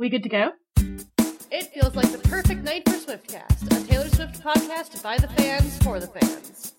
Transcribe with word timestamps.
We 0.00 0.08
good 0.08 0.22
to 0.22 0.30
go? 0.30 0.52
It 1.50 1.74
feels 1.74 1.94
like 1.94 2.10
the 2.10 2.26
perfect 2.26 2.62
night 2.62 2.88
for 2.88 2.94
Swiftcast, 2.94 3.66
a 3.66 3.86
Taylor 3.86 4.08
Swift 4.08 4.42
podcast 4.42 5.02
by 5.02 5.18
the 5.18 5.28
fans 5.28 5.76
for 5.82 6.00
the 6.00 6.06
fans. 6.06 6.72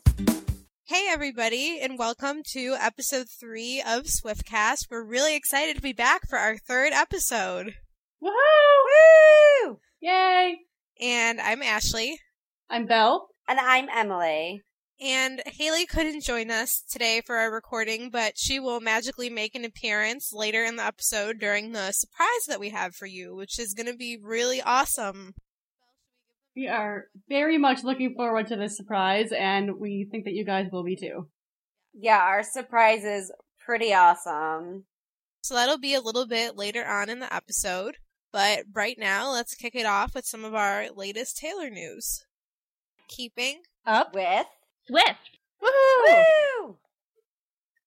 Hey, 0.86 1.06
everybody, 1.08 1.80
and 1.80 2.00
welcome 2.00 2.42
to 2.54 2.76
episode 2.80 3.28
three 3.30 3.80
of 3.80 4.06
Swiftcast. 4.06 4.88
We're 4.90 5.04
really 5.04 5.36
excited 5.36 5.76
to 5.76 5.84
be 5.84 5.94
back 5.94 6.28
for 6.28 6.40
our 6.40 6.58
third 6.58 6.94
episode. 6.94 7.76
Woohoo! 8.24 9.68
Woo! 9.68 9.80
Yay! 10.00 10.58
And 11.00 11.40
I'm 11.40 11.62
Ashley. 11.62 12.18
I'm 12.72 12.88
Belle. 12.88 13.28
And 13.48 13.60
I'm 13.60 13.88
Emily. 13.96 14.64
And 15.02 15.42
Haley 15.48 15.88
couldn't 15.88 16.22
join 16.22 16.52
us 16.52 16.84
today 16.88 17.22
for 17.26 17.38
our 17.38 17.52
recording, 17.52 18.12
but 18.12 18.38
she 18.38 18.60
will 18.60 18.80
magically 18.80 19.32
make 19.32 19.56
an 19.56 19.66
appearance 19.66 20.32
later 20.32 20.64
in 20.64 20.76
the 20.76 20.86
episode 20.86 21.40
during 21.40 21.72
the 21.72 21.92
surprise 21.92 22.46
that 22.48 22.60
we 22.60 22.70
have 22.70 22.94
for 22.94 23.08
you, 23.08 23.36
which 23.36 23.58
is 23.58 23.74
going 23.74 23.88
to 23.88 23.96
be 23.96 24.20
really 24.22 24.62
awesome. 24.62 25.34
We 26.56 26.68
are 26.68 27.06
very 27.28 27.58
much 27.58 27.84
looking 27.84 28.14
forward 28.14 28.48
to 28.48 28.56
this 28.56 28.78
surprise, 28.78 29.32
and 29.32 29.80
we 29.80 30.08
think 30.12 30.26
that 30.26 30.34
you 30.34 30.46
guys 30.46 30.68
will 30.72 30.84
be 30.84 30.96
too. 30.96 31.30
Yeah, 31.96 32.20
our 32.20 32.44
surprise 32.44 33.04
is 33.04 33.32
pretty 33.66 33.96
awesome. 33.96 34.86
So 35.42 35.56
that'll 35.56 35.80
be 35.80 35.96
a 35.96 36.02
little 36.02 36.28
bit 36.28 36.56
later 36.56 36.86
on 36.86 37.10
in 37.10 37.20
the 37.20 37.34
episode. 37.34 37.98
But 38.32 38.66
right 38.72 38.98
now, 39.00 39.32
let's 39.32 39.56
kick 39.56 39.74
it 39.74 39.88
off 39.88 40.14
with 40.14 40.28
some 40.28 40.46
of 40.46 40.54
our 40.54 40.90
latest 40.96 41.38
Taylor 41.38 41.72
news. 41.72 42.24
Keeping 43.08 43.64
Up 43.86 44.14
With 44.14 44.46
Swift. 44.88 45.38
Woohoo! 45.64 46.16
Woo! 46.68 46.78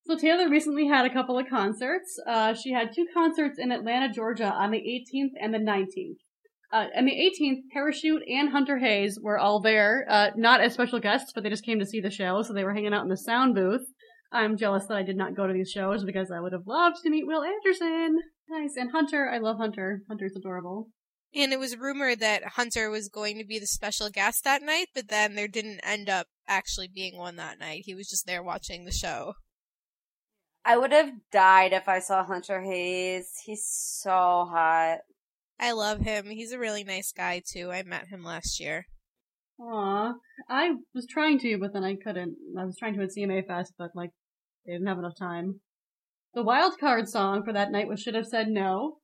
So 0.05 0.15
Taylor 0.15 0.49
recently 0.49 0.87
had 0.87 1.05
a 1.05 1.13
couple 1.13 1.37
of 1.39 1.49
concerts. 1.49 2.19
Uh, 2.27 2.53
she 2.53 2.71
had 2.71 2.93
two 2.93 3.07
concerts 3.13 3.57
in 3.57 3.71
Atlanta, 3.71 4.11
Georgia 4.13 4.51
on 4.51 4.71
the 4.71 4.77
18th 4.77 5.33
and 5.41 5.53
the 5.53 5.57
19th. 5.57 6.17
Uh, 6.71 6.87
on 6.95 7.05
the 7.05 7.11
18th, 7.11 7.61
Parachute 7.73 8.21
and 8.27 8.49
Hunter 8.49 8.77
Hayes 8.77 9.19
were 9.21 9.39
all 9.39 9.61
there, 9.61 10.05
uh, 10.09 10.29
not 10.35 10.61
as 10.61 10.73
special 10.73 10.99
guests, 10.99 11.31
but 11.33 11.43
they 11.43 11.49
just 11.49 11.65
came 11.65 11.79
to 11.79 11.85
see 11.85 12.01
the 12.01 12.11
show, 12.11 12.41
so 12.41 12.53
they 12.53 12.63
were 12.63 12.73
hanging 12.73 12.93
out 12.93 13.03
in 13.03 13.09
the 13.09 13.17
sound 13.17 13.55
booth. 13.55 13.85
I'm 14.31 14.57
jealous 14.57 14.85
that 14.87 14.97
I 14.97 15.03
did 15.03 15.15
not 15.15 15.35
go 15.35 15.47
to 15.47 15.53
these 15.53 15.71
shows 15.71 16.03
because 16.03 16.29
I 16.31 16.39
would 16.39 16.51
have 16.51 16.67
loved 16.67 16.97
to 17.03 17.09
meet 17.09 17.25
Will 17.25 17.43
Anderson. 17.43 18.19
Nice. 18.49 18.75
And 18.75 18.91
Hunter, 18.91 19.29
I 19.29 19.37
love 19.37 19.57
Hunter. 19.57 20.01
Hunter's 20.09 20.35
adorable. 20.35 20.89
And 21.35 21.51
it 21.51 21.59
was 21.59 21.75
rumored 21.75 22.21
that 22.21 22.53
Hunter 22.55 22.89
was 22.89 23.09
going 23.09 23.37
to 23.37 23.43
be 23.43 23.59
the 23.59 23.67
special 23.67 24.09
guest 24.09 24.45
that 24.45 24.61
night, 24.61 24.87
but 24.95 25.09
then 25.09 25.35
there 25.35 25.49
didn't 25.49 25.81
end 25.83 26.09
up 26.09 26.27
actually 26.47 26.87
being 26.87 27.17
one 27.17 27.35
that 27.35 27.59
night. 27.59 27.83
He 27.85 27.93
was 27.93 28.07
just 28.07 28.25
there 28.25 28.41
watching 28.41 28.85
the 28.85 28.91
show. 28.91 29.33
I 30.63 30.77
would 30.77 30.93
have 30.93 31.11
died 31.31 31.73
if 31.73 31.89
I 31.89 31.99
saw 31.99 32.23
Hunter 32.23 32.61
Hayes. 32.61 33.29
He's 33.45 33.65
so 33.65 34.47
hot. 34.49 34.99
I 35.59 35.73
love 35.73 35.99
him. 35.99 36.25
He's 36.27 36.53
a 36.53 36.59
really 36.59 36.83
nice 36.83 37.11
guy 37.11 37.41
too. 37.45 37.71
I 37.71 37.83
met 37.83 38.07
him 38.07 38.23
last 38.23 38.59
year. 38.59 38.85
Aw. 39.59 40.13
I 40.49 40.69
was 40.93 41.05
trying 41.05 41.39
to, 41.39 41.57
but 41.57 41.73
then 41.73 41.83
I 41.83 41.95
couldn't. 41.95 42.35
I 42.57 42.65
was 42.65 42.77
trying 42.77 42.95
to 42.95 43.03
at 43.03 43.09
CMA 43.09 43.45
Fest, 43.45 43.73
but 43.77 43.91
like, 43.93 44.11
they 44.65 44.73
didn't 44.73 44.87
have 44.87 44.97
enough 44.97 45.17
time. 45.17 45.61
The 46.33 46.43
wild 46.43 46.77
card 46.79 47.07
song 47.07 47.43
for 47.45 47.53
that 47.53 47.71
night 47.71 47.87
was 47.87 48.01
Should 48.01 48.15
Have 48.15 48.27
Said 48.27 48.47
No. 48.47 48.97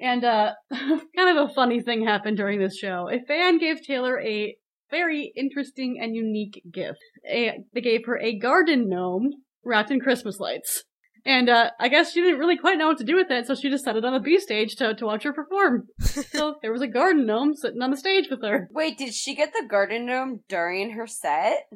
And, 0.00 0.24
uh, 0.24 0.52
kind 0.70 1.38
of 1.38 1.50
a 1.50 1.54
funny 1.54 1.80
thing 1.80 2.04
happened 2.04 2.36
during 2.36 2.60
this 2.60 2.76
show. 2.76 3.08
A 3.10 3.24
fan 3.26 3.58
gave 3.58 3.82
Taylor 3.82 4.20
a 4.20 4.56
very 4.90 5.32
interesting 5.36 5.98
and 6.00 6.14
unique 6.14 6.62
gift. 6.72 7.00
A, 7.28 7.58
they 7.74 7.80
gave 7.80 8.06
her 8.06 8.18
a 8.18 8.38
garden 8.38 8.88
gnome 8.88 9.30
wrapped 9.64 9.90
in 9.90 10.00
Christmas 10.00 10.38
lights. 10.38 10.84
And, 11.24 11.48
uh, 11.48 11.70
I 11.78 11.88
guess 11.88 12.12
she 12.12 12.22
didn't 12.22 12.38
really 12.38 12.56
quite 12.56 12.78
know 12.78 12.86
what 12.86 12.98
to 12.98 13.04
do 13.04 13.16
with 13.16 13.30
it, 13.30 13.46
so 13.46 13.54
she 13.54 13.68
just 13.68 13.84
set 13.84 13.96
it 13.96 14.04
on 14.04 14.12
the 14.14 14.20
B 14.20 14.38
stage 14.38 14.76
to, 14.76 14.94
to 14.94 15.04
watch 15.04 15.24
her 15.24 15.32
perform. 15.32 15.88
so 16.00 16.54
there 16.62 16.72
was 16.72 16.80
a 16.80 16.86
garden 16.86 17.26
gnome 17.26 17.54
sitting 17.54 17.82
on 17.82 17.90
the 17.90 17.96
stage 17.96 18.28
with 18.30 18.42
her. 18.42 18.68
Wait, 18.70 18.96
did 18.96 19.12
she 19.12 19.34
get 19.34 19.52
the 19.52 19.66
garden 19.68 20.06
gnome 20.06 20.40
during 20.48 20.92
her 20.92 21.06
set? 21.06 21.66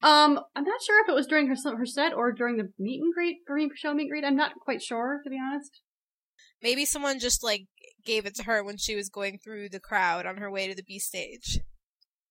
Um, 0.00 0.38
I'm 0.54 0.64
not 0.64 0.82
sure 0.82 1.02
if 1.02 1.08
it 1.08 1.14
was 1.14 1.26
during 1.26 1.48
her 1.48 1.56
her 1.76 1.86
set 1.86 2.12
or 2.14 2.30
during 2.30 2.56
the 2.56 2.70
meet 2.78 3.02
and 3.02 3.12
greet, 3.12 3.44
pre 3.46 3.68
show 3.74 3.94
meet 3.94 4.02
and 4.02 4.10
greet. 4.10 4.24
I'm 4.24 4.36
not 4.36 4.52
quite 4.60 4.80
sure, 4.80 5.20
to 5.24 5.30
be 5.30 5.38
honest. 5.40 5.80
Maybe 6.62 6.84
someone 6.84 7.18
just 7.18 7.44
like 7.44 7.66
gave 8.04 8.26
it 8.26 8.34
to 8.36 8.44
her 8.44 8.64
when 8.64 8.76
she 8.76 8.94
was 8.96 9.08
going 9.08 9.38
through 9.38 9.68
the 9.68 9.80
crowd 9.80 10.26
on 10.26 10.36
her 10.38 10.50
way 10.50 10.68
to 10.68 10.74
the 10.74 10.82
B 10.82 10.98
stage. 10.98 11.60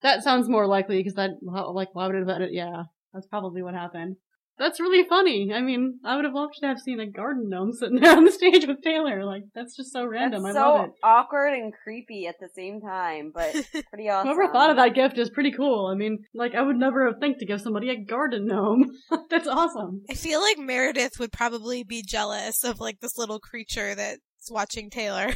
That 0.01 0.23
sounds 0.23 0.47
more 0.49 0.67
likely 0.67 0.97
because 0.97 1.15
that, 1.15 1.31
like, 1.41 1.93
why 1.93 2.07
would 2.07 2.15
it? 2.15 2.53
Yeah, 2.53 2.83
that's 3.13 3.27
probably 3.27 3.61
what 3.61 3.73
happened. 3.73 4.17
That's 4.59 4.79
really 4.79 5.07
funny. 5.07 5.51
I 5.53 5.61
mean, 5.61 5.99
I 6.03 6.15
would 6.15 6.25
have 6.25 6.33
loved 6.33 6.55
to 6.61 6.67
have 6.67 6.79
seen 6.79 6.99
a 6.99 7.05
garden 7.05 7.47
gnome 7.49 7.71
sitting 7.73 7.99
there 8.01 8.15
on 8.15 8.23
the 8.23 8.31
stage 8.31 8.65
with 8.65 8.81
Taylor. 8.83 9.23
Like, 9.23 9.43
that's 9.53 9.75
just 9.75 9.93
so 9.93 10.05
random. 10.05 10.43
That's 10.43 10.57
I 10.57 10.59
so 10.59 10.73
love 10.73 10.85
it. 10.85 10.91
awkward 11.03 11.53
and 11.53 11.73
creepy 11.83 12.25
at 12.27 12.35
the 12.39 12.49
same 12.55 12.81
time, 12.81 13.31
but 13.33 13.53
pretty 13.89 14.09
awesome. 14.09 14.27
Whoever 14.27 14.51
thought 14.51 14.71
of 14.71 14.77
that 14.77 14.95
gift 14.95 15.17
is 15.19 15.29
pretty 15.29 15.51
cool. 15.51 15.87
I 15.87 15.95
mean, 15.95 16.19
like, 16.33 16.55
I 16.55 16.61
would 16.61 16.77
never 16.77 17.05
have 17.05 17.19
think 17.19 17.37
to 17.39 17.45
give 17.45 17.61
somebody 17.61 17.89
a 17.89 18.03
garden 18.03 18.47
gnome. 18.47 18.89
that's 19.29 19.47
awesome. 19.47 20.01
I 20.09 20.15
feel 20.15 20.41
like 20.41 20.57
Meredith 20.57 21.19
would 21.19 21.31
probably 21.31 21.83
be 21.83 22.01
jealous 22.01 22.63
of 22.63 22.79
like 22.79 22.99
this 22.99 23.17
little 23.17 23.39
creature 23.39 23.93
that's 23.93 24.21
watching 24.49 24.89
Taylor. 24.89 25.33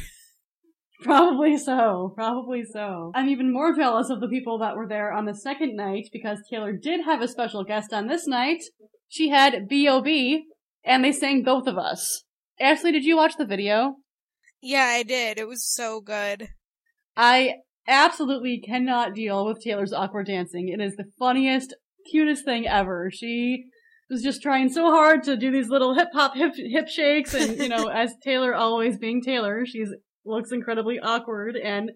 Probably 1.02 1.58
so. 1.58 2.12
Probably 2.14 2.62
so. 2.64 3.10
I'm 3.14 3.28
even 3.28 3.52
more 3.52 3.74
jealous 3.74 4.08
of 4.10 4.20
the 4.20 4.28
people 4.28 4.58
that 4.58 4.76
were 4.76 4.86
there 4.86 5.12
on 5.12 5.24
the 5.26 5.34
second 5.34 5.74
night 5.74 6.08
because 6.12 6.38
Taylor 6.48 6.72
did 6.72 7.00
have 7.04 7.20
a 7.20 7.28
special 7.28 7.64
guest 7.64 7.92
on 7.92 8.06
this 8.06 8.26
night. 8.26 8.62
She 9.12 9.28
had 9.28 9.68
B.O.B. 9.68 10.46
and 10.84 11.04
they 11.04 11.12
sang 11.12 11.42
both 11.42 11.66
of 11.66 11.76
us. 11.76 12.24
Ashley, 12.58 12.92
did 12.92 13.04
you 13.04 13.14
watch 13.14 13.36
the 13.36 13.44
video? 13.44 13.96
Yeah, 14.62 14.86
I 14.86 15.02
did. 15.02 15.38
It 15.38 15.46
was 15.46 15.70
so 15.70 16.00
good. 16.00 16.48
I 17.14 17.56
absolutely 17.86 18.58
cannot 18.58 19.14
deal 19.14 19.44
with 19.44 19.62
Taylor's 19.62 19.92
awkward 19.92 20.28
dancing. 20.28 20.70
It 20.70 20.80
is 20.82 20.96
the 20.96 21.10
funniest, 21.18 21.74
cutest 22.10 22.46
thing 22.46 22.66
ever. 22.66 23.10
She 23.12 23.64
was 24.08 24.22
just 24.22 24.40
trying 24.40 24.70
so 24.70 24.90
hard 24.90 25.24
to 25.24 25.36
do 25.36 25.50
these 25.50 25.68
little 25.68 25.94
hip 25.94 26.08
hop 26.14 26.34
hip 26.34 26.54
hip 26.56 26.88
shakes 26.88 27.34
and 27.34 27.58
you 27.58 27.68
know, 27.68 27.88
as 27.94 28.14
Taylor 28.24 28.54
always 28.54 28.96
being 28.96 29.20
Taylor, 29.20 29.66
she's 29.66 29.90
looks 30.24 30.52
incredibly 30.52 30.98
awkward 30.98 31.56
and 31.56 31.90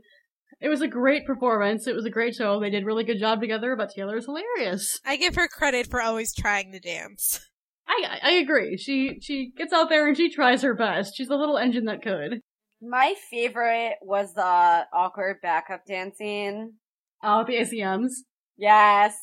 it 0.60 0.68
was 0.68 0.80
a 0.80 0.88
great 0.88 1.26
performance. 1.26 1.86
It 1.86 1.94
was 1.94 2.06
a 2.06 2.10
great 2.10 2.34
show. 2.34 2.60
They 2.60 2.70
did 2.70 2.82
a 2.82 2.86
really 2.86 3.04
good 3.04 3.18
job 3.18 3.40
together, 3.40 3.76
but 3.76 3.90
Taylor 3.90 4.16
is 4.16 4.26
hilarious. 4.26 4.98
I 5.04 5.16
give 5.16 5.34
her 5.34 5.48
credit 5.48 5.86
for 5.88 6.00
always 6.00 6.34
trying 6.34 6.72
to 6.72 6.80
dance. 6.80 7.40
I 7.88 8.18
I 8.22 8.30
agree. 8.32 8.76
She 8.76 9.18
she 9.20 9.52
gets 9.56 9.72
out 9.72 9.88
there 9.88 10.08
and 10.08 10.16
she 10.16 10.30
tries 10.30 10.62
her 10.62 10.74
best. 10.74 11.14
She's 11.16 11.28
a 11.28 11.36
little 11.36 11.58
engine 11.58 11.84
that 11.84 12.02
could. 12.02 12.40
My 12.82 13.14
favorite 13.30 13.94
was 14.02 14.34
the 14.34 14.86
awkward 14.92 15.36
backup 15.42 15.86
dancing. 15.86 16.74
Oh, 17.22 17.44
the 17.44 17.54
ACMs. 17.54 18.10
Yes. 18.56 19.14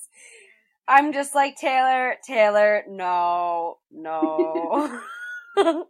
I'm 0.88 1.13
just 1.13 1.33
like, 1.33 1.55
Taylor, 1.55 2.16
Taylor, 2.27 2.83
no, 2.89 3.77
no. 3.91 4.99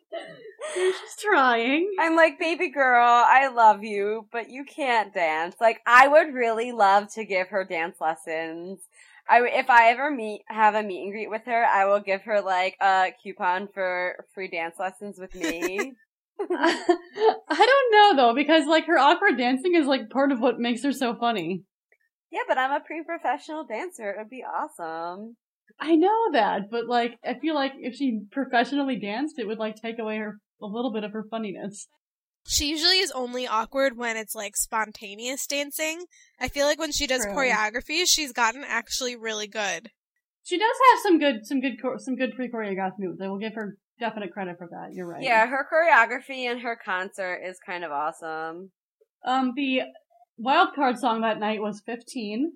She's 0.75 1.15
trying. 1.19 1.89
I'm 1.99 2.15
like, 2.15 2.39
baby 2.39 2.69
girl, 2.69 3.05
I 3.05 3.47
love 3.47 3.83
you, 3.83 4.27
but 4.31 4.49
you 4.49 4.63
can't 4.65 5.13
dance. 5.13 5.55
Like, 5.59 5.81
I 5.85 6.07
would 6.07 6.33
really 6.33 6.71
love 6.71 7.11
to 7.13 7.25
give 7.25 7.49
her 7.49 7.63
dance 7.63 7.97
lessons. 7.99 8.79
I, 9.27 9.41
if 9.43 9.69
I 9.69 9.91
ever 9.91 10.11
meet, 10.11 10.43
have 10.47 10.75
a 10.75 10.83
meet 10.83 11.03
and 11.03 11.11
greet 11.11 11.29
with 11.29 11.43
her, 11.45 11.65
I 11.65 11.85
will 11.85 12.01
give 12.01 12.23
her 12.23 12.41
like 12.41 12.75
a 12.81 13.13
coupon 13.21 13.69
for 13.73 14.25
free 14.33 14.49
dance 14.49 14.75
lessons 14.79 15.17
with 15.17 15.33
me. 15.35 15.93
I 16.39 16.85
don't 17.47 17.91
know 17.91 18.15
though, 18.15 18.35
because 18.35 18.65
like 18.65 18.85
her 18.87 18.97
awkward 18.97 19.37
dancing 19.37 19.75
is 19.75 19.85
like 19.85 20.09
part 20.09 20.31
of 20.31 20.39
what 20.39 20.59
makes 20.59 20.83
her 20.83 20.91
so 20.91 21.15
funny. 21.15 21.63
yeah, 22.31 22.41
but 22.47 22.57
I'm 22.57 22.71
a 22.71 22.79
pre-professional 22.81 23.65
dancer. 23.65 24.09
It 24.09 24.17
would 24.17 24.29
be 24.29 24.43
awesome. 24.43 25.37
I 25.79 25.95
know 25.95 26.31
that, 26.33 26.69
but 26.71 26.87
like 26.87 27.17
I 27.25 27.35
feel 27.39 27.55
like 27.55 27.73
if 27.77 27.95
she 27.95 28.21
professionally 28.31 28.97
danced, 28.97 29.39
it 29.39 29.47
would 29.47 29.57
like 29.57 29.75
take 29.75 29.99
away 29.99 30.17
her 30.17 30.39
a 30.61 30.65
little 30.65 30.93
bit 30.93 31.03
of 31.03 31.11
her 31.11 31.25
funniness. 31.29 31.87
She 32.45 32.69
usually 32.69 32.99
is 32.99 33.11
only 33.11 33.47
awkward 33.47 33.97
when 33.97 34.17
it's 34.17 34.35
like 34.35 34.57
spontaneous 34.57 35.47
dancing. 35.47 36.05
I 36.39 36.49
feel 36.49 36.65
like 36.65 36.79
when 36.79 36.91
she 36.91 37.07
does 37.07 37.23
True. 37.23 37.33
choreography, 37.33 38.03
she's 38.05 38.33
gotten 38.33 38.63
actually 38.65 39.15
really 39.15 39.47
good. 39.47 39.89
She 40.43 40.57
does 40.57 40.75
have 40.91 40.99
some 41.03 41.19
good, 41.19 41.45
some 41.45 41.61
good, 41.61 41.81
chor- 41.81 41.99
some 41.99 42.17
good 42.17 42.33
pre-choreographed 42.35 42.99
moves. 42.99 43.21
I 43.21 43.29
will 43.29 43.37
give 43.37 43.53
her 43.55 43.77
definite 43.97 44.33
credit 44.33 44.57
for 44.57 44.67
that. 44.71 44.89
You're 44.93 45.07
right. 45.07 45.23
Yeah, 45.23 45.47
her 45.47 45.65
choreography 45.71 46.43
and 46.51 46.61
her 46.61 46.77
concert 46.83 47.39
is 47.45 47.57
kind 47.65 47.85
of 47.85 47.91
awesome. 47.91 48.71
Um, 49.25 49.53
the 49.55 49.83
wild 50.37 50.69
card 50.75 50.99
song 50.99 51.21
that 51.21 51.39
night 51.39 51.61
was 51.61 51.81
15. 51.85 52.51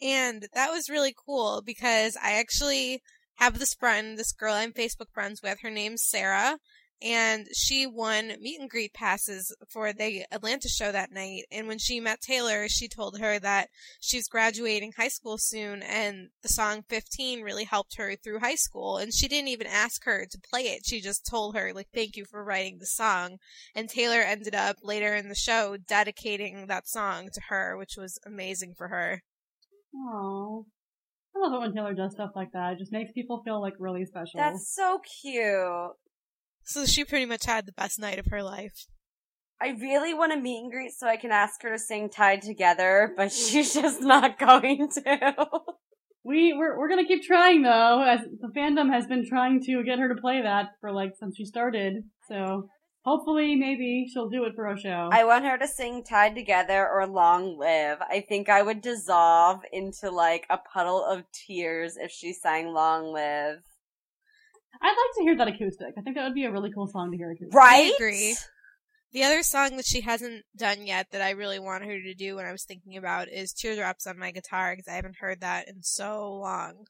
And 0.00 0.48
that 0.54 0.70
was 0.70 0.90
really 0.90 1.14
cool 1.26 1.62
because 1.64 2.16
I 2.22 2.32
actually 2.32 3.02
have 3.36 3.58
this 3.58 3.74
friend, 3.74 4.18
this 4.18 4.32
girl 4.32 4.54
I'm 4.54 4.72
Facebook 4.72 5.10
friends 5.12 5.42
with. 5.42 5.60
Her 5.60 5.70
name's 5.70 6.02
Sarah. 6.04 6.58
and 7.02 7.46
she 7.54 7.86
won 7.86 8.32
meet 8.40 8.58
and 8.58 8.70
greet 8.70 8.94
passes 8.94 9.54
for 9.68 9.92
the 9.92 10.24
Atlanta 10.32 10.68
show 10.68 10.90
that 10.92 11.12
night. 11.12 11.44
And 11.52 11.68
when 11.68 11.78
she 11.78 12.00
met 12.00 12.20
Taylor, 12.22 12.68
she 12.68 12.88
told 12.88 13.18
her 13.18 13.38
that 13.38 13.68
she's 14.00 14.28
graduating 14.28 14.92
high 14.96 15.08
school 15.08 15.36
soon, 15.38 15.82
and 15.82 16.30
the 16.42 16.48
song 16.48 16.84
15 16.88 17.42
really 17.42 17.64
helped 17.64 17.96
her 17.98 18.16
through 18.16 18.40
high 18.40 18.54
school. 18.54 18.96
And 18.96 19.12
she 19.12 19.28
didn't 19.28 19.48
even 19.48 19.66
ask 19.66 20.04
her 20.04 20.26
to 20.30 20.40
play 20.50 20.62
it. 20.62 20.86
She 20.86 21.00
just 21.00 21.26
told 21.26 21.54
her, 21.54 21.72
like, 21.74 21.88
thank 21.92 22.16
you 22.16 22.24
for 22.24 22.42
writing 22.42 22.78
the 22.78 22.86
song. 22.86 23.38
And 23.74 23.88
Taylor 23.90 24.20
ended 24.20 24.54
up 24.54 24.76
later 24.82 25.14
in 25.14 25.28
the 25.28 25.34
show 25.34 25.76
dedicating 25.76 26.66
that 26.66 26.88
song 26.88 27.28
to 27.34 27.40
her, 27.48 27.76
which 27.76 27.96
was 27.98 28.18
amazing 28.24 28.74
for 28.74 28.88
her. 28.88 29.22
Oh, 29.96 30.66
I 31.34 31.38
love 31.38 31.52
it 31.54 31.60
when 31.60 31.74
Taylor 31.74 31.94
does 31.94 32.12
stuff 32.12 32.30
like 32.34 32.52
that. 32.52 32.74
It 32.74 32.78
just 32.78 32.92
makes 32.92 33.12
people 33.12 33.42
feel 33.44 33.60
like 33.60 33.74
really 33.78 34.04
special. 34.04 34.38
That's 34.38 34.74
so 34.74 35.00
cute. 35.22 35.92
So 36.64 36.84
she 36.84 37.04
pretty 37.04 37.26
much 37.26 37.46
had 37.46 37.66
the 37.66 37.72
best 37.72 37.98
night 37.98 38.18
of 38.18 38.26
her 38.26 38.42
life. 38.42 38.86
I 39.60 39.68
really 39.68 40.12
want 40.12 40.32
to 40.32 40.38
meet 40.38 40.60
and 40.60 40.70
greet 40.70 40.92
so 40.92 41.06
I 41.06 41.16
can 41.16 41.30
ask 41.30 41.62
her 41.62 41.70
to 41.72 41.78
sing 41.78 42.10
Tied 42.10 42.42
Together, 42.42 43.12
but 43.16 43.32
she's 43.32 43.72
just 43.72 44.02
not 44.02 44.38
going 44.38 44.88
to. 44.94 45.46
We 46.24 46.52
we're 46.52 46.76
we're 46.76 46.88
gonna 46.88 47.06
keep 47.06 47.22
trying 47.22 47.62
though, 47.62 48.02
as 48.02 48.20
the 48.40 48.48
fandom 48.48 48.92
has 48.92 49.06
been 49.06 49.24
trying 49.26 49.62
to 49.62 49.84
get 49.84 50.00
her 50.00 50.12
to 50.12 50.20
play 50.20 50.42
that 50.42 50.70
for 50.80 50.92
like 50.92 51.12
since 51.18 51.36
she 51.36 51.44
started. 51.44 52.02
So 52.28 52.68
hopefully, 53.06 53.54
maybe 53.54 54.06
she'll 54.12 54.28
do 54.28 54.44
it 54.44 54.54
for 54.54 54.66
a 54.66 54.78
show. 54.78 55.08
I 55.12 55.24
want 55.24 55.44
her 55.44 55.56
to 55.56 55.68
sing 55.68 56.02
Tied 56.02 56.34
Together 56.34 56.86
or 56.88 57.06
Long 57.06 57.56
Live. 57.56 57.98
I 58.00 58.20
think 58.20 58.48
I 58.48 58.62
would 58.62 58.82
dissolve 58.82 59.60
into 59.72 60.10
like 60.10 60.44
a 60.50 60.58
puddle 60.58 61.04
of 61.04 61.24
tears 61.32 61.96
if 61.96 62.10
she 62.10 62.32
sang 62.32 62.72
Long 62.72 63.12
Live. 63.12 63.62
I'd 64.82 64.88
like 64.88 65.16
to 65.16 65.22
hear 65.22 65.36
that 65.36 65.48
acoustic. 65.48 65.94
I 65.96 66.02
think 66.02 66.16
that 66.16 66.24
would 66.24 66.34
be 66.34 66.44
a 66.44 66.52
really 66.52 66.70
cool 66.74 66.86
song 66.86 67.10
to 67.12 67.16
hear 67.16 67.30
acoustic. 67.30 67.54
Right? 67.54 67.92
I 67.92 67.94
agree. 67.94 68.36
The 69.12 69.22
other 69.22 69.42
song 69.42 69.76
that 69.76 69.86
she 69.86 70.02
hasn't 70.02 70.44
done 70.54 70.86
yet 70.86 71.06
that 71.12 71.22
I 71.22 71.30
really 71.30 71.58
want 71.58 71.84
her 71.84 72.02
to 72.02 72.14
do 72.14 72.36
when 72.36 72.44
I 72.44 72.52
was 72.52 72.64
thinking 72.64 72.96
about 72.98 73.28
is 73.28 73.52
Teardrops 73.52 74.06
on 74.06 74.18
My 74.18 74.32
Guitar 74.32 74.72
because 74.72 74.88
I 74.88 74.96
haven't 74.96 75.16
heard 75.20 75.40
that 75.40 75.68
in 75.68 75.82
so 75.82 76.34
long. 76.34 76.86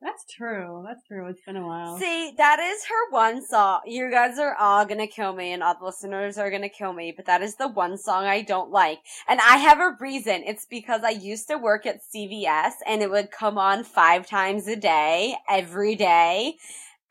That's 0.00 0.24
true. 0.32 0.84
That's 0.86 1.02
true. 1.08 1.26
It's 1.26 1.40
been 1.44 1.56
a 1.56 1.66
while. 1.66 1.98
See, 1.98 2.32
that 2.38 2.60
is 2.60 2.84
her 2.84 3.10
one 3.10 3.44
song. 3.44 3.80
You 3.84 4.08
guys 4.10 4.38
are 4.38 4.54
all 4.54 4.84
gonna 4.84 5.08
kill 5.08 5.32
me 5.32 5.52
and 5.52 5.60
all 5.62 5.76
the 5.76 5.86
listeners 5.86 6.38
are 6.38 6.50
gonna 6.50 6.68
kill 6.68 6.92
me, 6.92 7.12
but 7.14 7.26
that 7.26 7.42
is 7.42 7.56
the 7.56 7.66
one 7.66 7.98
song 7.98 8.24
I 8.24 8.42
don't 8.42 8.70
like. 8.70 9.00
And 9.26 9.40
I 9.40 9.56
have 9.56 9.80
a 9.80 9.96
reason. 9.98 10.44
It's 10.46 10.66
because 10.66 11.02
I 11.02 11.10
used 11.10 11.48
to 11.48 11.58
work 11.58 11.84
at 11.84 12.00
CVS 12.14 12.74
and 12.86 13.02
it 13.02 13.10
would 13.10 13.32
come 13.32 13.58
on 13.58 13.82
five 13.82 14.28
times 14.28 14.68
a 14.68 14.76
day, 14.76 15.36
every 15.48 15.96
day. 15.96 16.54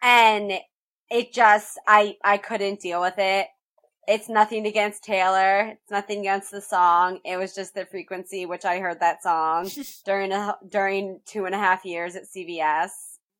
And 0.01 0.53
it 1.11 1.33
just, 1.33 1.77
I, 1.87 2.15
I 2.23 2.37
couldn't 2.37 2.79
deal 2.79 3.01
with 3.01 3.15
it. 3.17 3.47
It's 4.07 4.29
nothing 4.29 4.65
against 4.65 5.03
Taylor. 5.03 5.73
It's 5.73 5.91
nothing 5.91 6.21
against 6.21 6.49
the 6.49 6.61
song. 6.61 7.19
It 7.25 7.35
was 7.35 7.53
just 7.53 7.75
the 7.75 7.85
frequency 7.85 8.45
which 8.45 8.63
I 8.63 8.79
heard 8.79 9.01
that 9.01 9.21
song 9.21 9.69
during 10.05 10.31
a, 10.31 10.57
during 10.67 11.19
two 11.25 11.45
and 11.45 11.53
a 11.53 11.57
half 11.57 11.83
years 11.83 12.15
at 12.15 12.23
CVS. 12.23 12.89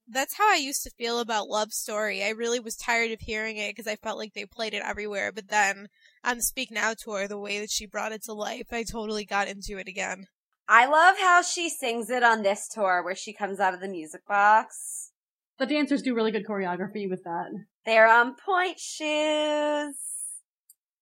That's 0.10 0.38
how 0.38 0.52
I 0.52 0.58
used 0.58 0.84
to 0.84 0.90
feel 0.90 1.20
about 1.20 1.48
Love 1.48 1.72
Story. 1.72 2.24
I 2.24 2.30
really 2.30 2.60
was 2.60 2.76
tired 2.76 3.12
of 3.12 3.22
hearing 3.22 3.58
it 3.58 3.76
because 3.76 3.88
I 3.88 3.96
felt 3.96 4.18
like 4.18 4.34
they 4.34 4.46
played 4.46 4.74
it 4.74 4.84
everywhere. 4.84 5.32
But 5.32 5.48
then 5.48 5.88
on 6.24 6.38
the 6.38 6.44
Speak 6.44 6.70
Now 6.70 6.94
tour, 6.94 7.28
the 7.28 7.40
way 7.40 7.60
that 7.60 7.72
she 7.72 7.86
brought 7.86 8.12
it 8.12 8.24
to 8.24 8.34
life, 8.34 8.68
I 8.72 8.84
totally 8.84 9.26
got 9.26 9.48
into 9.48 9.78
it 9.78 9.88
again. 9.88 10.28
I 10.68 10.86
love 10.86 11.18
how 11.18 11.42
she 11.42 11.70
sings 11.70 12.10
it 12.10 12.24
on 12.24 12.44
this 12.44 12.68
tour 12.68 13.02
where 13.04 13.16
she 13.16 13.32
comes 13.32 13.62
out 13.62 13.74
of 13.74 13.80
the 13.80 13.88
music 13.88 14.26
box. 14.28 15.12
The 15.60 15.66
dancers 15.66 16.02
do 16.02 16.14
really 16.14 16.32
good 16.32 16.46
choreography 16.46 17.10
with 17.10 17.24
that. 17.24 17.52
They're 17.86 18.08
on 18.08 18.36
point 18.36 18.80
shoes. 18.80 19.96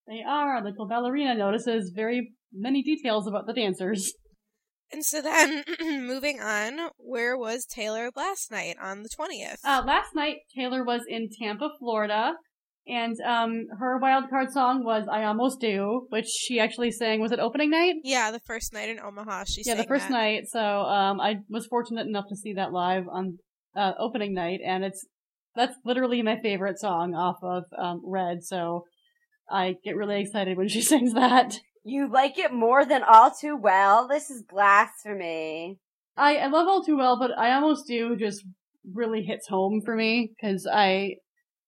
They 0.07 0.24
are. 0.28 0.63
Little 0.63 0.88
ballerina 0.88 1.36
notices 1.36 1.92
very 1.96 2.31
many 2.54 2.84
details 2.84 3.28
about 3.28 3.48
the 3.48 3.54
dancers. 3.54 4.13
And 4.92 5.04
so 5.04 5.22
then, 5.22 5.63
moving 5.81 6.40
on, 6.40 6.90
where 6.98 7.36
was 7.36 7.66
Taylor 7.66 8.12
last 8.16 8.52
night 8.52 8.78
on 8.80 9.02
the 9.02 9.10
20th? 9.10 9.57
Uh, 9.63 9.84
last 9.86 10.13
night, 10.13 10.38
Taylor 10.56 10.84
was 10.84 11.02
in 11.07 11.30
Tampa, 11.40 11.69
Florida, 11.80 12.34
and 12.88 13.19
um, 13.22 13.66
her 13.80 13.98
wild 13.98 14.30
card 14.30 14.52
song 14.52 14.84
was 14.86 15.07
"I 15.12 15.24
Almost 15.24 15.60
Do," 15.60 16.06
which 16.10 16.28
she 16.28 16.60
actually 16.60 16.92
sang. 16.92 17.19
Was 17.19 17.31
it 17.31 17.40
opening 17.40 17.72
night? 17.72 17.96
yeah, 18.04 18.30
the 18.30 18.40
first 18.40 18.74
night 18.74 18.90
in 18.90 19.00
Omaha, 19.00 19.46
she 19.46 19.63
yeah, 19.66 19.74
the 19.74 19.86
first 19.86 20.10
that. 20.10 20.13
night. 20.13 20.44
So 20.48 20.60
um, 20.60 21.19
I 21.19 21.38
was 21.50 21.66
fortunate 21.66 22.06
enough 22.06 22.25
to 22.30 22.36
see 22.36 22.54
that 22.54 22.72
live 22.72 23.06
on 23.12 23.40
uh, 23.75 23.94
opening 24.00 24.36
night, 24.36 24.60
and 24.63 24.86
it's 24.86 25.04
that's 25.56 25.75
literally 25.84 26.22
my 26.22 26.38
favorite 26.42 26.80
song 26.80 27.16
off 27.16 27.38
of 27.42 27.63
um, 27.78 28.02
Red. 28.06 28.44
So 28.44 28.84
I 29.50 29.75
get 29.83 29.95
really 29.95 30.21
excited 30.21 30.57
when 30.57 30.68
she 30.68 30.81
sings 30.81 31.13
that. 31.13 31.59
You 31.83 32.12
like 32.12 32.38
it 32.39 32.51
more 32.51 32.83
than 32.83 33.03
All 33.03 33.31
Too 33.31 33.56
Well? 33.56 34.07
This 34.07 34.30
is 34.30 34.44
blasphemy. 34.44 35.80
I, 36.18 36.38
I 36.38 36.47
love 36.47 36.68
all 36.68 36.83
too 36.83 36.97
well, 36.97 37.19
but 37.19 37.38
I 37.38 37.53
almost 37.53 37.88
do 37.88 38.15
just 38.15 38.44
really 38.94 39.24
hits 39.24 39.47
home 39.47 39.81
for 39.83 39.95
me 39.95 40.31
because 40.36 40.68
I 40.71 41.15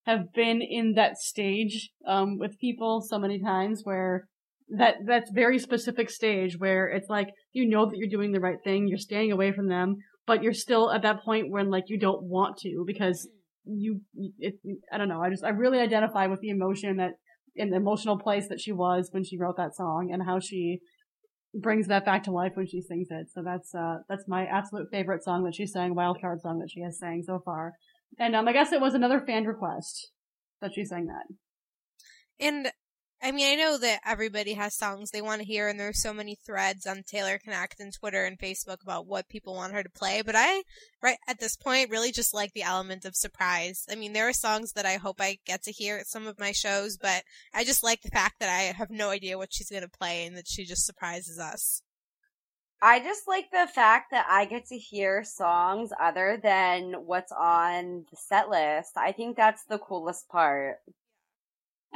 have 0.05 0.33
been 0.33 0.61
in 0.61 0.93
that 0.93 1.17
stage 1.17 1.89
um, 2.07 2.37
with 2.37 2.59
people 2.59 3.01
so 3.01 3.19
many 3.19 3.41
times 3.41 3.81
where 3.83 4.27
that 4.69 4.95
that's 5.05 5.31
very 5.31 5.59
specific 5.59 6.09
stage 6.09 6.57
where 6.57 6.87
it's 6.87 7.09
like 7.09 7.29
you 7.53 7.67
know 7.69 7.85
that 7.85 7.97
you're 7.97 8.09
doing 8.09 8.31
the 8.31 8.39
right 8.39 8.57
thing, 8.63 8.87
you're 8.87 8.97
staying 8.97 9.31
away 9.31 9.51
from 9.51 9.67
them, 9.67 9.97
but 10.25 10.43
you're 10.43 10.53
still 10.53 10.91
at 10.91 11.01
that 11.01 11.23
point 11.23 11.49
when 11.49 11.69
like 11.69 11.85
you 11.87 11.99
don't 11.99 12.23
want 12.23 12.57
to 12.59 12.83
because 12.85 13.27
you 13.65 14.01
it 14.39 14.55
I 14.91 14.97
don't 14.97 15.09
know 15.09 15.21
I 15.21 15.29
just 15.29 15.43
I 15.43 15.49
really 15.49 15.79
identify 15.79 16.27
with 16.27 16.39
the 16.39 16.49
emotion 16.49 16.97
that 16.97 17.11
the 17.57 17.75
emotional 17.75 18.17
place 18.17 18.47
that 18.49 18.59
she 18.59 18.71
was 18.71 19.09
when 19.11 19.23
she 19.23 19.37
wrote 19.37 19.57
that 19.57 19.75
song 19.75 20.09
and 20.11 20.23
how 20.23 20.39
she 20.39 20.79
brings 21.53 21.87
that 21.87 22.05
back 22.05 22.23
to 22.23 22.31
life 22.31 22.51
when 22.55 22.67
she 22.67 22.81
sings 22.81 23.07
it. 23.09 23.27
So 23.33 23.41
that's 23.43 23.73
uh 23.73 23.97
that's 24.09 24.27
my 24.27 24.45
absolute 24.45 24.87
favorite 24.91 25.23
song 25.23 25.43
that 25.43 25.55
she 25.55 25.65
sang, 25.65 25.95
wild 25.95 26.19
card 26.21 26.41
song 26.41 26.59
that 26.59 26.69
she 26.71 26.81
has 26.81 26.99
sang 26.99 27.23
so 27.25 27.41
far. 27.43 27.73
And 28.19 28.35
um 28.35 28.47
I 28.47 28.53
guess 28.53 28.71
it 28.71 28.81
was 28.81 28.93
another 28.93 29.19
fan 29.19 29.45
request 29.45 30.11
that 30.61 30.73
she 30.73 30.85
sang 30.85 31.07
that. 31.07 31.25
And 32.39 32.71
I 33.21 33.31
mean, 33.31 33.51
I 33.51 33.55
know 33.55 33.77
that 33.79 34.01
everybody 34.05 34.53
has 34.53 34.75
songs 34.75 35.09
they 35.09 35.23
want 35.23 35.41
to 35.41 35.47
hear, 35.47 35.67
and 35.67 35.79
there's 35.79 36.01
so 36.01 36.13
many 36.13 36.35
threads 36.35 36.85
on 36.85 37.01
Taylor 37.01 37.39
Connect 37.39 37.79
and 37.79 37.91
Twitter 37.91 38.25
and 38.25 38.37
Facebook 38.37 38.83
about 38.83 39.07
what 39.07 39.27
people 39.27 39.55
want 39.55 39.73
her 39.73 39.81
to 39.81 39.89
play. 39.89 40.21
But 40.21 40.35
I, 40.37 40.61
right 41.01 41.17
at 41.27 41.39
this 41.39 41.55
point, 41.55 41.89
really 41.89 42.11
just 42.11 42.33
like 42.33 42.53
the 42.53 42.61
element 42.61 43.05
of 43.05 43.15
surprise. 43.15 43.85
I 43.89 43.95
mean, 43.95 44.13
there 44.13 44.29
are 44.29 44.33
songs 44.33 44.73
that 44.73 44.85
I 44.85 44.97
hope 44.97 45.15
I 45.19 45.39
get 45.45 45.63
to 45.63 45.71
hear 45.71 45.97
at 45.97 46.07
some 46.07 46.27
of 46.27 46.39
my 46.39 46.51
shows, 46.51 46.97
but 46.97 47.23
I 47.55 47.63
just 47.63 47.83
like 47.83 48.03
the 48.03 48.11
fact 48.11 48.35
that 48.39 48.49
I 48.49 48.73
have 48.73 48.91
no 48.91 49.09
idea 49.09 49.37
what 49.37 49.51
she's 49.51 49.71
going 49.71 49.81
to 49.81 49.89
play 49.89 50.25
and 50.27 50.37
that 50.37 50.47
she 50.47 50.63
just 50.63 50.85
surprises 50.85 51.39
us. 51.39 51.81
I 52.79 52.99
just 52.99 53.27
like 53.27 53.49
the 53.51 53.67
fact 53.73 54.11
that 54.11 54.27
I 54.29 54.45
get 54.45 54.67
to 54.67 54.77
hear 54.77 55.23
songs 55.23 55.89
other 55.99 56.39
than 56.41 56.93
what's 56.93 57.31
on 57.31 58.05
the 58.11 58.17
set 58.17 58.49
list. 58.49 58.91
I 58.95 59.11
think 59.11 59.35
that's 59.35 59.63
the 59.65 59.79
coolest 59.79 60.29
part. 60.29 60.77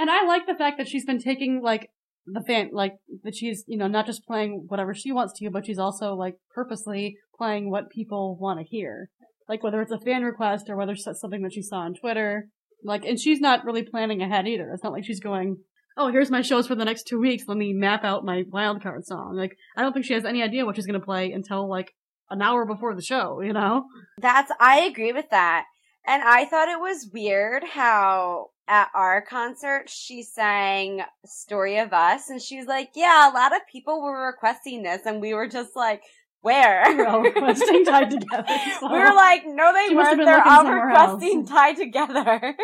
And 0.01 0.09
I 0.09 0.25
like 0.25 0.47
the 0.47 0.55
fact 0.55 0.79
that 0.79 0.87
she's 0.87 1.05
been 1.05 1.21
taking 1.21 1.61
like 1.61 1.91
the 2.25 2.41
fan 2.41 2.71
like 2.73 2.93
that 3.23 3.35
she's, 3.35 3.63
you 3.67 3.77
know, 3.77 3.85
not 3.85 4.07
just 4.07 4.25
playing 4.25 4.65
whatever 4.67 4.95
she 4.95 5.11
wants 5.11 5.37
to, 5.37 5.51
but 5.51 5.63
she's 5.63 5.77
also 5.77 6.15
like 6.15 6.37
purposely 6.55 7.17
playing 7.37 7.69
what 7.69 7.91
people 7.91 8.35
want 8.41 8.59
to 8.59 8.65
hear. 8.65 9.11
Like 9.47 9.61
whether 9.61 9.79
it's 9.79 9.91
a 9.91 9.99
fan 9.99 10.23
request 10.23 10.71
or 10.71 10.75
whether 10.75 10.93
it's 10.93 11.07
something 11.19 11.43
that 11.43 11.53
she 11.53 11.61
saw 11.61 11.81
on 11.81 11.93
Twitter. 11.93 12.47
Like 12.83 13.05
and 13.05 13.19
she's 13.19 13.39
not 13.39 13.63
really 13.63 13.83
planning 13.83 14.23
ahead 14.23 14.47
either. 14.47 14.71
It's 14.73 14.83
not 14.83 14.91
like 14.91 15.05
she's 15.05 15.19
going, 15.19 15.57
Oh, 15.95 16.11
here's 16.11 16.31
my 16.31 16.41
shows 16.41 16.65
for 16.65 16.73
the 16.73 16.85
next 16.85 17.03
two 17.03 17.19
weeks, 17.19 17.43
let 17.47 17.59
me 17.59 17.71
map 17.71 18.03
out 18.03 18.25
my 18.25 18.41
wildcard 18.51 19.03
song. 19.03 19.35
Like 19.35 19.55
I 19.77 19.83
don't 19.83 19.93
think 19.93 20.07
she 20.07 20.15
has 20.15 20.25
any 20.25 20.41
idea 20.41 20.65
what 20.65 20.77
she's 20.77 20.87
gonna 20.87 20.99
play 20.99 21.31
until 21.31 21.69
like 21.69 21.91
an 22.31 22.41
hour 22.41 22.65
before 22.65 22.95
the 22.95 23.03
show, 23.03 23.39
you 23.41 23.53
know? 23.53 23.83
That's, 24.19 24.51
I 24.59 24.79
agree 24.79 25.11
with 25.11 25.29
that. 25.29 25.65
And 26.07 26.23
I 26.23 26.45
thought 26.45 26.69
it 26.69 26.79
was 26.79 27.11
weird 27.13 27.63
how 27.63 28.47
at 28.71 28.87
our 28.95 29.21
concert 29.21 29.89
she 29.89 30.23
sang 30.23 31.01
Story 31.25 31.77
of 31.77 31.91
Us 31.91 32.29
and 32.29 32.41
she 32.41 32.57
was 32.57 32.67
like, 32.67 32.91
yeah, 32.95 33.29
a 33.29 33.33
lot 33.33 33.53
of 33.53 33.61
people 33.69 34.01
were 34.01 34.25
requesting 34.27 34.81
this 34.81 35.01
and 35.05 35.19
we 35.21 35.33
were 35.33 35.49
just 35.49 35.75
like, 35.75 36.01
where? 36.39 36.81
We 36.87 36.95
were 36.95 37.07
all 37.07 37.19
requesting 37.21 37.83
tied 37.83 38.09
together. 38.11 38.45
so- 38.79 38.91
We 38.91 38.97
were 38.97 39.13
like, 39.13 39.43
no, 39.45 39.73
they 39.73 39.89
She 39.89 39.93
must 39.93 40.09
have 40.11 40.17
weren't. 40.17 40.17
been 40.19 40.25
They're 40.25 40.47
all 40.47 40.65
requesting 40.87 41.39
else. 41.41 41.49
tied 41.49 41.75
together. 41.75 42.55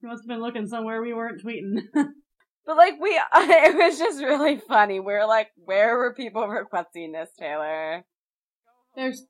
You 0.00 0.08
must 0.08 0.22
have 0.22 0.28
been 0.28 0.40
looking 0.40 0.68
somewhere 0.68 1.02
we 1.02 1.12
weren't 1.12 1.42
tweeting. 1.44 1.82
but 1.92 2.76
like 2.76 2.94
we, 3.00 3.08
it 3.34 3.74
was 3.76 3.98
just 3.98 4.22
really 4.22 4.58
funny. 4.68 5.00
We 5.00 5.12
were 5.12 5.26
like, 5.26 5.48
where 5.56 5.98
were 5.98 6.14
people 6.14 6.46
requesting 6.46 7.10
this, 7.12 7.30
Taylor? 7.36 8.04
There's 8.94 9.26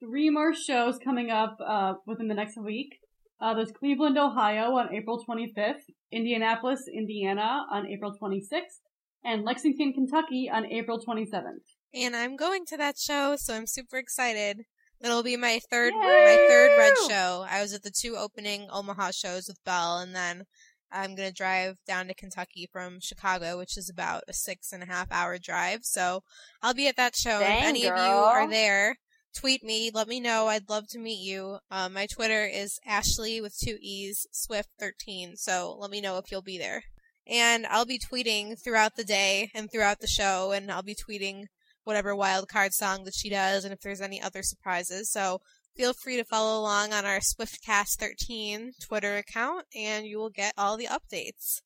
three 0.00 0.28
more 0.28 0.54
shows 0.54 0.98
coming 0.98 1.30
up 1.30 1.56
uh, 1.64 1.94
within 2.04 2.26
the 2.26 2.34
next 2.34 2.58
week. 2.58 2.96
Uh, 3.40 3.54
there's 3.54 3.72
Cleveland, 3.72 4.18
Ohio 4.18 4.76
on 4.76 4.94
April 4.94 5.24
25th, 5.26 5.82
Indianapolis, 6.12 6.86
Indiana 6.92 7.64
on 7.70 7.86
April 7.86 8.14
26th, 8.20 8.80
and 9.24 9.44
Lexington, 9.44 9.92
Kentucky 9.92 10.50
on 10.52 10.66
April 10.66 11.00
27th. 11.00 11.64
And 11.94 12.14
I'm 12.14 12.36
going 12.36 12.66
to 12.66 12.76
that 12.76 12.98
show, 12.98 13.36
so 13.36 13.54
I'm 13.54 13.66
super 13.66 13.96
excited. 13.96 14.64
It'll 15.00 15.22
be 15.22 15.36
my 15.36 15.60
third 15.70 15.94
Yay! 15.94 16.00
my 16.00 16.46
third 16.48 16.78
Red 16.78 16.92
show. 17.08 17.46
I 17.48 17.62
was 17.62 17.72
at 17.72 17.82
the 17.82 17.90
two 17.90 18.16
opening 18.16 18.68
Omaha 18.70 19.12
shows 19.12 19.48
with 19.48 19.64
Belle, 19.64 19.98
and 19.98 20.14
then 20.14 20.44
I'm 20.92 21.14
going 21.14 21.28
to 21.28 21.34
drive 21.34 21.78
down 21.86 22.08
to 22.08 22.14
Kentucky 22.14 22.68
from 22.70 23.00
Chicago, 23.00 23.56
which 23.56 23.78
is 23.78 23.88
about 23.88 24.24
a 24.28 24.34
six 24.34 24.72
and 24.72 24.82
a 24.82 24.86
half 24.86 25.10
hour 25.10 25.38
drive. 25.38 25.80
So 25.84 26.22
I'll 26.62 26.74
be 26.74 26.88
at 26.88 26.96
that 26.96 27.16
show. 27.16 27.40
Dang, 27.40 27.58
if 27.58 27.64
any 27.64 27.82
girl. 27.82 27.98
of 27.98 27.98
you 27.98 28.12
are 28.12 28.50
there, 28.50 28.96
tweet 29.34 29.62
me. 29.62 29.90
Let 29.92 30.08
me 30.08 30.20
know. 30.20 30.48
I'd 30.48 30.68
love 30.68 30.88
to 30.88 30.98
meet 30.98 31.20
you. 31.20 31.58
Um, 31.70 31.92
my 31.92 32.06
Twitter 32.06 32.44
is 32.44 32.78
Ashley 32.86 33.40
with 33.40 33.56
two 33.58 33.78
E's, 33.80 34.26
Swift13. 34.32 35.38
So 35.38 35.76
let 35.78 35.90
me 35.90 36.00
know 36.00 36.18
if 36.18 36.30
you'll 36.30 36.42
be 36.42 36.58
there. 36.58 36.82
And 37.26 37.66
I'll 37.66 37.86
be 37.86 37.98
tweeting 37.98 38.60
throughout 38.62 38.96
the 38.96 39.04
day 39.04 39.50
and 39.54 39.70
throughout 39.70 40.00
the 40.00 40.06
show, 40.06 40.52
and 40.52 40.70
I'll 40.70 40.82
be 40.82 40.96
tweeting 40.96 41.44
whatever 41.84 42.14
wild 42.14 42.48
card 42.48 42.72
song 42.72 43.04
that 43.04 43.14
she 43.14 43.30
does 43.30 43.64
and 43.64 43.72
if 43.72 43.80
there's 43.80 44.00
any 44.00 44.20
other 44.20 44.42
surprises. 44.42 45.10
So 45.10 45.40
feel 45.76 45.92
free 45.92 46.16
to 46.16 46.24
follow 46.24 46.60
along 46.60 46.92
on 46.92 47.04
our 47.04 47.18
SwiftCast13 47.20 48.72
Twitter 48.80 49.16
account 49.16 49.66
and 49.74 50.06
you 50.06 50.18
will 50.18 50.30
get 50.30 50.54
all 50.58 50.76
the 50.76 50.88
updates. 50.88 51.62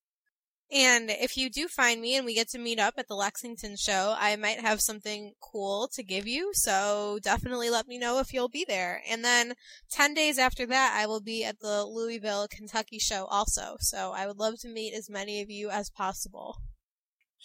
And 0.72 1.10
if 1.10 1.36
you 1.36 1.50
do 1.50 1.68
find 1.68 2.00
me 2.00 2.16
and 2.16 2.24
we 2.24 2.34
get 2.34 2.48
to 2.50 2.58
meet 2.58 2.80
up 2.80 2.94
at 2.96 3.06
the 3.06 3.14
Lexington 3.14 3.76
show, 3.76 4.16
I 4.18 4.34
might 4.36 4.60
have 4.60 4.80
something 4.80 5.34
cool 5.40 5.88
to 5.92 6.02
give 6.02 6.26
you, 6.26 6.52
so 6.54 7.18
definitely 7.22 7.70
let 7.70 7.86
me 7.86 7.98
know 7.98 8.18
if 8.18 8.32
you'll 8.32 8.48
be 8.48 8.64
there. 8.66 9.02
And 9.08 9.24
then 9.24 9.54
10 9.92 10.14
days 10.14 10.38
after 10.38 10.66
that, 10.66 10.96
I 10.98 11.06
will 11.06 11.20
be 11.20 11.44
at 11.44 11.60
the 11.60 11.84
Louisville, 11.84 12.48
Kentucky 12.48 12.98
show 12.98 13.26
also, 13.26 13.76
so 13.80 14.12
I 14.16 14.26
would 14.26 14.38
love 14.38 14.58
to 14.60 14.68
meet 14.68 14.94
as 14.94 15.10
many 15.10 15.42
of 15.42 15.50
you 15.50 15.70
as 15.70 15.90
possible. 15.90 16.56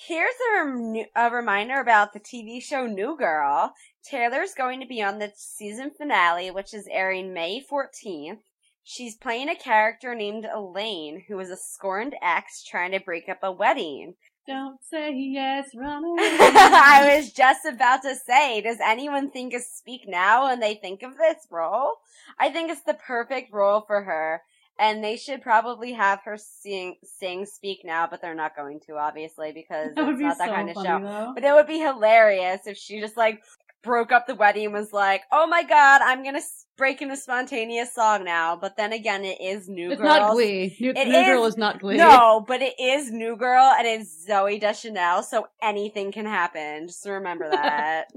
Here's 0.07 0.33
a, 0.49 0.63
rem- 0.63 1.05
a 1.13 1.29
reminder 1.29 1.81
about 1.81 2.13
the 2.13 2.21
TV 2.21 2.63
show 2.63 2.87
New 2.87 3.17
Girl. 3.17 3.73
Taylor's 4.01 4.53
going 4.53 4.79
to 4.79 4.87
be 4.87 5.03
on 5.03 5.19
the 5.19 5.33
season 5.35 5.91
finale, 5.91 6.51
which 6.51 6.73
is 6.73 6.87
airing 6.89 7.33
May 7.33 7.61
14th. 7.61 8.39
She's 8.83 9.15
playing 9.15 9.49
a 9.49 9.55
character 9.55 10.15
named 10.15 10.47
Elaine, 10.51 11.23
who 11.27 11.39
is 11.39 11.49
a 11.49 11.57
scorned 11.57 12.15
ex 12.21 12.63
trying 12.63 12.91
to 12.91 12.99
break 12.99 13.29
up 13.29 13.39
a 13.43 13.51
wedding. 13.51 14.15
Don't 14.47 14.79
say 14.89 15.13
yes, 15.13 15.69
run 15.75 16.03
away. 16.05 16.21
I 16.23 17.15
was 17.17 17.31
just 17.31 17.65
about 17.65 18.01
to 18.01 18.15
say, 18.15 18.61
does 18.61 18.79
anyone 18.83 19.29
think 19.29 19.53
of 19.53 19.61
Speak 19.61 20.05
Now 20.07 20.47
when 20.47 20.59
they 20.59 20.73
think 20.73 21.03
of 21.03 21.17
this 21.17 21.45
role? 21.51 21.91
I 22.39 22.49
think 22.49 22.71
it's 22.71 22.81
the 22.81 22.95
perfect 22.95 23.53
role 23.53 23.81
for 23.85 24.01
her. 24.03 24.41
And 24.79 25.03
they 25.03 25.17
should 25.17 25.41
probably 25.41 25.91
have 25.91 26.21
her 26.23 26.37
sing, 26.37 26.95
sing 27.03 27.45
Speak 27.45 27.81
Now, 27.83 28.07
but 28.09 28.21
they're 28.21 28.33
not 28.33 28.55
going 28.55 28.79
to, 28.87 28.93
obviously, 28.95 29.51
because 29.51 29.93
that 29.93 30.07
it's 30.09 30.21
not 30.21 30.37
that 30.37 30.47
so 30.47 30.53
kind 30.55 30.69
of 30.69 30.75
show. 30.77 30.99
though. 31.03 31.31
But 31.35 31.43
it 31.43 31.51
would 31.53 31.67
be 31.67 31.79
hilarious 31.79 32.61
if 32.65 32.77
she 32.77 33.01
just 33.01 33.17
like 33.17 33.43
broke 33.83 34.11
up 34.11 34.27
the 34.27 34.35
wedding 34.35 34.65
and 34.65 34.73
was 34.73 34.91
like, 34.93 35.23
"Oh 35.31 35.47
my 35.47 35.63
god, 35.63 36.01
I'm 36.03 36.23
gonna 36.23 36.41
break 36.77 37.01
into 37.01 37.15
spontaneous 37.15 37.93
song 37.93 38.23
now." 38.25 38.55
But 38.55 38.75
then 38.77 38.91
again, 38.93 39.23
it 39.25 39.39
is 39.41 39.67
New 39.69 39.91
It's 39.91 40.01
Girl. 40.01 40.07
not 40.09 40.31
Glee. 40.33 40.75
New, 40.79 40.91
It 40.91 41.07
New 41.07 41.25
Girl 41.25 41.45
is- 41.45 41.53
is 41.53 41.57
not 41.57 41.79
Glee. 41.79 41.97
No, 41.97 42.43
but 42.47 42.61
it 42.61 42.79
is 42.79 43.11
New 43.11 43.35
Girl 43.37 43.63
and 43.77 43.87
it's 43.87 44.25
Zooey 44.27 44.59
Deschanel, 44.59 45.23
so 45.23 45.47
anything 45.61 46.11
can 46.11 46.25
happen. 46.25 46.87
Just 46.87 47.05
remember 47.07 47.49
that. 47.51 48.07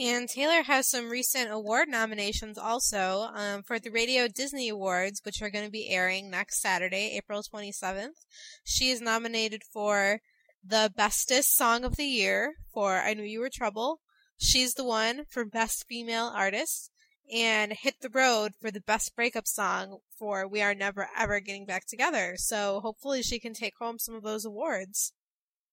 And 0.00 0.28
Taylor 0.28 0.62
has 0.62 0.88
some 0.88 1.10
recent 1.10 1.50
award 1.50 1.88
nominations 1.88 2.56
also 2.56 3.30
um, 3.34 3.64
for 3.64 3.80
the 3.80 3.90
Radio 3.90 4.28
Disney 4.28 4.68
Awards, 4.68 5.20
which 5.24 5.42
are 5.42 5.50
going 5.50 5.64
to 5.64 5.72
be 5.72 5.88
airing 5.88 6.30
next 6.30 6.60
Saturday, 6.62 7.16
April 7.16 7.42
27th. 7.42 8.14
She 8.62 8.90
is 8.90 9.00
nominated 9.00 9.62
for 9.64 10.20
the 10.64 10.92
Bestest 10.96 11.56
Song 11.56 11.84
of 11.84 11.96
the 11.96 12.04
Year 12.04 12.54
for 12.72 12.98
I 12.98 13.14
Knew 13.14 13.24
You 13.24 13.40
Were 13.40 13.50
Trouble. 13.52 13.98
She's 14.38 14.74
the 14.74 14.84
one 14.84 15.24
for 15.28 15.44
Best 15.44 15.84
Female 15.88 16.32
Artist. 16.34 16.90
And 17.30 17.74
Hit 17.74 17.96
the 18.00 18.08
Road 18.08 18.52
for 18.58 18.70
the 18.70 18.80
Best 18.80 19.14
Breakup 19.14 19.46
Song 19.46 19.98
for 20.18 20.48
We 20.48 20.62
Are 20.62 20.74
Never 20.74 21.08
Ever 21.14 21.40
Getting 21.40 21.66
Back 21.66 21.86
Together. 21.86 22.36
So 22.38 22.80
hopefully 22.80 23.22
she 23.22 23.38
can 23.38 23.52
take 23.52 23.74
home 23.78 23.98
some 23.98 24.14
of 24.14 24.22
those 24.22 24.46
awards. 24.46 25.12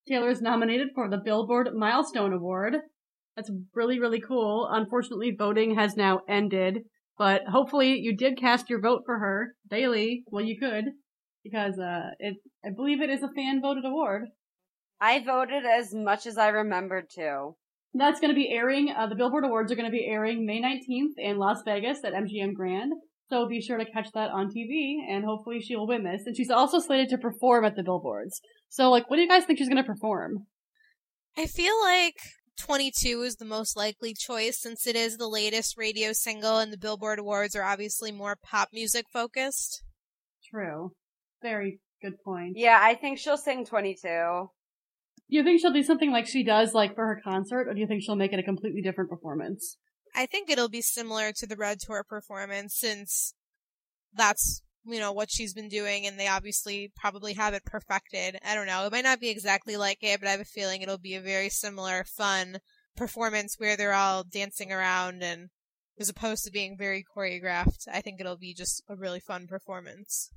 Taylor 0.06 0.28
is 0.28 0.42
nominated 0.42 0.88
for 0.94 1.08
the 1.08 1.16
Billboard 1.16 1.70
Milestone 1.74 2.34
Award. 2.34 2.76
That's 3.36 3.50
really, 3.74 3.98
really 3.98 4.20
cool. 4.20 4.68
Unfortunately, 4.70 5.34
voting 5.36 5.76
has 5.76 5.96
now 5.96 6.20
ended, 6.28 6.80
but 7.16 7.42
hopefully 7.50 7.98
you 7.98 8.14
did 8.14 8.38
cast 8.38 8.68
your 8.68 8.80
vote 8.80 9.02
for 9.06 9.18
her 9.18 9.54
daily. 9.70 10.24
Well, 10.26 10.44
you 10.44 10.58
could, 10.58 10.84
because, 11.42 11.78
uh, 11.78 12.10
it, 12.18 12.36
I 12.64 12.68
believe 12.76 13.00
it 13.00 13.10
is 13.10 13.22
a 13.22 13.32
fan 13.34 13.60
voted 13.62 13.84
award. 13.86 14.26
I 15.00 15.24
voted 15.24 15.64
as 15.64 15.94
much 15.94 16.26
as 16.26 16.36
I 16.36 16.48
remembered 16.48 17.08
to. 17.14 17.56
That's 17.98 18.20
going 18.20 18.30
to 18.30 18.34
be 18.34 18.50
airing, 18.50 18.92
uh, 18.96 19.06
the 19.06 19.14
Billboard 19.14 19.44
Awards 19.44 19.72
are 19.72 19.74
going 19.74 19.90
to 19.90 19.96
be 19.96 20.06
airing 20.06 20.44
May 20.44 20.60
19th 20.60 21.14
in 21.18 21.38
Las 21.38 21.62
Vegas 21.64 22.04
at 22.04 22.12
MGM 22.12 22.54
Grand. 22.54 22.92
So 23.30 23.48
be 23.48 23.60
sure 23.60 23.78
to 23.78 23.90
catch 23.90 24.08
that 24.12 24.30
on 24.30 24.50
TV, 24.50 24.98
and 25.08 25.24
hopefully 25.24 25.60
she 25.60 25.74
will 25.74 25.88
win 25.88 26.04
this. 26.04 26.22
And 26.26 26.36
she's 26.36 26.50
also 26.50 26.78
slated 26.78 27.08
to 27.08 27.18
perform 27.18 27.64
at 27.64 27.74
the 27.74 27.82
Billboards. 27.82 28.40
So, 28.68 28.90
like, 28.90 29.08
what 29.10 29.16
do 29.16 29.22
you 29.22 29.28
guys 29.28 29.44
think 29.44 29.58
she's 29.58 29.68
going 29.68 29.82
to 29.82 29.92
perform? 29.92 30.46
I 31.36 31.46
feel 31.46 31.74
like 31.82 32.14
22 32.58 33.22
is 33.22 33.36
the 33.36 33.44
most 33.44 33.76
likely 33.76 34.14
choice 34.14 34.60
since 34.60 34.86
it 34.86 34.96
is 34.96 35.16
the 35.16 35.28
latest 35.28 35.76
radio 35.76 36.12
single 36.12 36.58
and 36.58 36.72
the 36.72 36.78
Billboard 36.78 37.18
Awards 37.18 37.56
are 37.56 37.62
obviously 37.62 38.12
more 38.12 38.36
pop 38.42 38.68
music 38.72 39.06
focused. 39.12 39.82
True. 40.50 40.92
Very 41.42 41.80
good 42.02 42.14
point. 42.24 42.52
Yeah, 42.56 42.78
I 42.80 42.94
think 42.94 43.18
she'll 43.18 43.36
sing 43.36 43.64
22. 43.64 44.48
Do 45.28 45.36
you 45.36 45.42
think 45.42 45.60
she'll 45.60 45.72
do 45.72 45.82
something 45.82 46.12
like 46.12 46.26
she 46.26 46.44
does, 46.44 46.72
like 46.72 46.94
for 46.94 47.06
her 47.06 47.20
concert, 47.22 47.68
or 47.68 47.74
do 47.74 47.80
you 47.80 47.86
think 47.86 48.02
she'll 48.02 48.16
make 48.16 48.32
it 48.32 48.38
a 48.38 48.44
completely 48.44 48.80
different 48.80 49.10
performance? 49.10 49.76
I 50.14 50.26
think 50.26 50.48
it'll 50.48 50.68
be 50.68 50.82
similar 50.82 51.32
to 51.32 51.46
the 51.46 51.56
Red 51.56 51.78
Tour 51.80 52.04
performance 52.08 52.76
since 52.76 53.34
that's, 54.14 54.62
you 54.84 54.98
know, 54.98 55.12
what 55.12 55.30
she's 55.30 55.52
been 55.52 55.68
doing 55.68 56.06
and 56.06 56.18
they 56.18 56.28
obviously 56.28 56.92
probably 56.96 57.34
have 57.34 57.54
it 57.54 57.64
perfected. 57.64 58.38
I 58.44 58.54
don't 58.54 58.66
know. 58.66 58.86
It 58.86 58.92
might 58.92 59.04
not 59.04 59.20
be 59.20 59.28
exactly 59.28 59.76
like 59.76 59.98
it, 60.02 60.20
but 60.20 60.28
I 60.28 60.32
have 60.32 60.40
a 60.40 60.44
feeling 60.44 60.80
it'll 60.80 60.96
be 60.96 61.16
a 61.16 61.20
very 61.20 61.50
similar, 61.50 62.04
fun 62.04 62.60
performance 62.96 63.56
where 63.58 63.76
they're 63.76 63.92
all 63.92 64.24
dancing 64.24 64.72
around 64.72 65.22
and 65.22 65.50
as 65.98 66.08
opposed 66.08 66.44
to 66.44 66.50
being 66.50 66.76
very 66.76 67.04
choreographed, 67.16 67.88
I 67.92 68.00
think 68.00 68.20
it'll 68.20 68.36
be 68.36 68.54
just 68.54 68.82
a 68.88 68.96
really 68.96 69.20
fun 69.20 69.46
performance. 69.46 70.30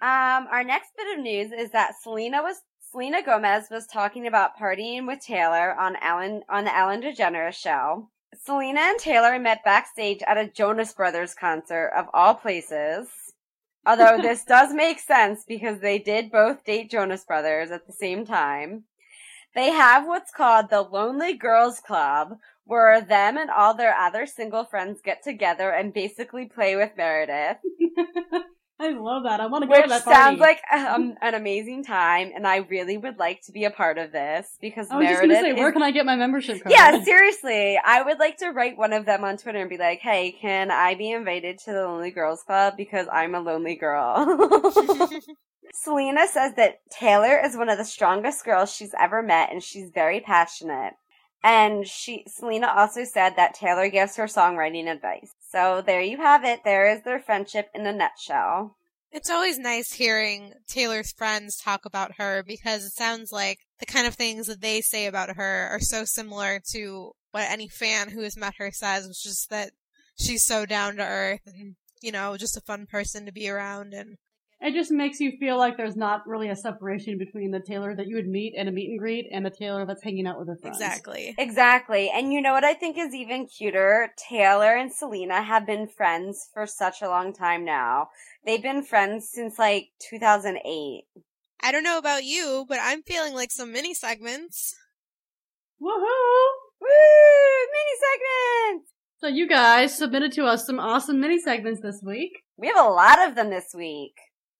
Um, 0.00 0.46
our 0.50 0.64
next 0.64 0.90
bit 0.96 1.16
of 1.16 1.22
news 1.22 1.52
is 1.52 1.70
that 1.70 1.92
Selena 2.02 2.42
was 2.42 2.56
Selena 2.94 3.24
Gomez 3.24 3.70
was 3.72 3.88
talking 3.88 4.28
about 4.28 4.56
partying 4.56 5.04
with 5.04 5.18
Taylor 5.18 5.74
on 5.74 5.96
on 5.96 6.64
the 6.64 6.76
Ellen 6.76 7.02
DeGeneres 7.02 7.54
show. 7.54 8.08
Selena 8.40 8.82
and 8.82 9.00
Taylor 9.00 9.36
met 9.40 9.64
backstage 9.64 10.22
at 10.28 10.36
a 10.36 10.46
Jonas 10.46 10.92
Brothers 10.92 11.34
concert 11.34 11.90
of 11.96 12.06
all 12.14 12.36
places. 12.36 13.08
Although 13.84 14.22
this 14.22 14.44
does 14.48 14.72
make 14.72 15.00
sense 15.00 15.42
because 15.42 15.80
they 15.80 15.98
did 15.98 16.30
both 16.30 16.62
date 16.62 16.88
Jonas 16.88 17.24
Brothers 17.24 17.72
at 17.72 17.84
the 17.88 17.92
same 17.92 18.24
time. 18.24 18.84
They 19.56 19.70
have 19.70 20.06
what's 20.06 20.30
called 20.30 20.70
the 20.70 20.82
Lonely 20.82 21.34
Girls 21.34 21.80
Club, 21.80 22.38
where 22.64 23.00
them 23.00 23.36
and 23.36 23.50
all 23.50 23.74
their 23.74 23.96
other 23.96 24.24
single 24.24 24.64
friends 24.64 25.00
get 25.04 25.20
together 25.24 25.70
and 25.70 25.92
basically 25.92 26.46
play 26.46 26.76
with 26.76 26.92
Meredith. 26.96 27.56
I 28.84 28.90
love 28.90 29.22
that. 29.24 29.40
I 29.40 29.46
want 29.46 29.62
to 29.62 29.68
go 29.68 29.74
to 29.74 29.80
Which 29.80 29.88
that 29.90 30.04
party. 30.04 30.14
sounds 30.16 30.40
like 30.40 30.60
um, 30.72 31.14
an 31.22 31.34
amazing 31.34 31.84
time, 31.84 32.30
and 32.34 32.46
I 32.46 32.58
really 32.58 32.96
would 32.98 33.18
like 33.18 33.40
to 33.46 33.52
be 33.52 33.64
a 33.64 33.70
part 33.70 33.98
of 33.98 34.12
this 34.12 34.56
because 34.60 34.88
I 34.90 34.96
was 34.98 35.06
just 35.06 35.22
Meredith. 35.22 35.36
gonna 35.36 35.48
say, 35.48 35.50
is- 35.54 35.58
where 35.58 35.72
can 35.72 35.82
I 35.82 35.90
get 35.90 36.06
my 36.06 36.16
membership 36.16 36.62
card? 36.62 36.72
yeah, 36.72 37.02
seriously, 37.02 37.78
I 37.84 38.02
would 38.02 38.18
like 38.18 38.36
to 38.38 38.50
write 38.50 38.76
one 38.78 38.92
of 38.92 39.06
them 39.06 39.24
on 39.24 39.36
Twitter 39.38 39.58
and 39.58 39.70
be 39.70 39.78
like, 39.78 40.00
"Hey, 40.00 40.32
can 40.32 40.70
I 40.70 40.94
be 40.94 41.10
invited 41.10 41.58
to 41.60 41.72
the 41.72 41.82
Lonely 41.86 42.10
Girls 42.10 42.42
Club 42.42 42.74
because 42.76 43.06
I'm 43.12 43.34
a 43.34 43.40
lonely 43.40 43.74
girl?" 43.76 44.72
Selena 45.72 46.26
says 46.28 46.54
that 46.54 46.80
Taylor 46.90 47.40
is 47.44 47.56
one 47.56 47.68
of 47.68 47.78
the 47.78 47.84
strongest 47.84 48.44
girls 48.44 48.72
she's 48.72 48.94
ever 49.00 49.22
met, 49.22 49.50
and 49.50 49.62
she's 49.62 49.90
very 49.90 50.20
passionate. 50.20 50.92
And 51.42 51.86
she, 51.86 52.24
Selena 52.26 52.68
also 52.74 53.04
said 53.04 53.34
that 53.36 53.54
Taylor 53.54 53.88
gives 53.88 54.16
her 54.16 54.24
songwriting 54.24 54.86
advice. 54.90 55.32
So 55.54 55.84
there 55.86 56.02
you 56.02 56.16
have 56.16 56.44
it. 56.44 56.64
There 56.64 56.90
is 56.90 57.04
their 57.04 57.20
friendship 57.20 57.70
in 57.76 57.86
a 57.86 57.92
nutshell. 57.92 58.76
It's 59.12 59.30
always 59.30 59.56
nice 59.56 59.92
hearing 59.92 60.52
Taylor's 60.66 61.12
friends 61.12 61.56
talk 61.56 61.84
about 61.84 62.16
her 62.16 62.42
because 62.44 62.84
it 62.84 62.90
sounds 62.90 63.30
like 63.30 63.60
the 63.78 63.86
kind 63.86 64.08
of 64.08 64.16
things 64.16 64.48
that 64.48 64.60
they 64.60 64.80
say 64.80 65.06
about 65.06 65.36
her 65.36 65.68
are 65.70 65.78
so 65.78 66.04
similar 66.04 66.60
to 66.72 67.12
what 67.30 67.48
any 67.48 67.68
fan 67.68 68.10
who 68.10 68.22
has 68.22 68.36
met 68.36 68.54
her 68.58 68.72
says, 68.72 69.06
which 69.06 69.24
is 69.24 69.46
that 69.48 69.70
she's 70.18 70.44
so 70.44 70.66
down 70.66 70.96
to 70.96 71.04
earth 71.04 71.42
and, 71.46 71.76
you 72.02 72.10
know, 72.10 72.36
just 72.36 72.56
a 72.56 72.60
fun 72.60 72.86
person 72.86 73.24
to 73.24 73.32
be 73.32 73.48
around 73.48 73.94
and 73.94 74.16
It 74.64 74.72
just 74.72 74.90
makes 74.90 75.20
you 75.20 75.32
feel 75.38 75.58
like 75.58 75.76
there's 75.76 75.94
not 75.94 76.26
really 76.26 76.48
a 76.48 76.56
separation 76.56 77.18
between 77.18 77.50
the 77.50 77.60
Taylor 77.60 77.94
that 77.96 78.06
you 78.06 78.16
would 78.16 78.26
meet 78.26 78.54
in 78.56 78.66
a 78.66 78.72
meet 78.72 78.88
and 78.88 78.98
greet 78.98 79.28
and 79.30 79.44
the 79.44 79.50
Taylor 79.50 79.84
that's 79.84 80.02
hanging 80.02 80.26
out 80.26 80.38
with 80.38 80.48
her 80.48 80.56
friends. 80.56 80.78
exactly. 80.78 81.34
Exactly. 81.36 82.08
And 82.08 82.32
you 82.32 82.40
know 82.40 82.54
what 82.54 82.64
I 82.64 82.72
think 82.72 82.96
is 82.96 83.14
even 83.14 83.46
cuter? 83.46 84.14
Taylor 84.16 84.74
and 84.74 84.90
Selena 84.90 85.42
have 85.42 85.66
been 85.66 85.86
friends 85.86 86.48
for 86.54 86.66
such 86.66 87.02
a 87.02 87.10
long 87.10 87.34
time 87.34 87.62
now. 87.62 88.08
They've 88.46 88.62
been 88.62 88.82
friends 88.82 89.28
since 89.30 89.58
like 89.58 89.88
2008. 89.98 91.04
I 91.62 91.70
don't 91.70 91.84
know 91.84 91.98
about 91.98 92.24
you, 92.24 92.64
but 92.66 92.78
I'm 92.80 93.02
feeling 93.02 93.34
like 93.34 93.50
some 93.50 93.70
mini 93.70 93.92
segments. 93.92 94.74
Woohoo! 95.78 96.48
Woo! 96.80 96.88
Mini 97.70 97.96
segments! 98.00 98.92
So 99.18 99.26
you 99.26 99.46
guys 99.46 99.94
submitted 99.94 100.32
to 100.32 100.44
us 100.46 100.64
some 100.64 100.80
awesome 100.80 101.20
mini 101.20 101.38
segments 101.38 101.82
this 101.82 102.00
week. 102.02 102.32
We 102.56 102.68
have 102.68 102.82
a 102.82 102.88
lot 102.88 103.28
of 103.28 103.34
them 103.34 103.50
this 103.50 103.74
week. 103.74 104.14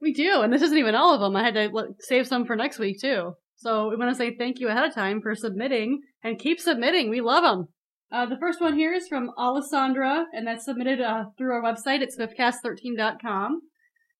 We 0.04 0.12
do, 0.12 0.42
and 0.42 0.52
this 0.52 0.60
isn't 0.60 0.76
even 0.76 0.94
all 0.94 1.14
of 1.14 1.20
them. 1.20 1.34
I 1.34 1.42
had 1.42 1.54
to 1.54 1.70
look, 1.72 1.96
save 2.00 2.26
some 2.26 2.44
for 2.44 2.54
next 2.54 2.78
week 2.78 3.00
too. 3.00 3.32
So 3.56 3.88
we 3.88 3.96
want 3.96 4.10
to 4.10 4.14
say 4.14 4.36
thank 4.36 4.60
you 4.60 4.68
ahead 4.68 4.84
of 4.84 4.94
time 4.94 5.22
for 5.22 5.34
submitting, 5.34 6.02
and 6.22 6.38
keep 6.38 6.60
submitting. 6.60 7.08
We 7.08 7.22
love 7.22 7.42
them. 7.42 7.68
Uh, 8.12 8.26
the 8.26 8.36
first 8.38 8.60
one 8.60 8.76
here 8.76 8.92
is 8.92 9.08
from 9.08 9.30
Alessandra, 9.38 10.26
and 10.34 10.46
that's 10.46 10.66
submitted 10.66 11.00
uh, 11.00 11.24
through 11.38 11.54
our 11.54 11.62
website 11.62 12.02
at 12.02 12.10
swiftcast13.com. 12.10 13.62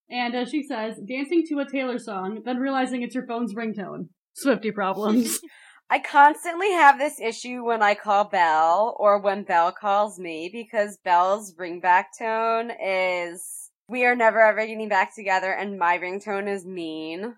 And 0.08 0.34
uh, 0.34 0.46
she 0.46 0.62
says, 0.62 0.98
dancing 1.06 1.44
to 1.50 1.58
a 1.58 1.70
Taylor 1.70 1.98
song, 1.98 2.40
then 2.46 2.56
realizing 2.56 3.02
it's 3.02 3.14
your 3.14 3.26
phone's 3.26 3.54
ringtone. 3.54 4.08
Swifty 4.32 4.70
problems. 4.70 5.38
I 5.90 5.98
constantly 5.98 6.72
have 6.72 6.98
this 6.98 7.20
issue 7.20 7.62
when 7.62 7.82
I 7.82 7.94
call 7.94 8.24
Belle 8.24 8.96
or 8.98 9.20
when 9.20 9.44
Belle 9.44 9.70
calls 9.70 10.18
me 10.18 10.48
because 10.50 10.98
Belle's 11.04 11.52
ringback 11.54 12.04
tone 12.18 12.70
is 12.82 13.63
we 13.88 14.04
are 14.04 14.16
never 14.16 14.40
ever 14.40 14.66
getting 14.66 14.88
back 14.88 15.14
together 15.14 15.52
and 15.52 15.78
my 15.78 15.98
ringtone 15.98 16.48
is 16.48 16.64
mean. 16.64 17.34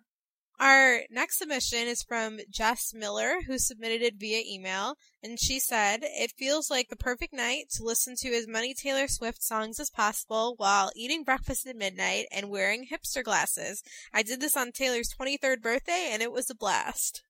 Our 0.59 1.01
next 1.11 1.39
submission 1.39 1.87
is 1.87 2.03
from 2.03 2.39
Jess 2.49 2.95
Miller, 2.95 3.43
who 3.47 3.59
submitted 3.59 4.01
it 4.01 4.15
via 4.19 4.43
email, 4.43 4.95
and 5.23 5.39
she 5.39 5.61
said, 5.61 6.01
It 6.03 6.33
feels 6.39 6.71
like 6.71 6.89
the 6.89 6.97
perfect 6.97 7.35
night 7.35 7.67
to 7.73 7.85
listen 7.85 8.15
to 8.21 8.29
as 8.31 8.49
many 8.49 8.73
Taylor 8.73 9.07
Swift 9.07 9.43
songs 9.43 9.79
as 9.79 9.91
possible 9.91 10.55
while 10.57 10.91
eating 10.97 11.25
breakfast 11.25 11.67
at 11.67 11.77
midnight 11.77 12.25
and 12.33 12.49
wearing 12.49 12.87
hipster 12.91 13.23
glasses. 13.23 13.83
I 14.15 14.23
did 14.23 14.41
this 14.41 14.57
on 14.57 14.73
Taylor's 14.73 15.13
23rd 15.21 15.61
birthday, 15.61 16.09
and 16.11 16.23
it 16.23 16.33
was 16.33 16.49
a 16.49 16.55
blast. 16.55 17.23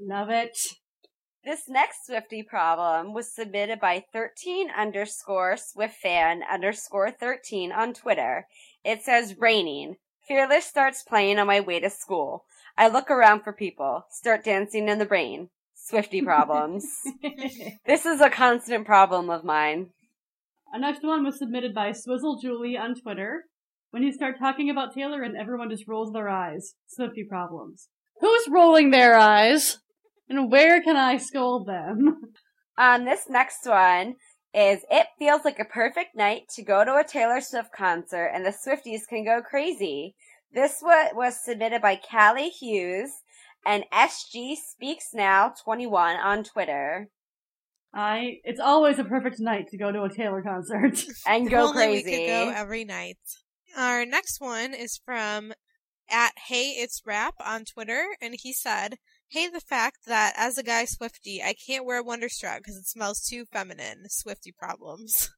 Love 0.00 0.28
it. 0.30 0.58
This 1.44 1.68
next 1.68 2.06
Swifty 2.06 2.44
problem 2.44 3.12
was 3.12 3.34
submitted 3.34 3.80
by 3.80 4.04
13 4.12 4.70
underscore 4.70 5.56
SwiftFan 5.56 6.42
underscore 6.48 7.10
13 7.10 7.72
on 7.72 7.94
Twitter. 7.94 8.46
It 8.84 9.02
says 9.02 9.36
raining. 9.36 9.96
Fearless 10.28 10.66
starts 10.66 11.02
playing 11.02 11.40
on 11.40 11.48
my 11.48 11.58
way 11.58 11.80
to 11.80 11.90
school. 11.90 12.44
I 12.78 12.86
look 12.86 13.10
around 13.10 13.42
for 13.42 13.52
people. 13.52 14.06
Start 14.08 14.44
dancing 14.44 14.88
in 14.88 15.00
the 15.00 15.06
rain. 15.06 15.48
Swifty 15.74 16.22
problems. 16.22 16.86
this 17.86 18.06
is 18.06 18.20
a 18.20 18.30
constant 18.30 18.86
problem 18.86 19.28
of 19.28 19.42
mine. 19.42 19.88
Our 20.72 20.78
next 20.78 21.02
one 21.02 21.24
was 21.24 21.40
submitted 21.40 21.74
by 21.74 21.90
Swizzle 21.90 22.38
Julie 22.40 22.76
on 22.76 22.94
Twitter. 22.94 23.46
When 23.90 24.04
you 24.04 24.12
start 24.12 24.38
talking 24.38 24.70
about 24.70 24.94
Taylor 24.94 25.22
and 25.22 25.36
everyone 25.36 25.70
just 25.70 25.88
rolls 25.88 26.12
their 26.12 26.28
eyes. 26.28 26.74
Swifty 26.86 27.24
problems. 27.24 27.88
Who's 28.20 28.48
rolling 28.48 28.92
their 28.92 29.16
eyes? 29.16 29.80
And 30.32 30.50
where 30.50 30.82
can 30.82 30.96
I 30.96 31.18
scold 31.18 31.66
them? 31.66 32.32
Um, 32.78 33.04
this 33.04 33.28
next 33.28 33.66
one 33.66 34.14
is 34.54 34.80
it 34.90 35.06
feels 35.18 35.44
like 35.44 35.58
a 35.58 35.64
perfect 35.66 36.16
night 36.16 36.44
to 36.54 36.62
go 36.62 36.86
to 36.86 36.96
a 36.96 37.04
Taylor 37.04 37.42
Swift 37.42 37.70
concert 37.70 38.30
and 38.32 38.42
the 38.42 38.50
Swifties 38.50 39.06
can 39.06 39.26
go 39.26 39.42
crazy. 39.42 40.14
This 40.50 40.78
was 40.82 41.44
submitted 41.44 41.82
by 41.82 41.96
Callie 41.96 42.48
Hughes 42.48 43.10
and 43.66 43.84
SG 43.92 44.56
Speaks 44.56 45.10
Now 45.12 45.52
21 45.62 46.16
on 46.16 46.44
Twitter. 46.44 47.08
I 47.92 48.38
it's 48.44 48.60
always 48.60 48.98
a 48.98 49.04
perfect 49.04 49.38
night 49.38 49.68
to 49.68 49.76
go 49.76 49.92
to 49.92 50.04
a 50.04 50.14
Taylor 50.14 50.40
concert 50.40 51.04
and 51.26 51.50
go 51.50 51.68
Only 51.68 51.74
crazy. 51.74 52.10
We 52.10 52.16
could 52.16 52.26
go 52.26 52.52
every 52.56 52.84
night. 52.84 53.18
Our 53.76 54.06
next 54.06 54.40
one 54.40 54.72
is 54.72 54.98
from 55.04 55.52
at 56.10 56.32
Hey 56.46 56.70
It's 56.70 57.02
Rap 57.04 57.34
on 57.38 57.66
Twitter, 57.66 58.06
and 58.22 58.34
he 58.42 58.54
said, 58.54 58.96
Hey, 59.32 59.48
the 59.48 59.60
fact 59.60 60.04
that 60.08 60.34
as 60.36 60.58
a 60.58 60.62
guy 60.62 60.84
Swifty, 60.84 61.42
I 61.42 61.54
can't 61.54 61.86
wear 61.86 62.02
Wonderstruck 62.02 62.58
because 62.58 62.76
it 62.76 62.86
smells 62.86 63.26
too 63.26 63.46
feminine. 63.46 64.04
Swifty 64.10 64.52
problems. 64.52 65.30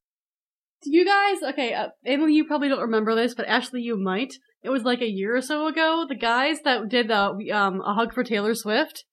Do 0.82 0.90
you 0.92 1.04
guys, 1.04 1.44
okay, 1.52 1.74
uh, 1.74 1.90
Emily, 2.04 2.32
you 2.32 2.44
probably 2.44 2.68
don't 2.68 2.80
remember 2.80 3.14
this, 3.14 3.36
but 3.36 3.46
Ashley, 3.46 3.82
you 3.82 3.96
might. 3.96 4.34
It 4.64 4.70
was 4.70 4.82
like 4.82 5.00
a 5.00 5.06
year 5.06 5.36
or 5.36 5.40
so 5.40 5.68
ago. 5.68 6.06
The 6.08 6.16
guys 6.16 6.58
that 6.64 6.88
did 6.88 7.06
the, 7.06 7.52
um, 7.52 7.82
A 7.82 7.94
Hug 7.94 8.12
for 8.12 8.24
Taylor 8.24 8.56
Swift 8.56 9.04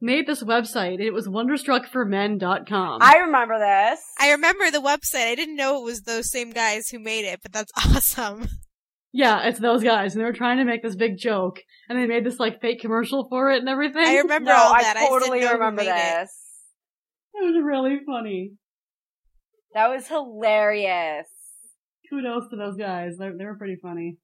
made 0.00 0.26
this 0.26 0.42
website. 0.42 1.00
It 1.00 1.10
was 1.10 1.28
wonderstruckformen.com. 1.28 3.02
I 3.02 3.18
remember 3.18 3.58
this. 3.58 4.00
I 4.18 4.30
remember 4.30 4.70
the 4.70 4.80
website. 4.80 5.32
I 5.32 5.34
didn't 5.34 5.56
know 5.56 5.82
it 5.82 5.84
was 5.84 6.00
those 6.00 6.32
same 6.32 6.52
guys 6.52 6.88
who 6.88 6.98
made 6.98 7.26
it, 7.26 7.40
but 7.42 7.52
that's 7.52 7.72
awesome. 7.76 8.48
Yeah, 9.12 9.48
it's 9.48 9.58
those 9.58 9.82
guys, 9.82 10.14
and 10.14 10.20
they 10.20 10.24
were 10.24 10.32
trying 10.32 10.58
to 10.58 10.64
make 10.64 10.82
this 10.82 10.94
big 10.94 11.18
joke, 11.18 11.58
and 11.88 11.98
they 11.98 12.06
made 12.06 12.24
this 12.24 12.38
like 12.38 12.60
fake 12.60 12.80
commercial 12.80 13.28
for 13.28 13.50
it 13.50 13.58
and 13.58 13.68
everything. 13.68 14.06
I 14.06 14.18
remember 14.18 14.50
no, 14.50 14.56
all 14.56 14.72
I 14.72 14.82
that. 14.82 14.96
totally 15.08 15.38
I 15.38 15.42
just 15.42 15.54
remember 15.54 15.82
didn't 15.82 15.96
know 15.96 16.00
who 16.00 16.08
made 16.08 16.22
this. 16.22 16.36
It 17.34 17.44
was 17.44 17.64
really 17.64 17.98
funny. 18.06 18.52
That 19.74 19.88
was 19.88 20.06
hilarious. 20.06 21.26
Kudos 22.08 22.50
to 22.50 22.56
those 22.56 22.76
guys. 22.76 23.16
They 23.18 23.30
they 23.36 23.44
were 23.44 23.56
pretty 23.56 23.76
funny. 23.82 24.18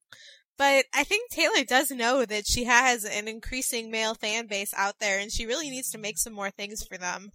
But 0.58 0.86
I 0.94 1.04
think 1.04 1.30
Taylor 1.30 1.64
does 1.64 1.90
know 1.90 2.24
that 2.24 2.46
she 2.46 2.64
has 2.64 3.04
an 3.04 3.28
increasing 3.28 3.90
male 3.90 4.14
fan 4.14 4.46
base 4.46 4.72
out 4.76 5.00
there, 5.00 5.18
and 5.18 5.30
she 5.30 5.46
really 5.46 5.68
needs 5.68 5.90
to 5.90 5.98
make 5.98 6.18
some 6.18 6.32
more 6.32 6.50
things 6.50 6.82
for 6.82 6.96
them. 6.96 7.30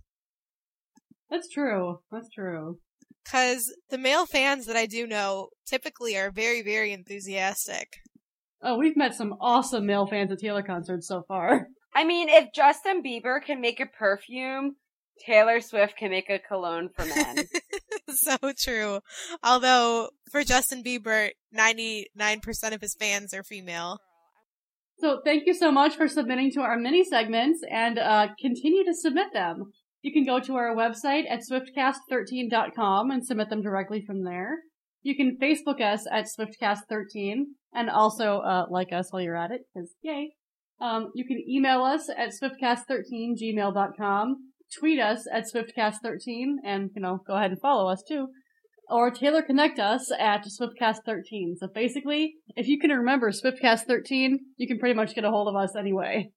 That's 1.30 1.48
true. 1.50 2.00
That's 2.12 2.30
true. 2.30 2.80
Because 3.24 3.74
the 3.90 3.98
male 3.98 4.26
fans 4.26 4.66
that 4.66 4.76
I 4.76 4.86
do 4.86 5.06
know 5.08 5.50
typically 5.66 6.18
are 6.18 6.32
very, 6.32 6.62
very 6.62 6.92
enthusiastic. 6.92 7.98
Oh, 8.64 8.78
we've 8.78 8.98
met 8.98 9.16
some 9.16 9.36
awesome 9.40 9.86
male 9.86 10.06
fans 10.06 10.32
at 10.32 10.40
Taylor 10.40 10.64
concerts 10.64 11.08
so 11.08 11.24
far. 11.28 11.68
I 11.96 12.04
mean, 12.04 12.30
if 12.30 12.54
Justin 12.54 13.04
Bieber 13.04 13.44
can 13.44 13.60
make 13.60 13.80
a 13.80 13.86
perfume, 13.86 14.76
Taylor 15.26 15.60
Swift 15.62 15.98
can 15.98 16.10
make 16.10 16.30
a 16.30 16.40
cologne 16.40 16.90
for 16.96 17.06
men. 17.06 17.46
so 18.10 18.38
true. 18.58 19.00
Although, 19.44 20.10
for 20.32 20.44
Justin 20.44 20.84
Bieber, 20.84 21.30
99% 21.56 22.06
of 22.74 22.82
his 22.82 22.96
fans 22.96 23.34
are 23.34 23.44
female. 23.44 24.00
So 25.00 25.20
thank 25.26 25.48
you 25.48 25.54
so 25.54 25.72
much 25.72 25.96
for 25.96 26.08
submitting 26.08 26.52
to 26.52 26.62
our 26.62 26.78
mini 26.78 27.04
segments 27.04 27.62
and 27.70 27.98
uh, 27.98 28.28
continue 28.40 28.86
to 28.86 28.94
submit 28.94 29.34
them. 29.34 29.72
You 30.02 30.12
can 30.12 30.26
go 30.26 30.40
to 30.40 30.56
our 30.56 30.76
website 30.76 31.30
at 31.30 31.42
swiftcast13.com 31.50 33.12
and 33.12 33.26
submit 33.26 33.50
them 33.50 33.62
directly 33.62 34.04
from 34.06 34.24
there. 34.24 34.58
You 35.04 35.16
can 35.16 35.38
Facebook 35.42 35.82
us 35.82 36.06
at 36.12 36.26
swiftcast13 36.26 37.44
and 37.74 37.90
also 37.90 38.40
uh, 38.40 38.66
like 38.70 38.92
us 38.92 39.12
while 39.12 39.22
you're 39.22 39.38
at 39.38 39.52
it, 39.52 39.62
because 39.74 39.96
yay. 40.02 40.34
Um, 40.80 41.12
you 41.14 41.26
can 41.26 41.44
email 41.48 41.84
us 41.84 42.10
at 42.10 42.32
swiftcast13gmail.com, 42.42 44.36
tweet 44.80 45.00
us 45.00 45.28
at 45.32 45.46
swiftcast13, 45.54 46.56
and, 46.66 46.90
you 46.96 47.02
know, 47.02 47.20
go 47.28 47.36
ahead 47.36 47.52
and 47.52 47.62
follow 47.62 47.88
us 47.88 48.04
too. 48.08 48.30
Or 48.90 49.10
Taylor 49.10 49.42
Connect 49.42 49.80
us 49.80 50.12
at 50.20 50.44
SwiftCast13. 50.46 51.56
So 51.58 51.68
basically, 51.74 52.34
if 52.58 52.68
you 52.68 52.78
can 52.78 52.90
remember 52.90 53.32
SwiftCast13, 53.32 54.34
you 54.58 54.68
can 54.68 54.80
pretty 54.80 54.96
much 54.96 55.16
get 55.16 55.24
a 55.24 55.30
hold 55.30 55.48
of 55.48 55.56
us 55.56 55.78
anyway. 55.78 56.30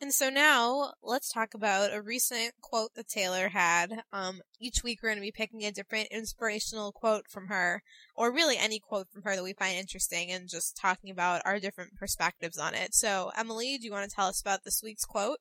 And 0.00 0.12
so 0.12 0.28
now 0.28 0.92
let's 1.02 1.32
talk 1.32 1.54
about 1.54 1.94
a 1.94 2.02
recent 2.02 2.52
quote 2.60 2.94
that 2.94 3.08
Taylor 3.08 3.48
had. 3.48 4.02
Um, 4.12 4.42
each 4.60 4.82
week 4.82 5.00
we're 5.02 5.10
going 5.10 5.18
to 5.18 5.22
be 5.22 5.32
picking 5.32 5.64
a 5.64 5.72
different 5.72 6.08
inspirational 6.10 6.92
quote 6.92 7.28
from 7.28 7.46
her, 7.46 7.82
or 8.14 8.32
really 8.32 8.58
any 8.58 8.80
quote 8.80 9.08
from 9.08 9.22
her 9.22 9.36
that 9.36 9.44
we 9.44 9.54
find 9.54 9.78
interesting, 9.78 10.30
and 10.30 10.48
just 10.48 10.76
talking 10.76 11.10
about 11.10 11.42
our 11.44 11.58
different 11.58 11.94
perspectives 11.94 12.58
on 12.58 12.74
it. 12.74 12.94
So, 12.94 13.30
Emily, 13.36 13.78
do 13.78 13.86
you 13.86 13.92
want 13.92 14.08
to 14.08 14.14
tell 14.14 14.26
us 14.26 14.40
about 14.40 14.64
this 14.64 14.82
week's 14.82 15.04
quote? 15.04 15.38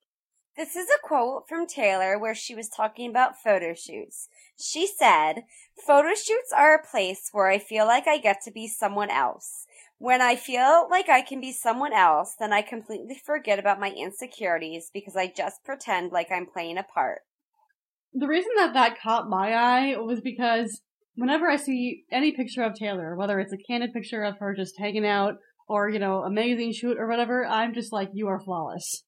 This 0.56 0.76
is 0.76 0.88
a 0.88 1.08
quote 1.08 1.50
from 1.50 1.66
Taylor 1.66 2.20
where 2.20 2.36
she 2.36 2.54
was 2.54 2.70
talking 2.70 3.10
about 3.10 3.42
photo 3.44 3.74
shoots. 3.74 4.30
She 4.56 4.86
said, 4.86 5.46
Photo 5.86 6.10
shoots 6.10 6.54
are 6.56 6.76
a 6.76 6.86
place 6.86 7.30
where 7.32 7.48
I 7.48 7.58
feel 7.58 7.88
like 7.88 8.08
I 8.08 8.20
get 8.20 8.44
to 8.44 8.52
be 8.52 8.68
someone 8.68 9.10
else. 9.10 9.66
When 9.98 10.22
I 10.22 10.36
feel 10.36 10.88
like 10.90 11.10
I 11.10 11.22
can 11.22 11.40
be 11.40 11.52
someone 11.52 11.94
else, 11.94 12.36
then 12.40 12.52
I 12.52 12.62
completely 12.62 13.16
forget 13.26 13.60
about 13.60 13.80
my 13.80 13.92
insecurities 13.92 14.90
because 14.94 15.16
I 15.16 15.28
just 15.28 15.64
pretend 15.64 16.12
like 16.12 16.32
I'm 16.32 16.46
playing 16.46 16.78
a 16.78 16.84
part. 16.84 17.22
The 18.14 18.28
reason 18.28 18.52
that 18.58 18.74
that 18.74 19.00
caught 19.02 19.30
my 19.30 19.54
eye 19.54 19.98
was 19.98 20.22
because 20.22 20.82
whenever 21.16 21.50
I 21.50 21.56
see 21.56 22.04
any 22.12 22.32
picture 22.32 22.64
of 22.64 22.76
Taylor, 22.76 23.16
whether 23.16 23.40
it's 23.40 23.54
a 23.54 23.58
candid 23.58 23.94
picture 23.94 24.24
of 24.24 24.38
her 24.40 24.54
just 24.54 24.78
hanging 24.78 25.06
out 25.06 25.36
or, 25.68 25.90
you 25.90 26.00
know, 26.00 26.24
a 26.24 26.30
magazine 26.30 26.74
shoot 26.74 26.98
or 27.00 27.08
whatever, 27.08 27.46
I'm 27.46 27.74
just 27.74 27.94
like, 27.94 28.10
you 28.14 28.28
are 28.28 28.40
flawless. 28.40 29.04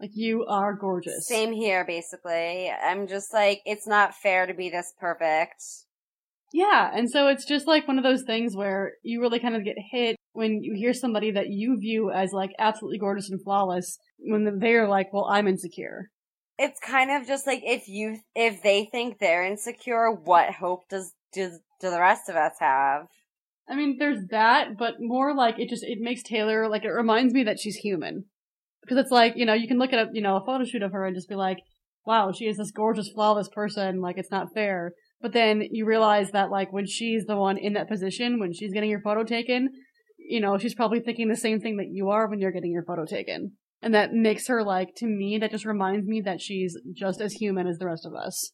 Like, 0.00 0.12
you 0.14 0.46
are 0.46 0.74
gorgeous. 0.74 1.28
Same 1.28 1.52
here, 1.52 1.84
basically. 1.84 2.70
I'm 2.70 3.06
just 3.06 3.34
like, 3.34 3.60
it's 3.66 3.86
not 3.86 4.14
fair 4.14 4.46
to 4.46 4.54
be 4.54 4.70
this 4.70 4.94
perfect. 4.98 5.62
Yeah, 6.52 6.90
and 6.92 7.08
so 7.10 7.28
it's 7.28 7.44
just 7.44 7.66
like 7.66 7.86
one 7.86 7.98
of 7.98 8.04
those 8.04 8.22
things 8.22 8.56
where 8.56 8.94
you 9.02 9.20
really 9.20 9.38
kind 9.38 9.54
of 9.54 9.64
get 9.64 9.76
hit 9.90 10.16
when 10.32 10.62
you 10.62 10.74
hear 10.74 10.92
somebody 10.92 11.30
that 11.32 11.48
you 11.48 11.78
view 11.78 12.10
as 12.10 12.32
like 12.32 12.50
absolutely 12.58 12.98
gorgeous 12.98 13.30
and 13.30 13.42
flawless 13.42 13.98
when 14.18 14.58
they're 14.58 14.88
like, 14.88 15.12
well, 15.12 15.28
I'm 15.30 15.48
insecure. 15.48 16.10
It's 16.58 16.78
kind 16.80 17.10
of 17.10 17.26
just 17.26 17.46
like 17.46 17.62
if 17.64 17.88
you, 17.88 18.18
if 18.34 18.62
they 18.62 18.88
think 18.92 19.18
they're 19.18 19.44
insecure, 19.44 20.10
what 20.10 20.54
hope 20.54 20.88
does, 20.88 21.12
does, 21.32 21.60
do 21.80 21.90
the 21.90 22.00
rest 22.00 22.28
of 22.28 22.36
us 22.36 22.52
have? 22.60 23.06
I 23.68 23.74
mean, 23.74 23.96
there's 23.98 24.26
that, 24.30 24.76
but 24.76 24.94
more 24.98 25.34
like 25.34 25.58
it 25.58 25.70
just, 25.70 25.84
it 25.84 25.98
makes 26.00 26.22
Taylor, 26.22 26.68
like, 26.68 26.84
it 26.84 26.90
reminds 26.90 27.32
me 27.32 27.44
that 27.44 27.58
she's 27.58 27.76
human. 27.76 28.24
Because 28.82 28.98
it's 28.98 29.10
like, 29.10 29.34
you 29.36 29.46
know, 29.46 29.54
you 29.54 29.68
can 29.68 29.78
look 29.78 29.92
at 29.92 30.08
a, 30.08 30.10
you 30.12 30.20
know, 30.20 30.36
a 30.36 30.44
photo 30.44 30.64
shoot 30.64 30.82
of 30.82 30.92
her 30.92 31.06
and 31.06 31.14
just 31.14 31.28
be 31.28 31.36
like, 31.36 31.58
wow, 32.04 32.32
she 32.32 32.46
is 32.46 32.56
this 32.56 32.72
gorgeous, 32.72 33.10
flawless 33.14 33.48
person, 33.48 34.00
like, 34.00 34.18
it's 34.18 34.30
not 34.30 34.52
fair. 34.52 34.92
But 35.20 35.32
then 35.32 35.62
you 35.70 35.86
realize 35.86 36.32
that, 36.32 36.50
like, 36.50 36.72
when 36.72 36.86
she's 36.86 37.26
the 37.26 37.36
one 37.36 37.58
in 37.58 37.74
that 37.74 37.88
position, 37.88 38.40
when 38.40 38.52
she's 38.52 38.72
getting 38.72 38.90
your 38.90 39.02
photo 39.02 39.22
taken, 39.22 39.70
you 40.30 40.40
know, 40.40 40.56
she's 40.58 40.74
probably 40.74 41.00
thinking 41.00 41.28
the 41.28 41.36
same 41.36 41.60
thing 41.60 41.76
that 41.78 41.90
you 41.90 42.10
are 42.10 42.28
when 42.28 42.38
you're 42.38 42.52
getting 42.52 42.72
your 42.72 42.84
photo 42.84 43.04
taken. 43.04 43.52
And 43.82 43.94
that 43.94 44.12
makes 44.12 44.46
her 44.46 44.62
like, 44.62 44.94
to 44.96 45.06
me, 45.06 45.38
that 45.38 45.50
just 45.50 45.64
reminds 45.64 46.06
me 46.06 46.20
that 46.20 46.40
she's 46.40 46.76
just 46.94 47.20
as 47.20 47.32
human 47.32 47.66
as 47.66 47.78
the 47.78 47.86
rest 47.86 48.06
of 48.06 48.14
us. 48.14 48.52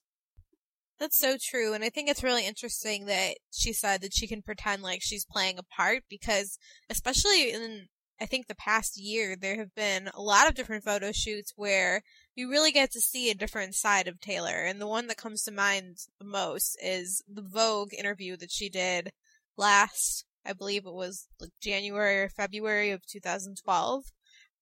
That's 0.98 1.18
so 1.18 1.36
true. 1.38 1.74
And 1.74 1.84
I 1.84 1.90
think 1.90 2.08
it's 2.08 2.22
really 2.22 2.46
interesting 2.46 3.04
that 3.06 3.34
she 3.52 3.74
said 3.74 4.00
that 4.00 4.14
she 4.14 4.26
can 4.26 4.40
pretend 4.40 4.82
like 4.82 5.00
she's 5.02 5.26
playing 5.26 5.58
a 5.58 5.62
part 5.62 6.04
because, 6.08 6.58
especially 6.88 7.50
in, 7.50 7.88
I 8.18 8.24
think, 8.24 8.46
the 8.46 8.54
past 8.54 8.98
year, 8.98 9.36
there 9.38 9.58
have 9.58 9.74
been 9.74 10.08
a 10.14 10.22
lot 10.22 10.48
of 10.48 10.54
different 10.54 10.84
photo 10.84 11.12
shoots 11.12 11.52
where 11.56 12.02
you 12.34 12.48
really 12.48 12.72
get 12.72 12.92
to 12.92 13.00
see 13.00 13.30
a 13.30 13.34
different 13.34 13.74
side 13.74 14.08
of 14.08 14.20
Taylor. 14.20 14.64
And 14.64 14.80
the 14.80 14.86
one 14.86 15.08
that 15.08 15.18
comes 15.18 15.42
to 15.42 15.52
mind 15.52 15.96
the 16.18 16.24
most 16.24 16.78
is 16.82 17.22
the 17.30 17.46
Vogue 17.46 17.92
interview 17.92 18.38
that 18.38 18.50
she 18.50 18.70
did 18.70 19.10
last, 19.58 20.24
I 20.46 20.52
believe 20.52 20.87
it 20.87 20.92
was 20.94 21.28
like 21.40 21.50
January 21.61 22.20
or 22.22 22.28
February 22.28 22.90
of 22.90 23.06
2012, 23.06 24.04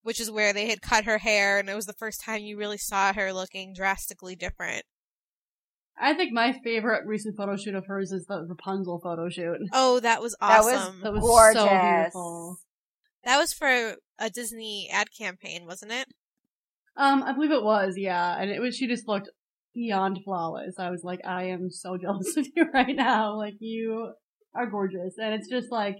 which 0.02 0.20
is 0.20 0.30
where 0.30 0.52
they 0.52 0.68
had 0.68 0.82
cut 0.82 1.04
her 1.04 1.18
hair 1.18 1.58
and 1.58 1.68
it 1.68 1.74
was 1.74 1.86
the 1.86 1.92
first 1.92 2.20
time 2.22 2.42
you 2.42 2.56
really 2.56 2.78
saw 2.78 3.12
her 3.12 3.32
looking 3.32 3.74
drastically 3.74 4.36
different. 4.36 4.84
I 5.98 6.14
think 6.14 6.32
my 6.32 6.52
favorite 6.64 7.06
recent 7.06 7.36
photo 7.36 7.56
shoot 7.56 7.74
of 7.74 7.86
hers 7.86 8.10
is 8.10 8.26
the 8.26 8.44
Rapunzel 8.48 8.98
photo 9.00 9.28
shoot. 9.28 9.58
Oh, 9.72 10.00
that 10.00 10.20
was 10.20 10.34
That 10.40 10.64
was 10.64 10.74
awesome. 10.74 11.00
That 11.02 11.12
was 11.12 11.22
Gorgeous. 11.22 11.62
so 11.62 11.68
beautiful. 11.68 12.56
That 13.24 13.38
was 13.38 13.52
for 13.52 13.94
a 14.18 14.30
Disney 14.30 14.88
ad 14.92 15.08
campaign, 15.16 15.66
wasn't 15.66 15.92
it? 15.92 16.08
Um, 16.96 17.22
I 17.22 17.32
believe 17.32 17.52
it 17.52 17.62
was, 17.62 17.94
yeah. 17.96 18.36
And 18.40 18.50
it 18.50 18.60
was, 18.60 18.76
she 18.76 18.86
just 18.86 19.08
looked 19.08 19.30
beyond 19.72 20.20
flawless. 20.24 20.78
I 20.78 20.90
was 20.90 21.02
like, 21.04 21.20
I 21.24 21.44
am 21.44 21.70
so 21.70 21.96
jealous 22.00 22.36
of 22.36 22.46
you 22.54 22.66
right 22.72 22.94
now. 22.94 23.36
Like, 23.36 23.54
you 23.60 24.12
are 24.54 24.66
gorgeous. 24.66 25.14
And 25.18 25.34
it's 25.34 25.48
just 25.48 25.70
like, 25.70 25.96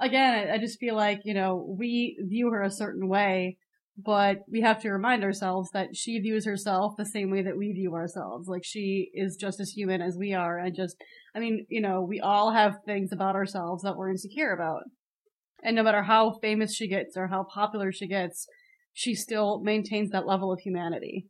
again, 0.00 0.48
I, 0.50 0.58
just 0.58 0.78
feel 0.78 0.96
like, 0.96 1.20
you 1.24 1.34
know, 1.34 1.74
we 1.78 2.16
view 2.20 2.50
her 2.50 2.62
a 2.62 2.70
certain 2.70 3.08
way, 3.08 3.58
but 3.96 4.38
we 4.50 4.60
have 4.62 4.80
to 4.82 4.90
remind 4.90 5.22
ourselves 5.22 5.70
that 5.72 5.94
she 5.94 6.18
views 6.18 6.44
herself 6.44 6.94
the 6.96 7.06
same 7.06 7.30
way 7.30 7.42
that 7.42 7.56
we 7.56 7.72
view 7.72 7.94
ourselves. 7.94 8.48
Like, 8.48 8.64
she 8.64 9.10
is 9.14 9.36
just 9.36 9.60
as 9.60 9.70
human 9.70 10.02
as 10.02 10.16
we 10.18 10.34
are. 10.34 10.58
And 10.58 10.74
just, 10.74 10.96
I 11.34 11.38
mean, 11.38 11.66
you 11.68 11.80
know, 11.80 12.02
we 12.02 12.20
all 12.20 12.52
have 12.52 12.74
things 12.84 13.12
about 13.12 13.36
ourselves 13.36 13.82
that 13.82 13.96
we're 13.96 14.10
insecure 14.10 14.52
about. 14.52 14.82
And 15.62 15.76
no 15.76 15.82
matter 15.82 16.02
how 16.02 16.38
famous 16.42 16.74
she 16.74 16.88
gets 16.88 17.16
or 17.16 17.28
how 17.28 17.44
popular 17.44 17.92
she 17.92 18.06
gets, 18.06 18.46
she 18.92 19.14
still 19.14 19.60
maintains 19.60 20.10
that 20.10 20.26
level 20.26 20.52
of 20.52 20.60
humanity. 20.60 21.26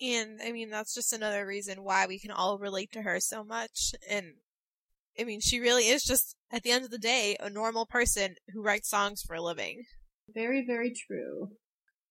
And 0.00 0.40
I 0.44 0.52
mean, 0.52 0.68
that's 0.68 0.94
just 0.94 1.12
another 1.12 1.46
reason 1.46 1.82
why 1.82 2.06
we 2.06 2.18
can 2.18 2.30
all 2.30 2.58
relate 2.58 2.92
to 2.92 3.02
her 3.02 3.18
so 3.18 3.42
much. 3.42 3.94
And 4.08 4.34
I 5.18 5.24
mean, 5.24 5.40
she 5.40 5.60
really 5.60 5.88
is 5.88 6.02
just, 6.02 6.36
at 6.50 6.62
the 6.62 6.70
end 6.70 6.84
of 6.84 6.90
the 6.90 6.98
day, 6.98 7.36
a 7.40 7.50
normal 7.50 7.86
person 7.86 8.36
who 8.52 8.62
writes 8.62 8.88
songs 8.88 9.22
for 9.22 9.34
a 9.34 9.42
living. 9.42 9.84
Very, 10.34 10.64
very 10.66 10.92
true. 10.92 11.50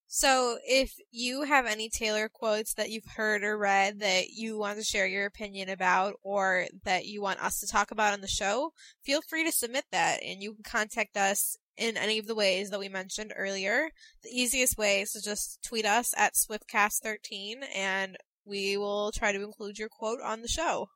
So, 0.07 0.59
if 0.65 0.93
you 1.11 1.43
have 1.43 1.65
any 1.65 1.89
Taylor 1.89 2.29
quotes 2.29 2.75
that 2.75 2.89
you've 2.89 3.15
heard 3.15 3.43
or 3.43 3.57
read 3.57 3.99
that 3.99 4.29
you 4.29 4.57
want 4.57 4.77
to 4.77 4.83
share 4.83 5.07
your 5.07 5.25
opinion 5.25 5.67
about 5.67 6.13
or 6.21 6.67
that 6.83 7.05
you 7.05 7.21
want 7.21 7.43
us 7.43 7.59
to 7.59 7.67
talk 7.67 7.91
about 7.91 8.13
on 8.13 8.21
the 8.21 8.27
show, 8.27 8.71
feel 9.03 9.21
free 9.27 9.43
to 9.43 9.51
submit 9.51 9.85
that 9.91 10.21
and 10.23 10.41
you 10.41 10.53
can 10.53 10.63
contact 10.63 11.17
us 11.17 11.57
in 11.75 11.97
any 11.97 12.19
of 12.19 12.27
the 12.27 12.35
ways 12.35 12.69
that 12.69 12.79
we 12.79 12.87
mentioned 12.87 13.33
earlier. 13.35 13.89
The 14.23 14.29
easiest 14.29 14.77
way 14.77 15.01
is 15.01 15.11
to 15.11 15.21
just 15.21 15.59
tweet 15.63 15.85
us 15.85 16.13
at 16.15 16.35
SwiftCast13 16.35 17.65
and 17.75 18.15
we 18.45 18.77
will 18.77 19.11
try 19.11 19.31
to 19.31 19.43
include 19.43 19.79
your 19.79 19.89
quote 19.89 20.21
on 20.21 20.41
the 20.41 20.47
show. 20.47 20.87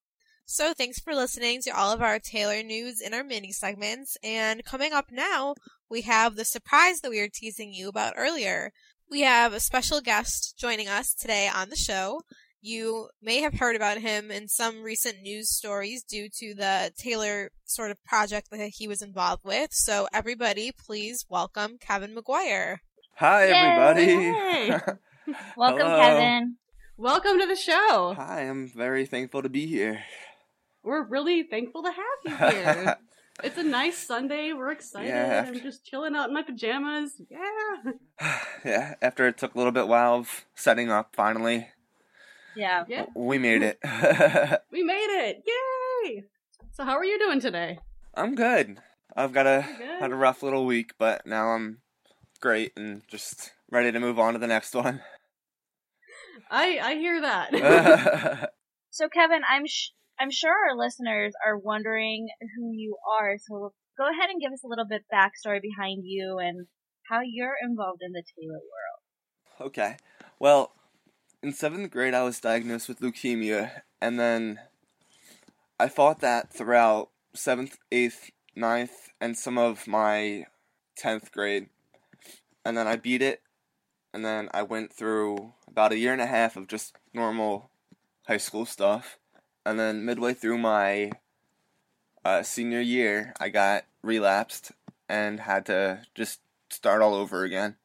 So 0.51 0.73
thanks 0.73 0.99
for 0.99 1.13
listening 1.13 1.61
to 1.61 1.69
all 1.69 1.93
of 1.93 2.01
our 2.01 2.17
Taylor 2.17 2.63
news 2.63 3.01
in 3.01 3.13
our 3.13 3.23
mini 3.23 3.51
segments. 3.51 4.17
And 4.23 4.65
coming 4.65 4.93
up 4.93 5.11
now, 5.11 5.53
we 5.91 6.01
have 6.01 6.35
the 6.35 6.43
surprise 6.43 7.01
that 7.01 7.11
we 7.11 7.21
were 7.21 7.29
teasing 7.31 7.71
you 7.71 7.87
about 7.87 8.15
earlier. 8.17 8.71
We 9.11 9.21
have 9.21 9.53
a 9.53 9.59
special 9.59 10.01
guest 10.01 10.55
joining 10.57 10.87
us 10.87 11.13
today 11.13 11.47
on 11.55 11.69
the 11.69 11.75
show. 11.75 12.23
You 12.63 13.09
may 13.21 13.41
have 13.41 13.59
heard 13.59 13.75
about 13.75 13.99
him 13.99 14.31
in 14.31 14.47
some 14.47 14.81
recent 14.81 15.21
news 15.21 15.55
stories 15.55 16.03
due 16.03 16.29
to 16.39 16.55
the 16.55 16.93
Taylor 16.97 17.51
sort 17.65 17.91
of 17.91 18.03
project 18.03 18.47
that 18.49 18.71
he 18.73 18.87
was 18.87 19.03
involved 19.03 19.43
with. 19.45 19.69
So 19.71 20.07
everybody, 20.11 20.71
please 20.71 21.27
welcome 21.29 21.77
Kevin 21.79 22.15
McGuire. 22.15 22.77
Hi, 23.17 23.49
everybody. 23.49 24.13
Yay. 24.13 24.69
Welcome, 25.55 25.85
Hello. 25.85 25.99
Kevin. 25.99 26.55
Welcome 26.97 27.39
to 27.39 27.45
the 27.45 27.55
show. 27.55 28.15
Hi, 28.17 28.41
I'm 28.41 28.67
very 28.67 29.05
thankful 29.05 29.43
to 29.43 29.49
be 29.49 29.67
here. 29.67 30.03
We're 30.89 31.03
really 31.03 31.43
thankful 31.43 31.83
to 31.83 31.91
have 31.91 32.19
you 32.25 32.35
here. 32.35 32.97
it's 33.43 33.59
a 33.59 33.63
nice 33.63 33.95
Sunday. 33.95 34.53
We're 34.53 34.71
excited. 34.71 35.09
Yeah. 35.09 35.45
I'm 35.47 35.59
just 35.59 35.85
chilling 35.85 36.15
out 36.15 36.29
in 36.29 36.33
my 36.33 36.41
pajamas. 36.41 37.21
Yeah. 37.29 37.91
yeah, 38.65 38.95
after 38.99 39.27
it 39.27 39.37
took 39.37 39.53
a 39.53 39.57
little 39.59 39.71
bit 39.71 39.87
while 39.87 40.15
of 40.15 40.45
setting 40.55 40.89
up, 40.89 41.15
finally, 41.15 41.67
Yeah. 42.55 42.85
Yeah. 42.87 43.05
we 43.15 43.37
made 43.37 43.61
it. 43.61 43.77
We 44.71 44.81
made 44.81 45.27
it. 45.27 45.43
Yay. 45.45 46.23
So 46.71 46.83
how 46.85 46.93
are 46.93 47.05
you 47.05 47.19
doing 47.19 47.39
today? 47.39 47.77
I'm 48.15 48.33
good. 48.33 48.79
I've 49.15 49.31
got 49.31 49.45
a 49.45 49.61
had 49.61 50.11
a 50.11 50.15
rough 50.15 50.41
little 50.41 50.65
week, 50.65 50.93
but 50.97 51.23
now 51.27 51.49
I'm 51.49 51.81
great 52.41 52.71
and 52.75 53.03
just 53.07 53.51
ready 53.69 53.91
to 53.91 53.99
move 53.99 54.17
on 54.17 54.33
to 54.33 54.39
the 54.39 54.47
next 54.47 54.73
one. 54.73 55.01
I 56.49 56.79
I 56.79 56.95
hear 56.95 57.21
that. 57.21 58.49
So, 58.91 59.07
Kevin, 59.07 59.41
I'm 59.47 59.67
sh- 59.67 59.91
I'm 60.19 60.31
sure 60.31 60.51
our 60.51 60.77
listeners 60.77 61.33
are 61.45 61.57
wondering 61.57 62.27
who 62.55 62.71
you 62.73 62.97
are. 63.19 63.37
So, 63.37 63.73
go 63.97 64.03
ahead 64.09 64.29
and 64.29 64.41
give 64.41 64.51
us 64.51 64.63
a 64.63 64.67
little 64.67 64.85
bit 64.85 65.03
backstory 65.13 65.61
behind 65.61 66.03
you 66.05 66.37
and 66.39 66.67
how 67.09 67.19
you're 67.23 67.55
involved 67.63 68.01
in 68.01 68.11
the 68.11 68.23
Taylor 68.37 68.59
world. 68.59 69.69
okay. 69.69 69.97
Well, 70.39 70.71
in 71.41 71.53
seventh 71.53 71.91
grade, 71.91 72.13
I 72.13 72.23
was 72.23 72.39
diagnosed 72.39 72.87
with 72.87 72.99
leukemia, 72.99 73.81
and 74.01 74.19
then 74.19 74.59
I 75.79 75.87
fought 75.87 76.19
that 76.21 76.53
throughout 76.53 77.09
seventh, 77.33 77.77
eighth, 77.91 78.31
ninth, 78.55 79.09
and 79.21 79.37
some 79.37 79.57
of 79.57 79.87
my 79.87 80.45
tenth 80.97 81.31
grade. 81.31 81.67
And 82.65 82.77
then 82.77 82.87
I 82.87 82.97
beat 82.97 83.21
it, 83.21 83.41
and 84.13 84.25
then 84.25 84.49
I 84.53 84.63
went 84.63 84.93
through 84.93 85.53
about 85.67 85.91
a 85.91 85.97
year 85.97 86.13
and 86.13 86.21
a 86.21 86.27
half 86.27 86.57
of 86.57 86.67
just 86.67 86.95
normal 87.13 87.71
high 88.27 88.37
school 88.37 88.65
stuff. 88.65 89.17
And 89.65 89.79
then 89.79 90.05
midway 90.05 90.33
through 90.33 90.57
my 90.57 91.11
uh, 92.23 92.43
senior 92.43 92.81
year, 92.81 93.33
I 93.39 93.49
got 93.49 93.85
relapsed 94.01 94.71
and 95.07 95.41
had 95.41 95.65
to 95.67 96.01
just 96.15 96.39
start 96.69 97.01
all 97.01 97.13
over 97.13 97.43
again. 97.43 97.75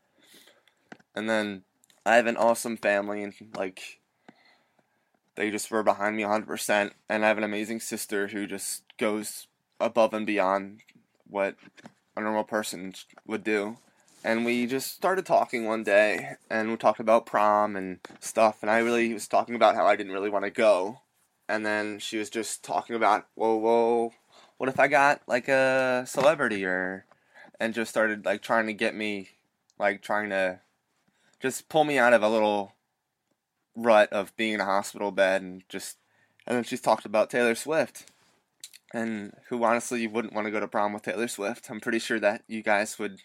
And 1.15 1.29
then 1.29 1.63
I 2.05 2.17
have 2.17 2.27
an 2.27 2.37
awesome 2.37 2.77
family, 2.77 3.23
and 3.23 3.35
like 3.57 4.01
they 5.37 5.51
just 5.51 5.71
were 5.71 5.83
behind 5.83 6.17
me 6.17 6.23
100%. 6.23 6.93
And 7.09 7.25
I 7.25 7.29
have 7.29 7.39
an 7.39 7.45
amazing 7.45 7.81
sister 7.81 8.29
who 8.29 8.47
just 8.47 8.83
goes 8.99 9.47
above 9.81 10.15
and 10.15 10.27
beyond 10.27 10.81
what 11.27 11.57
a 12.17 12.21
normal 12.21 12.45
person 12.45 12.95
would 13.27 13.45
do. 13.45 13.79
And 14.23 14.45
we 14.45 14.67
just 14.67 14.93
started 14.93 15.27
talking 15.27 15.67
one 15.67 15.83
day, 15.83 16.37
and 16.49 16.71
we 16.71 16.77
talked 16.77 17.01
about 17.01 17.27
prom 17.27 17.77
and 17.77 17.99
stuff. 18.21 18.59
And 18.63 18.71
I 18.71 18.79
really 18.79 19.13
was 19.13 19.29
talking 19.29 19.55
about 19.55 19.75
how 19.75 19.87
I 19.87 19.97
didn't 19.97 20.13
really 20.13 20.31
want 20.31 20.45
to 20.47 20.51
go. 20.51 21.01
And 21.49 21.65
then 21.65 21.99
she 21.99 22.17
was 22.17 22.31
just 22.31 22.65
talking 22.65 22.97
about, 22.97 23.27
whoa, 23.35 23.57
whoa, 23.57 24.13
what 24.57 24.69
if 24.69 24.81
I 24.81 24.89
got 24.89 25.23
like 25.27 25.49
a 25.49 26.05
celebrity 26.07 26.65
or, 26.65 27.05
and 27.61 27.75
just 27.75 27.91
started 27.91 28.25
like 28.25 28.43
trying 28.43 28.67
to 28.67 28.73
get 28.73 28.95
me, 28.95 29.29
like 29.79 30.01
trying 30.03 30.31
to 30.31 30.61
just 31.41 31.69
pull 31.69 31.85
me 31.85 31.99
out 31.99 32.15
of 32.15 32.23
a 32.23 32.29
little 32.29 32.73
rut 33.77 34.13
of 34.13 34.35
being 34.37 34.55
in 34.55 34.61
a 34.61 34.65
hospital 34.65 35.11
bed 35.11 35.43
and 35.43 35.63
just, 35.69 35.99
and 36.47 36.57
then 36.57 36.65
she's 36.65 36.81
talked 36.81 37.05
about 37.05 37.31
Taylor 37.31 37.55
Swift. 37.55 38.11
And 38.93 39.35
who 39.49 39.63
honestly 39.65 40.03
you 40.03 40.11
wouldn't 40.11 40.35
want 40.35 40.47
to 40.47 40.51
go 40.53 40.61
to 40.61 40.69
prom 40.69 40.93
with 40.93 41.03
Taylor 41.03 41.27
Swift? 41.29 41.69
I'm 41.69 41.81
pretty 41.81 41.99
sure 41.99 42.21
that 42.21 42.45
you 42.47 42.63
guys 42.63 42.99
would 42.99 43.21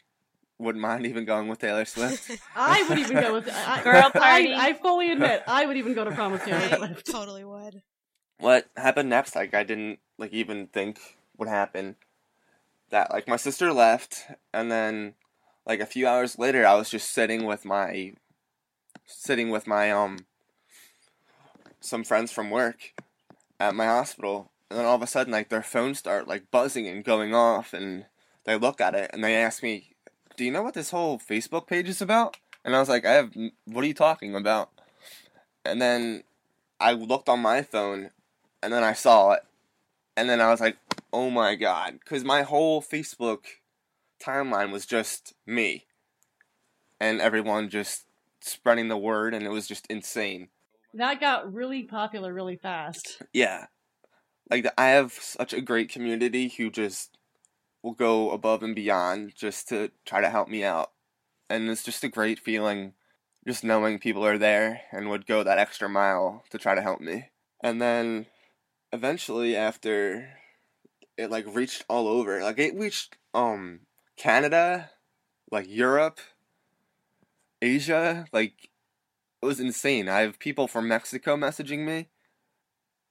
wouldn't 0.58 0.82
mind 0.82 1.05
even 1.05 1.25
going 1.25 1.47
with 1.47 1.60
Taylor 1.60 1.86
Swift. 1.86 2.32
I 2.55 2.86
would 2.89 2.99
even 2.99 3.21
go 3.21 3.34
with 3.34 3.49
I, 3.49 3.82
Girl 3.82 4.10
party. 4.12 4.53
I, 4.53 4.67
I 4.67 4.73
fully 4.73 5.12
admit 5.12 5.43
I 5.47 5.65
would 5.65 5.77
even 5.77 5.93
go 5.93 6.03
to 6.03 6.12
prom 6.12 6.34
with 6.34 6.43
Taylor 6.43 6.58
I 6.58 6.75
Swift. 6.77 7.05
totally 7.05 7.45
would. 7.45 7.82
What 8.39 8.67
happened 8.78 9.10
next? 9.10 9.36
Like 9.36 9.54
I 9.54 9.63
didn't 9.63 9.99
like 10.17 10.34
even 10.34 10.67
think 10.67 11.17
would 11.38 11.49
happen. 11.49 11.95
That 12.89 13.12
like 13.12 13.28
my 13.28 13.36
sister 13.36 13.71
left, 13.71 14.25
and 14.54 14.71
then 14.71 15.13
like 15.65 15.80
a 15.80 15.86
few 15.86 16.08
hours 16.08 16.39
later, 16.39 16.65
I 16.65 16.75
was 16.75 16.89
just 16.89 17.12
sitting 17.12 17.45
with 17.45 17.65
my 17.65 18.13
sitting 19.06 19.49
with 19.49 19.67
my 19.67 19.91
um 19.91 20.25
some 21.80 22.04
friends 22.04 22.32
from 22.32 22.49
work 22.49 22.93
at 23.60 23.75
my 23.75 23.86
hospital, 23.86 24.52
and 24.69 24.80
then 24.80 24.86
all 24.86 24.95
of 24.95 25.02
a 25.02 25.08
sudden, 25.08 25.32
like 25.32 25.49
their 25.49 25.62
phones 25.62 25.99
start 25.99 26.28
like 26.28 26.52
buzzing 26.52 26.88
and 26.88 27.04
going 27.04 27.36
off, 27.36 27.73
and 27.73 28.06
they 28.45 28.58
look 28.58 28.82
at 28.82 28.95
it 28.95 29.12
and 29.13 29.23
they 29.23 29.36
ask 29.36 29.62
me, 29.62 29.95
"Do 30.38 30.43
you 30.43 30.52
know 30.52 30.63
what 30.63 30.73
this 30.73 30.91
whole 30.91 31.19
Facebook 31.19 31.67
page 31.67 31.88
is 31.89 32.02
about?" 32.02 32.38
And 32.65 32.75
I 32.75 32.80
was 32.80 32.89
like, 32.89 33.06
"I 33.06 33.13
have. 33.13 33.36
What 33.65 33.84
are 33.84 33.88
you 33.88 33.93
talking 33.93 34.34
about?" 34.36 34.71
And 35.63 35.82
then 35.82 36.23
I 36.80 36.93
looked 36.93 37.30
on 37.30 37.41
my 37.41 37.62
phone, 37.62 38.12
and 38.62 38.74
then 38.74 38.84
I 38.84 38.93
saw 38.93 39.32
it, 39.32 39.43
and 40.17 40.30
then 40.30 40.41
I 40.41 40.50
was 40.50 40.60
like, 40.60 40.78
oh 41.12 41.30
my 41.30 41.56
god, 41.56 42.00
because 42.00 42.24
my 42.24 42.43
whole 42.43 42.82
Facebook 42.82 43.45
timeline 44.24 44.72
was 44.72 44.86
just 44.86 45.34
me, 45.45 45.86
and 47.00 47.22
everyone 47.22 47.69
just 47.69 48.06
spreading 48.41 48.88
the 48.88 48.98
word, 48.98 49.34
and 49.34 49.45
it 49.45 49.50
was 49.50 49.67
just 49.67 49.88
insane. 49.88 50.50
That 50.93 51.19
got 51.19 51.54
really 51.54 51.84
popular 51.84 52.34
really 52.34 52.58
fast. 52.58 53.22
Yeah, 53.34 53.67
like 54.50 54.65
I 54.78 54.88
have 54.88 55.13
such 55.13 55.54
a 55.54 55.62
great 55.62 55.89
community 55.89 56.50
who 56.50 56.69
just 56.69 57.17
will 57.82 57.93
go 57.93 58.32
above 58.32 58.62
and 58.62 58.76
beyond 58.76 59.34
just 59.36 59.69
to 59.69 59.91
try 60.06 60.19
to 60.19 60.30
help 60.30 60.50
me 60.50 60.63
out, 60.63 60.91
and 61.50 61.69
it's 61.69 61.84
just 61.84 62.04
a 62.04 62.10
great 62.10 62.39
feeling, 62.39 62.93
just 63.48 63.63
knowing 63.63 64.00
people 64.00 64.26
are 64.26 64.38
there 64.38 64.82
and 64.91 65.10
would 65.10 65.26
go 65.26 65.43
that 65.43 65.60
extra 65.60 65.88
mile 65.88 66.43
to 66.50 66.58
try 66.58 66.76
to 66.76 66.82
help 66.82 67.00
me, 67.00 67.30
and 67.63 67.82
then 67.82 68.26
eventually 68.91 69.56
after 69.56 70.30
it 71.17 71.30
like 71.30 71.45
reached 71.54 71.86
all 71.89 72.08
over. 72.08 72.41
Like 72.41 72.60
it 72.60 72.75
reached 72.75 73.17
um 73.34 73.82
Canada, 74.15 74.91
like 75.52 75.67
Europe, 75.67 76.19
Asia, 77.62 78.25
like 78.32 78.69
it 79.41 79.45
was 79.45 79.60
insane. 79.60 80.10
I 80.10 80.21
have 80.21 80.39
people 80.39 80.67
from 80.67 80.88
Mexico 80.88 81.36
messaging 81.36 81.86
me 81.86 82.10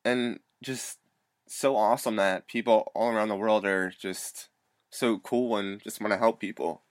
and 0.04 0.40
just 0.62 0.98
so 1.46 1.76
awesome 1.76 2.16
that 2.16 2.48
people 2.48 2.90
all 2.94 3.10
around 3.10 3.28
the 3.28 3.36
world 3.36 3.64
are 3.64 3.90
just 3.90 4.48
so 4.90 5.18
cool 5.18 5.56
and 5.56 5.82
just 5.82 6.00
want 6.00 6.12
to 6.12 6.18
help 6.18 6.40
people. 6.40 6.82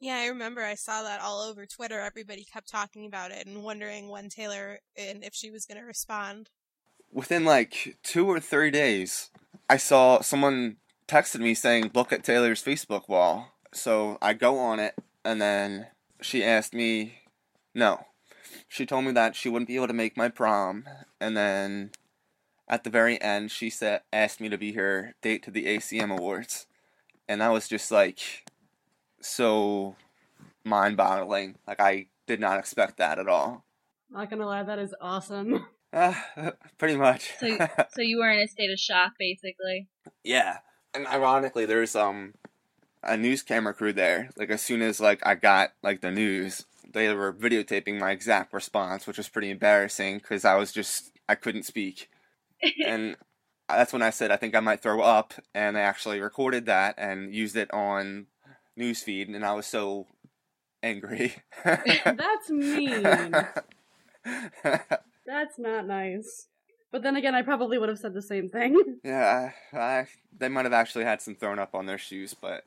Yeah, 0.00 0.16
I 0.16 0.26
remember 0.26 0.62
I 0.62 0.74
saw 0.74 1.02
that 1.02 1.20
all 1.20 1.40
over 1.40 1.64
Twitter. 1.66 2.00
Everybody 2.00 2.44
kept 2.44 2.68
talking 2.68 3.06
about 3.06 3.30
it 3.30 3.46
and 3.46 3.62
wondering 3.62 4.08
when 4.08 4.28
Taylor 4.28 4.78
and 4.96 5.24
if 5.24 5.34
she 5.34 5.50
was 5.50 5.64
going 5.64 5.80
to 5.80 5.86
respond. 5.86 6.50
Within 7.14 7.44
like 7.44 7.96
2 8.02 8.28
or 8.28 8.40
3 8.40 8.70
days, 8.70 9.30
I 9.70 9.78
saw 9.78 10.20
someone 10.20 10.76
texted 11.08 11.40
me 11.40 11.54
saying, 11.54 11.92
"Look 11.94 12.12
at 12.12 12.24
Taylor's 12.24 12.62
Facebook 12.62 13.08
wall." 13.08 13.52
So 13.72 14.18
I 14.20 14.34
go 14.34 14.58
on 14.58 14.80
it, 14.80 14.94
and 15.24 15.40
then 15.40 15.86
she 16.20 16.44
asked 16.44 16.74
me, 16.74 17.20
"No." 17.74 18.06
She 18.68 18.84
told 18.84 19.04
me 19.04 19.12
that 19.12 19.36
she 19.36 19.48
wouldn't 19.48 19.68
be 19.68 19.76
able 19.76 19.86
to 19.86 19.92
make 19.92 20.16
my 20.16 20.28
prom, 20.28 20.88
and 21.20 21.36
then 21.36 21.92
at 22.68 22.82
the 22.82 22.90
very 22.90 23.20
end, 23.20 23.50
she 23.50 23.70
said, 23.70 24.02
asked 24.12 24.40
me 24.40 24.48
to 24.48 24.58
be 24.58 24.72
her 24.72 25.14
date 25.22 25.42
to 25.44 25.50
the 25.50 25.66
ACM 25.66 26.10
Awards, 26.10 26.66
and 27.28 27.40
that 27.40 27.52
was 27.52 27.68
just 27.68 27.90
like 27.90 28.44
so 29.20 29.96
mind-boggling. 30.64 31.58
Like 31.66 31.80
I 31.80 32.06
did 32.26 32.40
not 32.40 32.58
expect 32.58 32.96
that 32.96 33.18
at 33.18 33.28
all. 33.28 33.64
Not 34.10 34.30
gonna 34.30 34.46
lie, 34.46 34.62
that 34.62 34.78
is 34.78 34.94
awesome. 35.00 35.66
Uh, 35.94 36.12
pretty 36.78 36.96
much. 36.96 37.32
So, 37.38 37.56
so 37.94 38.02
you 38.02 38.18
were 38.18 38.30
in 38.30 38.40
a 38.40 38.48
state 38.48 38.70
of 38.70 38.78
shock, 38.78 39.12
basically. 39.18 39.88
Yeah, 40.24 40.58
and 40.92 41.06
ironically, 41.06 41.66
there's 41.66 41.94
um 41.94 42.34
a 43.02 43.16
news 43.16 43.42
camera 43.42 43.72
crew 43.72 43.92
there. 43.92 44.30
Like 44.36 44.50
as 44.50 44.60
soon 44.60 44.82
as 44.82 45.00
like 45.00 45.24
I 45.24 45.36
got 45.36 45.70
like 45.82 46.00
the 46.00 46.10
news, 46.10 46.66
they 46.92 47.12
were 47.14 47.32
videotaping 47.32 48.00
my 48.00 48.10
exact 48.10 48.52
response, 48.52 49.06
which 49.06 49.18
was 49.18 49.28
pretty 49.28 49.50
embarrassing 49.50 50.18
because 50.18 50.44
I 50.44 50.56
was 50.56 50.72
just 50.72 51.12
I 51.28 51.36
couldn't 51.36 51.62
speak, 51.62 52.10
and 52.86 53.16
that's 53.68 53.92
when 53.92 54.02
I 54.02 54.10
said 54.10 54.32
I 54.32 54.36
think 54.36 54.56
I 54.56 54.60
might 54.60 54.82
throw 54.82 55.00
up, 55.00 55.34
and 55.54 55.76
they 55.76 55.80
actually 55.80 56.20
recorded 56.20 56.66
that 56.66 56.96
and 56.98 57.32
used 57.32 57.56
it 57.56 57.72
on 57.72 58.26
newsfeed, 58.78 59.32
and 59.32 59.44
I 59.44 59.52
was 59.52 59.66
so 59.66 60.08
angry. 60.82 61.36
That's 61.64 62.50
mean. 62.50 63.32
That's 65.26 65.58
not 65.58 65.86
nice. 65.86 66.48
But 66.92 67.02
then 67.02 67.16
again, 67.16 67.34
I 67.34 67.42
probably 67.42 67.76
would 67.78 67.88
have 67.88 67.98
said 67.98 68.14
the 68.14 68.22
same 68.22 68.48
thing. 68.48 68.98
yeah, 69.04 69.50
I, 69.72 69.76
I, 69.76 70.06
they 70.38 70.48
might 70.48 70.64
have 70.64 70.72
actually 70.72 71.04
had 71.04 71.20
some 71.20 71.34
thrown 71.34 71.58
up 71.58 71.74
on 71.74 71.86
their 71.86 71.98
shoes, 71.98 72.34
but 72.34 72.64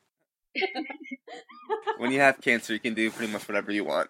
when 1.98 2.12
you 2.12 2.20
have 2.20 2.42
cancer, 2.42 2.74
you 2.74 2.80
can 2.80 2.94
do 2.94 3.10
pretty 3.12 3.32
much 3.32 3.48
whatever 3.48 3.72
you 3.72 3.86
want. 3.86 4.10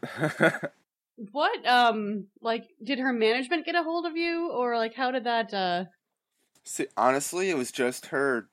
what, 1.31 1.67
um, 1.67 2.25
like, 2.41 2.65
did 2.83 2.99
her 2.99 3.13
management 3.13 3.65
get 3.65 3.75
a 3.75 3.83
hold 3.83 4.05
of 4.05 4.15
you, 4.17 4.49
or 4.51 4.75
like, 4.77 4.95
how 4.95 5.12
did 5.12 5.25
that, 5.25 5.53
uh? 5.53 5.86
See, 6.63 6.88
honestly, 6.97 7.49
it 7.49 7.57
was 7.57 7.71
just 7.71 8.07
her 8.07 8.47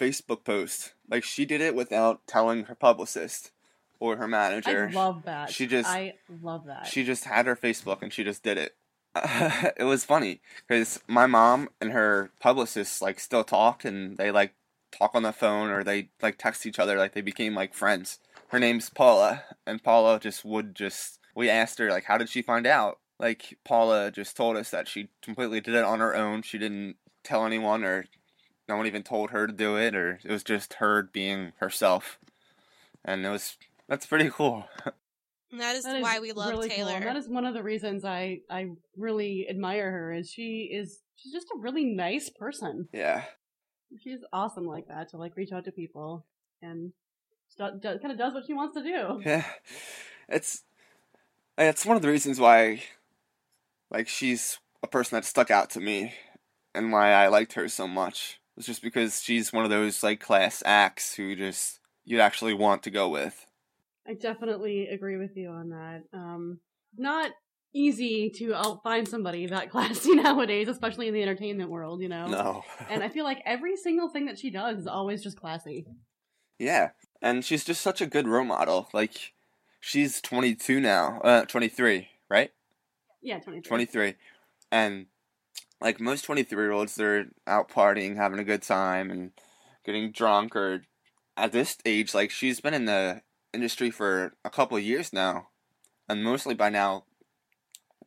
Facebook 0.00 0.44
post. 0.44 0.94
Like, 1.08 1.22
she 1.24 1.44
did 1.44 1.60
it 1.60 1.74
without 1.74 2.26
telling 2.26 2.64
her 2.64 2.74
publicist 2.74 3.52
or 4.00 4.16
her 4.16 4.26
manager. 4.28 4.88
I 4.90 4.92
love 4.92 5.22
that. 5.24 5.50
She 5.50 5.66
just- 5.66 5.88
I 5.88 6.14
love 6.42 6.66
that. 6.66 6.86
She 6.86 7.04
just 7.04 7.24
had 7.24 7.46
her 7.46 7.56
Facebook 7.56 8.02
and 8.02 8.12
she 8.12 8.24
just 8.24 8.42
did 8.42 8.58
it. 8.58 8.74
it 9.76 9.84
was 9.84 10.04
funny 10.04 10.40
because 10.66 11.00
my 11.06 11.26
mom 11.26 11.68
and 11.80 11.92
her 11.92 12.30
publicist 12.40 13.00
like 13.00 13.20
still 13.20 13.44
talked 13.44 13.84
and 13.84 14.16
they 14.16 14.30
like 14.30 14.54
talk 14.90 15.12
on 15.14 15.22
the 15.22 15.32
phone 15.32 15.70
or 15.70 15.84
they 15.84 16.08
like 16.20 16.36
text 16.38 16.66
each 16.66 16.78
other 16.78 16.98
like 16.98 17.12
they 17.12 17.20
became 17.20 17.54
like 17.54 17.74
friends. 17.74 18.18
Her 18.48 18.58
name's 18.58 18.90
Paula 18.90 19.44
and 19.66 19.82
Paula 19.82 20.18
just 20.18 20.44
would 20.44 20.74
just 20.74 21.20
we 21.34 21.48
asked 21.48 21.78
her 21.78 21.90
like 21.90 22.04
how 22.04 22.18
did 22.18 22.28
she 22.28 22.42
find 22.42 22.66
out? 22.66 22.98
Like 23.20 23.56
Paula 23.64 24.10
just 24.10 24.36
told 24.36 24.56
us 24.56 24.70
that 24.70 24.88
she 24.88 25.08
completely 25.22 25.60
did 25.60 25.74
it 25.74 25.84
on 25.84 26.00
her 26.00 26.16
own. 26.16 26.42
She 26.42 26.58
didn't 26.58 26.96
tell 27.22 27.46
anyone 27.46 27.84
or 27.84 28.06
no 28.68 28.76
one 28.76 28.86
even 28.86 29.04
told 29.04 29.30
her 29.30 29.46
to 29.46 29.52
do 29.52 29.76
it 29.76 29.94
or 29.94 30.18
it 30.24 30.30
was 30.30 30.42
just 30.42 30.74
her 30.74 31.02
being 31.02 31.52
herself. 31.58 32.18
And 33.04 33.24
it 33.24 33.30
was 33.30 33.58
that's 33.86 34.06
pretty 34.06 34.30
cool. 34.30 34.66
And 35.54 35.60
that 35.62 35.76
is 35.76 35.84
That 35.84 35.96
is 35.98 36.02
why 36.02 36.18
we 36.18 36.32
love 36.32 36.50
really 36.50 36.68
Taylor. 36.68 36.88
Cool. 36.90 36.96
and 36.96 37.06
That 37.06 37.16
is 37.16 37.28
one 37.28 37.44
of 37.46 37.54
the 37.54 37.62
reasons 37.62 38.04
I 38.04 38.40
I 38.50 38.70
really 38.96 39.46
admire 39.48 39.88
her. 39.88 40.12
Is 40.12 40.28
she 40.28 40.68
is 40.72 40.98
she's 41.14 41.32
just 41.32 41.46
a 41.56 41.60
really 41.60 41.84
nice 41.84 42.28
person. 42.28 42.88
yeah. 42.92 43.22
She's 44.02 44.18
awesome 44.32 44.66
like 44.66 44.88
that 44.88 45.10
to 45.10 45.16
like 45.16 45.36
reach 45.36 45.52
out 45.52 45.64
to 45.66 45.70
people 45.70 46.26
and 46.60 46.92
do, 47.56 47.70
do, 47.80 47.98
kind 48.00 48.10
of 48.10 48.18
does 48.18 48.34
what 48.34 48.44
she 48.46 48.52
wants 48.52 48.76
to 48.76 48.82
do. 48.82 49.22
Yeah, 49.24 49.44
it's 50.28 50.64
it's 51.56 51.86
one 51.86 51.94
of 51.94 52.02
the 52.02 52.08
reasons 52.08 52.40
why, 52.40 52.82
like, 53.92 54.08
she's 54.08 54.58
a 54.82 54.88
person 54.88 55.14
that 55.14 55.24
stuck 55.24 55.52
out 55.52 55.70
to 55.70 55.80
me, 55.80 56.14
and 56.74 56.90
why 56.90 57.12
I 57.12 57.28
liked 57.28 57.52
her 57.52 57.68
so 57.68 57.86
much. 57.86 58.40
It's 58.56 58.66
just 58.66 58.82
because 58.82 59.22
she's 59.22 59.52
one 59.52 59.62
of 59.62 59.70
those 59.70 60.02
like 60.02 60.18
class 60.18 60.64
acts 60.66 61.14
who 61.14 61.36
just 61.36 61.78
you'd 62.04 62.20
actually 62.20 62.54
want 62.54 62.82
to 62.82 62.90
go 62.90 63.08
with. 63.08 63.46
I 64.06 64.14
definitely 64.14 64.88
agree 64.88 65.16
with 65.16 65.36
you 65.36 65.50
on 65.50 65.70
that. 65.70 66.02
Um, 66.12 66.60
not 66.96 67.30
easy 67.72 68.30
to 68.30 68.54
out 68.54 68.82
find 68.82 69.08
somebody 69.08 69.46
that 69.46 69.70
classy 69.70 70.14
nowadays, 70.14 70.68
especially 70.68 71.08
in 71.08 71.14
the 71.14 71.22
entertainment 71.22 71.70
world, 71.70 72.00
you 72.02 72.08
know. 72.08 72.26
No. 72.26 72.64
And 72.88 73.02
I 73.02 73.08
feel 73.08 73.24
like 73.24 73.42
every 73.44 73.76
single 73.76 74.08
thing 74.08 74.26
that 74.26 74.38
she 74.38 74.50
does 74.50 74.78
is 74.78 74.86
always 74.86 75.22
just 75.22 75.38
classy. 75.40 75.86
yeah, 76.58 76.90
and 77.22 77.44
she's 77.44 77.64
just 77.64 77.80
such 77.80 78.00
a 78.00 78.06
good 78.06 78.28
role 78.28 78.44
model. 78.44 78.88
Like, 78.92 79.32
she's 79.80 80.20
22 80.20 80.80
now, 80.80 81.20
uh, 81.24 81.44
23, 81.46 82.08
right? 82.28 82.52
Yeah, 83.22 83.38
twenty. 83.38 83.62
23 83.62 84.14
and 84.70 85.06
like 85.80 85.98
most 86.00 86.22
23 86.26 86.62
year 86.62 86.72
olds 86.72 86.94
they're 86.94 87.26
out 87.46 87.70
partying 87.70 88.16
having 88.16 88.38
a 88.38 88.44
good 88.44 88.60
time 88.60 89.10
and 89.10 89.30
getting 89.84 90.10
drunk 90.12 90.54
or 90.54 90.82
at 91.36 91.52
this 91.52 91.78
age 91.86 92.12
like 92.14 92.30
she's 92.30 92.60
been 92.60 92.74
in 92.74 92.84
the 92.84 93.22
industry 93.54 93.90
for 93.90 94.34
a 94.44 94.50
couple 94.50 94.76
of 94.76 94.82
years 94.82 95.12
now 95.12 95.48
and 96.08 96.24
mostly 96.24 96.54
by 96.54 96.68
now 96.68 97.04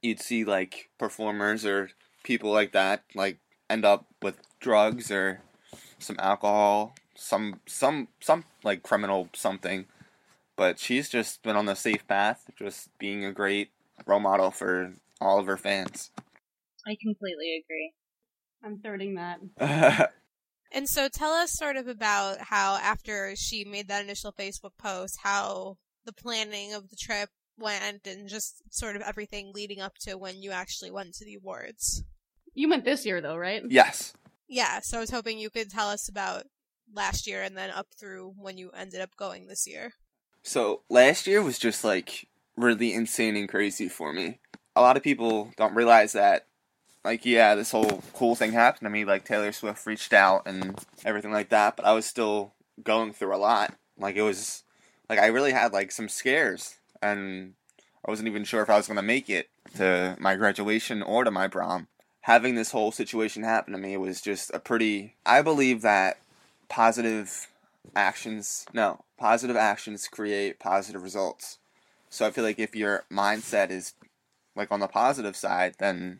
you'd 0.01 0.19
see 0.19 0.43
like 0.43 0.89
performers 0.97 1.65
or 1.65 1.89
people 2.23 2.51
like 2.51 2.71
that 2.73 3.03
like 3.15 3.37
end 3.69 3.85
up 3.85 4.05
with 4.21 4.37
drugs 4.59 5.11
or 5.11 5.41
some 5.99 6.17
alcohol 6.19 6.93
some 7.15 7.59
some 7.65 8.07
some 8.19 8.43
like 8.63 8.83
criminal 8.83 9.29
something 9.33 9.85
but 10.55 10.79
she's 10.79 11.09
just 11.09 11.41
been 11.43 11.55
on 11.55 11.65
the 11.65 11.75
safe 11.75 12.07
path 12.07 12.49
just 12.57 12.89
being 12.99 13.25
a 13.25 13.33
great 13.33 13.69
role 14.05 14.19
model 14.19 14.51
for 14.51 14.93
all 15.19 15.39
of 15.39 15.47
her 15.47 15.57
fans 15.57 16.11
I 16.87 16.95
completely 17.01 17.61
agree. 17.61 17.93
I'm 18.63 18.77
thirding 18.79 19.15
that. 19.15 20.13
And 20.71 20.87
so 20.87 21.07
tell 21.07 21.31
us 21.31 21.53
sort 21.53 21.77
of 21.77 21.87
about 21.87 22.39
how 22.39 22.75
after 22.75 23.35
she 23.35 23.63
made 23.63 23.87
that 23.87 24.03
initial 24.03 24.31
Facebook 24.31 24.77
post, 24.77 25.19
how 25.23 25.77
the 26.05 26.13
planning 26.13 26.73
of 26.73 26.89
the 26.89 26.95
trip 26.95 27.29
went 27.57 28.05
and 28.05 28.27
just 28.27 28.61
sort 28.73 28.95
of 28.95 29.01
everything 29.01 29.51
leading 29.53 29.79
up 29.81 29.97
to 29.99 30.17
when 30.17 30.41
you 30.41 30.51
actually 30.51 30.91
went 30.91 31.13
to 31.15 31.25
the 31.25 31.35
awards. 31.35 32.03
You 32.53 32.69
went 32.69 32.85
this 32.85 33.05
year 33.05 33.21
though, 33.21 33.37
right? 33.37 33.63
yes. 33.69 34.13
Yeah, 34.49 34.79
so 34.81 34.97
I 34.97 35.01
was 35.01 35.11
hoping 35.11 35.39
you 35.39 35.49
could 35.49 35.69
tell 35.69 35.89
us 35.89 36.07
about 36.07 36.45
last 36.93 37.27
year 37.27 37.43
and 37.43 37.57
then 37.57 37.69
up 37.69 37.87
through 37.99 38.33
when 38.37 38.57
you 38.57 38.71
ended 38.71 39.01
up 39.01 39.15
going 39.17 39.47
this 39.47 39.67
year. 39.67 39.93
So 40.43 40.83
last 40.89 41.27
year 41.27 41.43
was 41.43 41.59
just 41.59 41.83
like 41.83 42.27
really 42.55 42.93
insane 42.93 43.35
and 43.35 43.49
crazy 43.49 43.89
for 43.89 44.13
me. 44.13 44.39
A 44.75 44.81
lot 44.81 44.95
of 44.95 45.03
people 45.03 45.51
don't 45.57 45.75
realize 45.75 46.13
that, 46.13 46.46
like, 47.07 47.25
yeah, 47.25 47.55
this 47.55 47.71
whole 47.71 48.03
cool 48.13 48.35
thing 48.35 48.51
happened 48.51 48.85
to 48.85 48.89
me. 48.89 49.05
Like 49.05 49.23
Taylor 49.23 49.53
Swift 49.53 49.85
reached 49.85 50.11
out 50.11 50.43
and 50.45 50.77
everything 51.05 51.31
like 51.31 51.47
that, 51.49 51.77
but 51.77 51.85
I 51.85 51.93
was 51.93 52.05
still 52.05 52.51
going 52.83 53.13
through 53.13 53.33
a 53.33 53.37
lot. 53.37 53.73
Like 53.97 54.17
it 54.17 54.23
was, 54.23 54.63
like 55.09 55.17
I 55.17 55.27
really 55.27 55.53
had 55.53 55.71
like 55.71 55.93
some 55.93 56.09
scares, 56.09 56.75
and 57.01 57.53
I 58.05 58.11
wasn't 58.11 58.27
even 58.27 58.43
sure 58.43 58.61
if 58.61 58.69
I 58.69 58.75
was 58.75 58.89
gonna 58.89 59.01
make 59.01 59.29
it 59.29 59.49
to 59.77 60.17
my 60.19 60.35
graduation 60.35 61.01
or 61.01 61.23
to 61.23 61.31
my 61.31 61.47
prom. 61.47 61.87
Having 62.21 62.55
this 62.55 62.71
whole 62.71 62.91
situation 62.91 63.43
happen 63.43 63.71
to 63.71 63.79
me 63.79 63.95
was 63.95 64.19
just 64.19 64.53
a 64.53 64.59
pretty. 64.59 65.15
I 65.25 65.41
believe 65.41 65.83
that 65.83 66.17
positive 66.67 67.47
actions, 67.95 68.65
no, 68.73 69.05
positive 69.17 69.55
actions 69.55 70.09
create 70.09 70.59
positive 70.59 71.03
results. 71.03 71.57
So 72.09 72.27
I 72.27 72.31
feel 72.31 72.43
like 72.43 72.59
if 72.59 72.75
your 72.75 73.05
mindset 73.09 73.71
is 73.71 73.93
like 74.57 74.73
on 74.73 74.81
the 74.81 74.87
positive 74.87 75.37
side, 75.37 75.75
then 75.79 76.19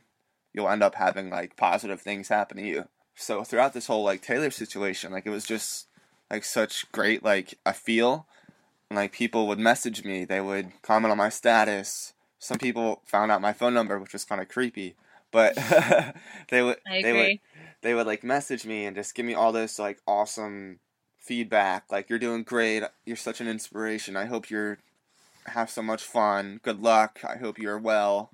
you'll 0.58 0.70
end 0.70 0.84
up 0.84 0.96
having 0.96 1.30
like 1.30 1.56
positive 1.56 2.02
things 2.02 2.28
happen 2.28 2.58
to 2.58 2.64
you. 2.64 2.88
So 3.16 3.44
throughout 3.44 3.74
this 3.74 3.88
whole 3.88 4.04
like 4.04 4.22
Taylor 4.22 4.52
situation, 4.52 5.12
like 5.12 5.26
it 5.26 5.30
was 5.30 5.46
just 5.46 5.88
like 6.30 6.44
such 6.44 6.92
great 6.92 7.24
like 7.24 7.58
a 7.66 7.74
feel. 7.74 8.28
And, 8.90 8.98
like 8.98 9.12
people 9.12 9.48
would 9.48 9.60
message 9.60 10.04
me, 10.04 10.26
they 10.26 10.42
would 10.42 10.72
comment 10.82 11.12
on 11.12 11.18
my 11.18 11.30
status. 11.30 12.14
Some 12.40 12.58
people 12.58 13.02
found 13.06 13.32
out 13.32 13.42
my 13.42 13.54
phone 13.54 13.74
number, 13.74 14.00
which 14.00 14.14
was 14.14 14.26
kind 14.26 14.42
of 14.42 14.48
creepy. 14.48 14.96
But 15.32 15.56
they 16.50 16.64
would 16.64 16.78
I 16.90 17.02
they 17.02 17.14
would 17.14 17.40
they 17.82 17.94
would 17.94 18.08
like 18.08 18.24
message 18.24 18.66
me 18.66 18.86
and 18.86 18.96
just 18.96 19.14
give 19.14 19.26
me 19.26 19.36
all 19.36 19.52
this 19.52 19.78
like 19.78 20.00
awesome 20.08 20.80
feedback 21.28 21.84
like 21.92 22.10
you're 22.10 22.18
doing 22.18 22.42
great 22.42 22.84
you're 23.06 23.18
such 23.18 23.42
an 23.42 23.50
inspiration 23.50 24.16
i 24.16 24.24
hope 24.24 24.50
you're 24.50 24.78
have 25.48 25.70
so 25.70 25.82
much 25.82 26.02
fun 26.02 26.58
good 26.64 26.82
luck 26.82 27.20
i 27.28 27.36
hope 27.36 27.60
you're 27.60 27.78
well 27.78 28.32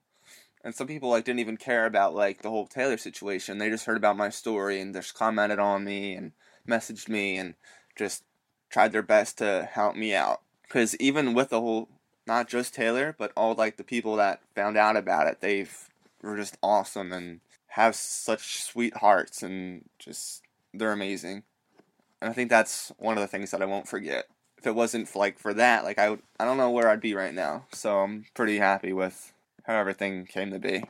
and 0.63 0.73
some 0.73 0.87
people 0.87 1.09
like 1.09 1.25
didn't 1.25 1.39
even 1.39 1.57
care 1.57 1.85
about 1.85 2.15
like 2.15 2.41
the 2.41 2.49
whole 2.49 2.67
taylor 2.67 2.97
situation 2.97 3.57
they 3.57 3.69
just 3.69 3.85
heard 3.85 3.97
about 3.97 4.17
my 4.17 4.29
story 4.29 4.79
and 4.79 4.93
just 4.93 5.13
commented 5.13 5.59
on 5.59 5.83
me 5.83 6.13
and 6.13 6.31
messaged 6.67 7.09
me 7.09 7.37
and 7.37 7.55
just 7.95 8.23
tried 8.69 8.91
their 8.91 9.01
best 9.01 9.37
to 9.37 9.67
help 9.71 9.95
me 9.95 10.13
out 10.13 10.41
because 10.63 10.95
even 10.97 11.33
with 11.33 11.49
the 11.49 11.59
whole 11.59 11.89
not 12.25 12.47
just 12.47 12.73
taylor 12.73 13.15
but 13.17 13.31
all 13.35 13.53
like 13.53 13.77
the 13.77 13.83
people 13.83 14.15
that 14.15 14.41
found 14.55 14.77
out 14.77 14.95
about 14.95 15.27
it 15.27 15.41
they've 15.41 15.89
were 16.23 16.37
just 16.37 16.57
awesome 16.63 17.11
and 17.11 17.41
have 17.67 17.95
such 17.95 18.61
sweet 18.63 18.97
hearts 18.97 19.43
and 19.43 19.83
just 19.99 20.43
they're 20.73 20.91
amazing. 20.91 21.43
And 22.21 22.29
I 22.29 22.33
think 22.33 22.49
that's 22.49 22.91
one 22.97 23.17
of 23.17 23.21
the 23.21 23.27
things 23.27 23.51
that 23.51 23.61
I 23.61 23.65
won't 23.65 23.87
forget. 23.87 24.25
If 24.57 24.65
it 24.65 24.75
wasn't 24.75 25.13
like 25.15 25.37
for 25.37 25.53
that, 25.55 25.83
like 25.83 25.99
I 25.99 26.11
would, 26.11 26.21
I 26.39 26.45
don't 26.45 26.57
know 26.57 26.71
where 26.71 26.87
I'd 26.87 27.01
be 27.01 27.13
right 27.13 27.33
now. 27.33 27.65
So 27.73 27.99
I'm 27.99 28.25
pretty 28.33 28.57
happy 28.59 28.93
with 28.93 29.32
how 29.63 29.75
everything 29.75 30.25
came 30.25 30.51
to 30.51 30.59
be. 30.59 30.83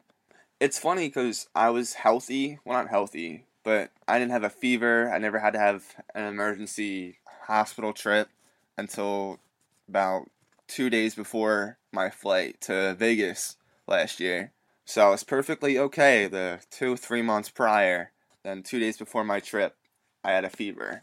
It's 0.59 0.79
funny 0.79 1.07
because 1.07 1.47
I 1.55 1.69
was 1.69 1.93
healthy, 1.93 2.59
well 2.65 2.77
not 2.77 2.89
healthy, 2.89 3.45
but 3.63 3.91
I 4.07 4.19
didn't 4.19 4.31
have 4.31 4.43
a 4.43 4.49
fever. 4.49 5.11
I 5.11 5.17
never 5.17 5.39
had 5.39 5.53
to 5.53 5.59
have 5.59 5.83
an 6.13 6.25
emergency 6.25 7.17
hospital 7.47 7.93
trip 7.93 8.29
until 8.77 9.39
about 9.87 10.29
two 10.67 10.89
days 10.89 11.15
before 11.15 11.77
my 11.91 12.09
flight 12.09 12.59
to 12.61 12.95
Vegas 12.95 13.57
last 13.87 14.19
year. 14.19 14.51
So 14.85 15.07
I 15.07 15.09
was 15.11 15.23
perfectly 15.23 15.77
okay 15.77 16.27
the 16.27 16.59
two, 16.69 16.97
three 16.97 17.21
months 17.21 17.49
prior. 17.49 18.11
Then 18.43 18.63
two 18.63 18.79
days 18.79 18.97
before 18.97 19.23
my 19.23 19.39
trip, 19.39 19.75
I 20.23 20.31
had 20.31 20.43
a 20.43 20.49
fever. 20.49 21.01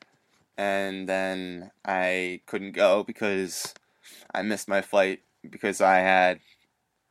And 0.59 1.09
then 1.09 1.71
I 1.85 2.41
couldn't 2.47 2.73
go 2.73 3.03
because 3.03 3.75
I 4.35 4.43
missed 4.43 4.69
my 4.69 4.83
flight 4.83 5.21
because 5.49 5.81
I 5.81 5.99
had 5.99 6.41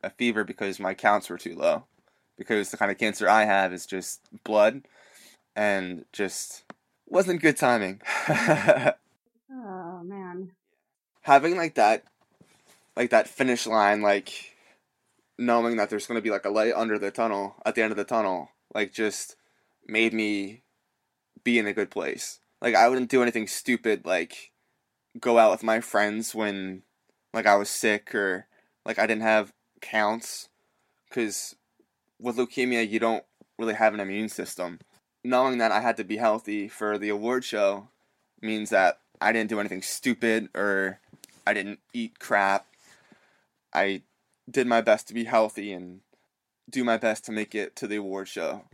a 0.02 0.10
fever 0.10 0.44
because 0.44 0.80
my 0.80 0.94
counts 0.94 1.28
were 1.28 1.38
too 1.38 1.54
low. 1.54 1.84
Because 2.38 2.70
the 2.70 2.76
kind 2.76 2.90
of 2.90 2.98
cancer 2.98 3.28
I 3.28 3.44
have 3.44 3.72
is 3.72 3.84
just 3.86 4.20
blood 4.44 4.82
and 5.54 6.04
just 6.12 6.64
wasn't 7.06 7.42
good 7.42 7.56
timing. 7.56 8.00
Oh 9.52 10.02
man. 10.02 10.52
Having 11.22 11.56
like 11.56 11.74
that 11.74 12.04
like 12.96 13.10
that 13.10 13.28
finish 13.28 13.66
line, 13.66 14.00
like 14.00 14.56
knowing 15.38 15.76
that 15.76 15.90
there's 15.90 16.06
gonna 16.06 16.20
be 16.20 16.30
like 16.30 16.44
a 16.44 16.50
light 16.50 16.72
under 16.74 16.98
the 16.98 17.10
tunnel 17.10 17.56
at 17.66 17.74
the 17.74 17.82
end 17.82 17.90
of 17.90 17.96
the 17.96 18.04
tunnel, 18.04 18.50
like 18.74 18.92
just 18.92 19.36
made 19.86 20.14
me 20.14 20.62
be 21.44 21.58
in 21.58 21.66
a 21.66 21.72
good 21.72 21.90
place. 21.90 22.40
Like 22.62 22.74
I 22.74 22.88
wouldn't 22.88 23.10
do 23.10 23.22
anything 23.22 23.46
stupid 23.46 24.06
like 24.06 24.52
go 25.18 25.38
out 25.38 25.50
with 25.50 25.62
my 25.62 25.80
friends 25.80 26.34
when 26.34 26.82
like 27.34 27.46
I 27.46 27.56
was 27.56 27.68
sick 27.68 28.14
or 28.14 28.46
like 28.86 28.98
I 28.98 29.06
didn't 29.06 29.22
have 29.22 29.52
counts 29.80 30.48
cuz 31.10 31.56
with 32.18 32.36
leukemia 32.36 32.88
you 32.88 32.98
don't 32.98 33.24
really 33.58 33.74
have 33.74 33.94
an 33.94 34.00
immune 34.00 34.28
system. 34.28 34.78
Knowing 35.22 35.58
that 35.58 35.72
I 35.72 35.80
had 35.80 35.96
to 35.98 36.04
be 36.04 36.16
healthy 36.16 36.68
for 36.68 36.98
the 36.98 37.10
award 37.10 37.44
show 37.44 37.88
means 38.40 38.70
that 38.70 39.00
I 39.20 39.32
didn't 39.32 39.50
do 39.50 39.60
anything 39.60 39.82
stupid 39.82 40.48
or 40.54 41.00
I 41.46 41.52
didn't 41.52 41.80
eat 41.92 42.18
crap. 42.18 42.66
I 43.72 44.02
did 44.50 44.66
my 44.66 44.80
best 44.80 45.08
to 45.08 45.14
be 45.14 45.24
healthy 45.24 45.72
and 45.72 46.00
do 46.68 46.84
my 46.84 46.96
best 46.96 47.24
to 47.26 47.32
make 47.32 47.54
it 47.54 47.76
to 47.76 47.86
the 47.86 47.96
award 47.96 48.28
show. 48.28 48.64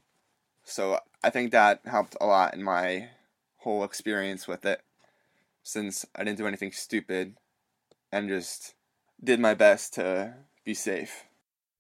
So 0.64 1.01
I 1.23 1.31
think 1.31 1.51
that 1.51 1.81
helped 1.85 2.16
a 2.21 2.27
lot 2.27 2.55
in 2.55 2.62
my 2.62 3.11
whole 3.59 3.83
experience 3.83 4.47
with 4.47 4.64
it 4.64 4.83
since 5.62 6.07
I 6.14 6.23
didn't 6.23 6.38
do 6.38 6.47
anything 6.47 6.73
stupid 6.73 7.37
and 8.12 8.29
just 8.29 8.75
did 9.23 9.40
my 9.40 9.55
best 9.55 9.95
to 9.95 10.35
be 10.67 10.75
safe. 10.75 11.25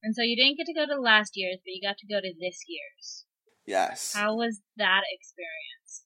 And 0.02 0.14
so 0.14 0.22
you 0.22 0.36
didn't 0.36 0.56
get 0.56 0.66
to 0.66 0.72
go 0.72 0.86
to 0.86 1.00
last 1.00 1.32
year's, 1.34 1.58
but 1.58 1.72
you 1.72 1.82
got 1.82 1.98
to 1.98 2.06
go 2.06 2.20
to 2.20 2.32
this 2.40 2.60
year's. 2.66 3.26
Yes. 3.66 4.14
How 4.14 4.36
was 4.36 4.60
that 4.76 5.02
experience? 5.12 6.04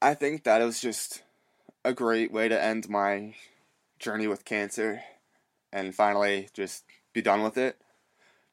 I 0.00 0.14
think 0.14 0.44
that 0.44 0.62
it 0.62 0.64
was 0.64 0.80
just 0.80 1.22
a 1.84 1.92
great 1.92 2.32
way 2.32 2.48
to 2.48 2.62
end 2.62 2.88
my 2.88 3.34
journey 3.98 4.26
with 4.26 4.44
cancer 4.44 5.02
and 5.72 5.94
finally 5.94 6.48
just 6.54 6.84
be 7.12 7.20
done 7.20 7.42
with 7.42 7.58
it 7.58 7.78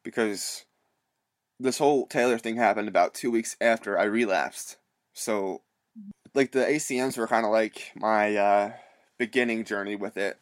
because 0.04 0.66
this 1.60 1.78
whole 1.78 2.08
Taylor 2.08 2.40
thing 2.40 2.56
happened 2.56 2.88
about 2.88 3.14
two 3.14 3.30
weeks 3.30 3.56
after 3.62 4.00
I 4.00 4.06
relapsed. 4.06 4.78
So, 5.14 5.62
like, 6.34 6.52
the 6.52 6.60
ACMs 6.66 7.18
were 7.18 7.28
kind 7.28 7.46
of 7.46 7.52
like 7.52 7.92
my 7.96 8.36
uh, 8.36 8.72
beginning 9.20 9.66
journey 9.66 9.96
with 9.96 10.18
it. 10.18 10.40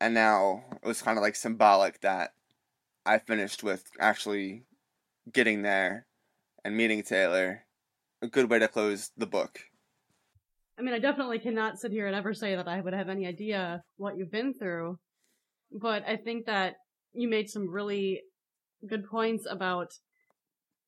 And 0.00 0.14
now 0.14 0.64
it 0.82 0.86
was 0.86 1.02
kind 1.02 1.18
of 1.18 1.22
like 1.22 1.36
symbolic 1.36 2.00
that 2.02 2.32
I 3.04 3.18
finished 3.18 3.62
with 3.62 3.84
actually 3.98 4.64
getting 5.32 5.62
there 5.62 6.06
and 6.64 6.76
meeting 6.76 7.02
Taylor. 7.02 7.62
A 8.22 8.28
good 8.28 8.50
way 8.50 8.58
to 8.58 8.68
close 8.68 9.10
the 9.16 9.26
book. 9.26 9.60
I 10.78 10.82
mean, 10.82 10.94
I 10.94 10.98
definitely 10.98 11.38
cannot 11.38 11.78
sit 11.78 11.92
here 11.92 12.06
and 12.06 12.16
ever 12.16 12.34
say 12.34 12.56
that 12.56 12.68
I 12.68 12.80
would 12.80 12.92
have 12.92 13.08
any 13.08 13.26
idea 13.26 13.82
what 13.96 14.16
you've 14.18 14.30
been 14.30 14.52
through, 14.52 14.98
but 15.72 16.02
I 16.06 16.16
think 16.16 16.46
that 16.46 16.76
you 17.14 17.28
made 17.28 17.48
some 17.48 17.70
really 17.70 18.22
good 18.86 19.06
points 19.06 19.46
about, 19.48 19.92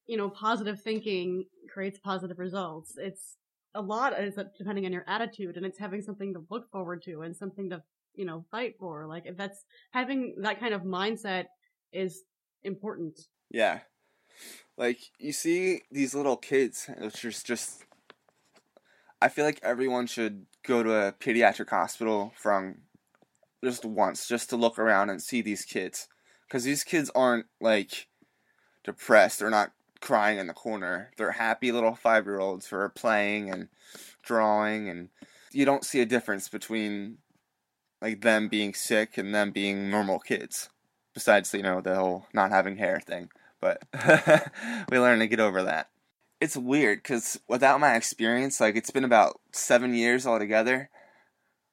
you 0.06 0.16
know, 0.16 0.28
positive 0.28 0.80
thinking 0.82 1.44
creates 1.72 1.98
positive 1.98 2.38
results. 2.38 2.94
It's 2.98 3.36
a 3.74 3.80
lot 3.80 4.18
is 4.18 4.38
depending 4.58 4.84
on 4.86 4.92
your 4.92 5.04
attitude 5.06 5.56
and 5.56 5.64
it's 5.64 5.78
having 5.78 6.02
something 6.02 6.34
to 6.34 6.44
look 6.50 6.70
forward 6.70 7.02
to 7.04 7.22
and 7.22 7.34
something 7.36 7.70
to, 7.70 7.82
you 8.14 8.24
know, 8.24 8.44
fight 8.50 8.74
for. 8.78 9.06
Like 9.06 9.36
that's 9.36 9.64
having 9.90 10.34
that 10.42 10.60
kind 10.60 10.74
of 10.74 10.82
mindset 10.82 11.46
is 11.92 12.22
important. 12.62 13.20
Yeah. 13.50 13.80
Like 14.76 14.98
you 15.18 15.32
see 15.32 15.82
these 15.90 16.14
little 16.14 16.36
kids, 16.36 16.88
which 16.98 17.24
is 17.24 17.42
just 17.42 17.84
I 19.20 19.28
feel 19.28 19.44
like 19.44 19.60
everyone 19.62 20.06
should 20.06 20.46
go 20.64 20.82
to 20.82 20.92
a 20.94 21.12
pediatric 21.12 21.70
hospital 21.70 22.32
from 22.36 22.82
just 23.64 23.84
once 23.84 24.28
just 24.28 24.50
to 24.50 24.56
look 24.56 24.78
around 24.78 25.10
and 25.10 25.20
see 25.20 25.42
these 25.42 25.64
kids 25.64 26.06
cuz 26.48 26.62
these 26.62 26.84
kids 26.84 27.10
aren't 27.14 27.46
like 27.60 28.06
depressed, 28.84 29.40
they're 29.40 29.50
not 29.50 29.72
crying 30.00 30.38
in 30.38 30.46
the 30.46 30.54
corner. 30.54 31.10
They're 31.16 31.32
happy 31.32 31.72
little 31.72 31.98
5-year-olds 32.00 32.68
who 32.68 32.76
are 32.76 32.88
playing 32.88 33.50
and 33.50 33.68
drawing 34.22 34.88
and 34.88 35.08
you 35.52 35.64
don't 35.64 35.84
see 35.84 36.00
a 36.00 36.06
difference 36.06 36.48
between 36.48 37.18
like 38.00 38.20
them 38.20 38.48
being 38.48 38.74
sick 38.74 39.18
and 39.18 39.34
them 39.34 39.50
being 39.50 39.90
normal 39.90 40.18
kids. 40.18 40.68
Besides, 41.14 41.52
you 41.52 41.62
know, 41.62 41.80
the 41.80 41.96
whole 41.96 42.26
not 42.32 42.50
having 42.50 42.76
hair 42.76 43.00
thing 43.00 43.30
but 43.60 43.82
we 44.90 44.98
learn 44.98 45.18
to 45.18 45.26
get 45.26 45.40
over 45.40 45.62
that. 45.62 45.88
It's 46.40 46.56
weird 46.56 47.02
because 47.02 47.40
without 47.48 47.80
my 47.80 47.96
experience, 47.96 48.60
like 48.60 48.76
it's 48.76 48.90
been 48.90 49.04
about 49.04 49.40
seven 49.52 49.94
years 49.94 50.26
altogether. 50.26 50.90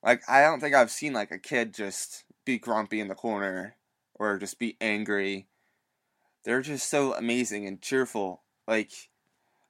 Like 0.03 0.21
I 0.27 0.41
don't 0.41 0.59
think 0.59 0.75
I've 0.75 0.91
seen 0.91 1.13
like 1.13 1.31
a 1.31 1.39
kid 1.39 1.73
just 1.73 2.23
be 2.45 2.57
grumpy 2.57 2.99
in 2.99 3.07
the 3.07 3.15
corner 3.15 3.75
or 4.15 4.37
just 4.37 4.57
be 4.57 4.77
angry. 4.81 5.47
They're 6.43 6.61
just 6.61 6.89
so 6.89 7.13
amazing 7.13 7.67
and 7.67 7.81
cheerful. 7.81 8.41
Like 8.67 8.91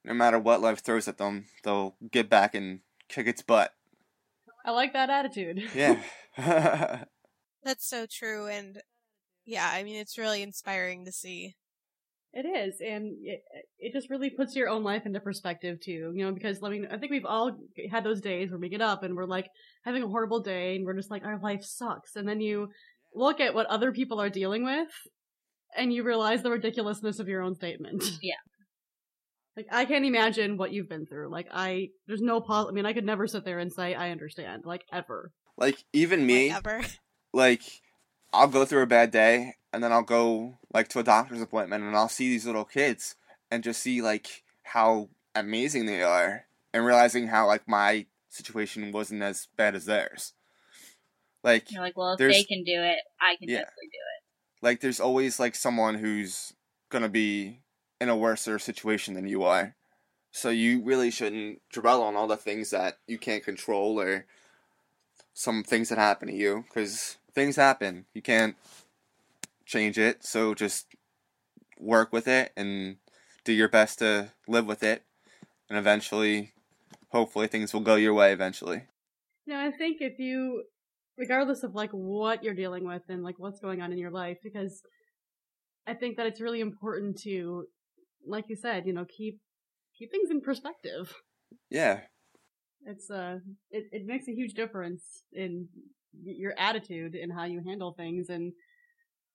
no 0.03 0.13
matter 0.13 0.39
what 0.39 0.61
life 0.61 0.79
throws 0.79 1.07
at 1.07 1.17
them, 1.17 1.45
they'll 1.63 1.95
get 2.11 2.29
back 2.29 2.55
and 2.55 2.79
kick 3.09 3.27
its 3.27 3.41
butt. 3.41 3.73
I 4.65 4.71
like 4.71 4.93
that 4.93 5.09
attitude. 5.09 5.63
Yeah. 5.75 6.01
That's 7.63 7.87
so 7.87 8.05
true. 8.05 8.47
And 8.47 8.81
yeah, 9.45 9.69
I 9.71 9.83
mean, 9.83 9.95
it's 9.95 10.17
really 10.17 10.41
inspiring 10.41 11.05
to 11.05 11.11
see. 11.11 11.55
It 12.33 12.45
is, 12.45 12.81
and 12.81 13.15
it, 13.23 13.43
it 13.79 13.93
just 13.93 14.09
really 14.09 14.29
puts 14.29 14.57
your 14.57 14.67
own 14.67 14.83
life 14.83 15.05
into 15.05 15.21
perspective 15.21 15.79
too. 15.79 16.11
You 16.13 16.25
know, 16.25 16.33
because 16.33 16.61
I 16.61 16.67
mean, 16.67 16.85
I 16.91 16.97
think 16.97 17.11
we've 17.11 17.25
all 17.25 17.57
had 17.89 18.03
those 18.03 18.19
days 18.19 18.51
where 18.51 18.59
we 18.59 18.67
get 18.67 18.81
up 18.81 19.03
and 19.03 19.15
we're 19.15 19.25
like 19.25 19.47
having 19.85 20.03
a 20.03 20.07
horrible 20.07 20.41
day, 20.41 20.75
and 20.75 20.85
we're 20.85 20.95
just 20.95 21.09
like, 21.09 21.23
our 21.23 21.39
life 21.39 21.63
sucks. 21.63 22.17
And 22.17 22.27
then 22.27 22.41
you 22.41 22.67
look 23.13 23.39
at 23.39 23.53
what 23.53 23.67
other 23.67 23.93
people 23.93 24.19
are 24.19 24.29
dealing 24.29 24.65
with, 24.65 24.89
and 25.77 25.93
you 25.93 26.03
realize 26.03 26.43
the 26.43 26.51
ridiculousness 26.51 27.19
of 27.19 27.29
your 27.29 27.41
own 27.41 27.55
statement. 27.55 28.03
Yeah. 28.21 28.33
Like 29.57 29.67
I 29.71 29.85
can't 29.85 30.05
imagine 30.05 30.57
what 30.57 30.71
you've 30.71 30.89
been 30.89 31.05
through. 31.05 31.29
Like 31.29 31.47
I, 31.51 31.89
there's 32.07 32.21
no 32.21 32.41
pos. 32.41 32.67
I 32.67 32.71
mean, 32.71 32.85
I 32.85 32.93
could 32.93 33.05
never 33.05 33.27
sit 33.27 33.45
there 33.45 33.59
and 33.59 33.71
say 33.71 33.93
I 33.95 34.11
understand. 34.11 34.63
Like 34.65 34.83
ever. 34.91 35.31
Like 35.57 35.83
even 35.93 36.25
me, 36.25 36.51
Ever. 36.51 36.81
like 37.33 37.61
I'll 38.33 38.47
go 38.49 38.65
through 38.65 38.81
a 38.83 38.87
bad 38.87 39.11
day 39.11 39.53
and 39.71 39.81
then 39.81 39.93
I'll 39.93 40.03
go 40.03 40.57
like 40.73 40.89
to 40.89 40.99
a 40.99 41.03
doctor's 41.03 41.41
appointment 41.41 41.83
and 41.83 41.95
I'll 41.95 42.09
see 42.09 42.27
these 42.29 42.45
little 42.45 42.65
kids 42.65 43.15
and 43.49 43.63
just 43.63 43.81
see 43.81 44.01
like 44.01 44.43
how 44.63 45.07
amazing 45.33 45.85
they 45.85 46.01
are 46.03 46.45
and 46.73 46.85
realizing 46.85 47.27
how 47.27 47.47
like 47.47 47.65
my 47.67 48.05
situation 48.27 48.91
wasn't 48.91 49.21
as 49.23 49.47
bad 49.55 49.75
as 49.75 49.85
theirs. 49.85 50.33
Like 51.43 51.71
You're 51.71 51.81
like, 51.81 51.95
well, 51.95 52.13
if 52.13 52.19
they 52.19 52.43
can 52.43 52.63
do 52.63 52.81
it, 52.81 52.97
I 53.21 53.35
can 53.37 53.47
Yeah. 53.47 53.59
definitely 53.59 53.89
do 53.91 53.97
it. 53.97 54.65
like 54.65 54.81
there's 54.81 54.99
always 54.99 55.39
like 55.39 55.55
someone 55.55 55.95
who's 55.95 56.51
gonna 56.89 57.07
be 57.07 57.61
in 57.99 58.09
a 58.09 58.15
worse 58.15 58.41
situation 58.41 59.13
than 59.13 59.27
you 59.27 59.43
are. 59.43 59.75
So 60.31 60.49
you 60.49 60.83
really 60.83 61.11
shouldn't 61.11 61.61
dwell 61.71 62.03
on 62.03 62.15
all 62.15 62.27
the 62.27 62.35
things 62.35 62.71
that 62.71 62.97
you 63.07 63.17
can't 63.17 63.43
control 63.43 63.99
or 63.99 64.25
some 65.33 65.63
things 65.63 65.89
that 65.89 65.97
happen 65.97 66.27
to 66.27 66.33
you 66.33 66.65
because 66.67 67.17
things 67.33 67.55
happen. 67.55 68.05
You 68.13 68.21
can't 68.21 68.55
change 69.65 69.97
it. 69.97 70.25
So 70.25 70.53
just 70.53 70.87
work 71.79 72.11
with 72.11 72.27
it 72.27 72.51
and 72.55 72.97
do 73.43 73.53
your 73.53 73.69
best 73.69 73.99
to 73.99 74.31
live 74.47 74.65
with 74.65 74.83
it. 74.83 75.03
And 75.69 75.79
eventually, 75.79 76.51
hopefully, 77.09 77.47
things 77.47 77.73
will 77.73 77.81
go 77.81 77.95
your 77.95 78.13
way 78.13 78.31
eventually. 78.33 78.83
No, 79.47 79.59
I 79.59 79.71
think 79.71 79.97
if 80.01 80.19
you, 80.19 80.63
regardless 81.17 81.63
of 81.63 81.75
like 81.75 81.91
what 81.91 82.43
you're 82.43 82.53
dealing 82.53 82.85
with 82.85 83.03
and 83.09 83.23
like 83.23 83.39
what's 83.39 83.59
going 83.59 83.81
on 83.81 83.91
in 83.91 83.97
your 83.97 84.11
life, 84.11 84.37
because 84.43 84.83
I 85.87 85.93
think 85.93 86.17
that 86.17 86.27
it's 86.27 86.41
really 86.41 86.61
important 86.61 87.19
to, 87.21 87.67
like 88.27 88.45
you 88.49 88.55
said, 88.55 88.85
you 88.85 88.93
know, 88.93 89.05
keep 89.05 89.39
keep 89.97 90.11
things 90.11 90.29
in 90.31 90.41
perspective. 90.41 91.13
Yeah. 91.69 92.01
It's 92.85 93.09
uh, 93.09 93.39
it 93.71 93.85
it 93.91 94.05
makes 94.05 94.27
a 94.27 94.31
huge 94.33 94.53
difference 94.53 95.23
in 95.33 95.67
your 96.23 96.53
attitude 96.57 97.15
and 97.15 97.31
how 97.33 97.45
you 97.45 97.61
handle 97.65 97.93
things 97.93 98.29
and 98.29 98.53